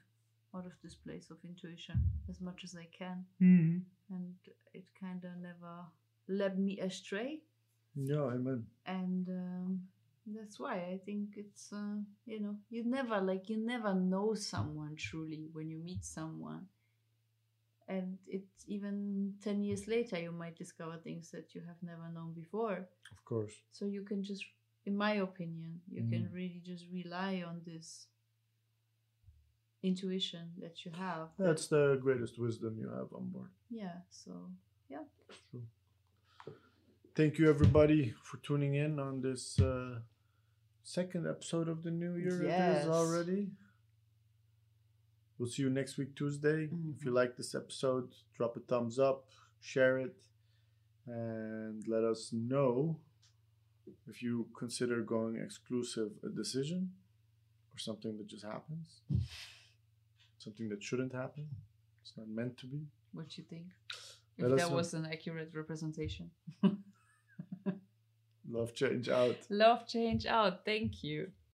out 0.54 0.66
of 0.66 0.72
this 0.82 0.94
place 0.94 1.30
of 1.30 1.38
intuition 1.44 1.96
as 2.28 2.40
much 2.40 2.64
as 2.64 2.74
I 2.76 2.86
can, 2.98 3.26
Mm-hmm. 3.40 3.78
And 4.10 4.34
it 4.74 4.84
kind 4.98 5.24
of 5.24 5.36
never 5.40 5.86
led 6.28 6.58
me 6.58 6.78
astray, 6.80 7.42
Yeah, 7.94 8.32
amen. 8.34 8.66
and 8.86 9.28
um, 9.28 9.80
that's 10.26 10.58
why 10.58 10.74
I 10.92 10.98
think 11.04 11.34
it's 11.36 11.72
uh, 11.72 11.98
you 12.26 12.40
know 12.40 12.56
you 12.70 12.84
never 12.84 13.20
like 13.20 13.48
you 13.48 13.56
never 13.56 13.94
know 13.94 14.34
someone 14.34 14.96
truly 14.96 15.48
when 15.52 15.68
you 15.70 15.78
meet 15.78 16.04
someone. 16.04 16.66
And 17.88 18.18
it's 18.26 18.64
even 18.68 19.34
10 19.42 19.62
years 19.62 19.88
later, 19.88 20.18
you 20.18 20.30
might 20.32 20.56
discover 20.56 20.96
things 20.98 21.30
that 21.32 21.54
you 21.54 21.62
have 21.66 21.82
never 21.82 22.08
known 22.12 22.32
before. 22.32 22.86
Of 23.10 23.24
course. 23.24 23.52
So 23.72 23.84
you 23.86 24.02
can 24.04 24.22
just, 24.22 24.44
in 24.86 24.96
my 24.96 25.14
opinion, 25.14 25.80
you 25.90 26.04
can 26.04 26.28
Mm. 26.30 26.34
really 26.34 26.60
just 26.64 26.86
rely 26.92 27.42
on 27.42 27.62
this 27.64 28.06
intuition 29.82 30.50
that 30.60 30.84
you 30.84 30.92
have. 30.92 31.28
That's 31.38 31.68
the 31.68 31.98
greatest 32.02 32.38
wisdom 32.38 32.76
you 32.78 32.88
have 32.90 33.12
on 33.14 33.28
board. 33.30 33.50
yeah. 33.70 33.98
So 34.10 34.32
yeah. 34.88 35.04
True. 35.50 35.62
Thank 37.14 37.38
you, 37.38 37.48
everybody, 37.50 38.14
for 38.22 38.36
tuning 38.38 38.74
in 38.74 38.98
on 38.98 39.20
this 39.20 39.58
uh, 39.60 39.98
second 40.82 41.26
episode 41.26 41.68
of 41.68 41.82
the 41.82 41.90
new 41.90 42.14
year. 42.16 42.44
Yes. 42.44 42.84
is 42.84 42.90
already. 42.90 43.50
We'll 45.38 45.48
see 45.48 45.62
you 45.62 45.70
next 45.70 45.96
week, 45.98 46.14
Tuesday. 46.16 46.64
If 46.96 47.04
you 47.04 47.10
Mhm. 47.10 47.14
like 47.14 47.36
this 47.36 47.54
episode, 47.54 48.14
drop 48.36 48.56
a 48.56 48.60
thumbs 48.60 48.98
up, 48.98 49.26
share 49.60 49.98
it, 49.98 50.16
and 51.06 51.86
let 51.88 52.04
us 52.04 52.32
know 52.32 53.00
if 54.06 54.22
you 54.22 54.48
consider 54.56 55.02
going 55.02 55.36
exclusive 55.36 56.12
a 56.22 56.28
decision 56.28 56.92
or 57.74 57.78
something 57.78 58.16
that 58.18 58.26
just 58.26 58.44
happens, 58.44 59.00
something 60.42 60.68
that 60.68 60.82
shouldn't 60.82 61.14
happen. 61.14 61.46
It's 62.02 62.12
not 62.16 62.28
meant 62.28 62.56
to 62.58 62.66
be. 62.66 62.82
What 63.12 63.28
do 63.28 63.42
you 63.42 63.44
think? 63.48 63.66
If 64.38 64.48
that 64.48 64.70
know. 64.70 64.76
was 64.76 64.94
an 64.94 65.06
accurate 65.06 65.50
representation. 65.54 66.30
Love 68.48 68.74
change 68.74 69.08
out. 69.08 69.36
Love 69.50 69.86
change 69.86 70.26
out. 70.26 70.64
Thank 70.64 71.04
you. 71.04 71.30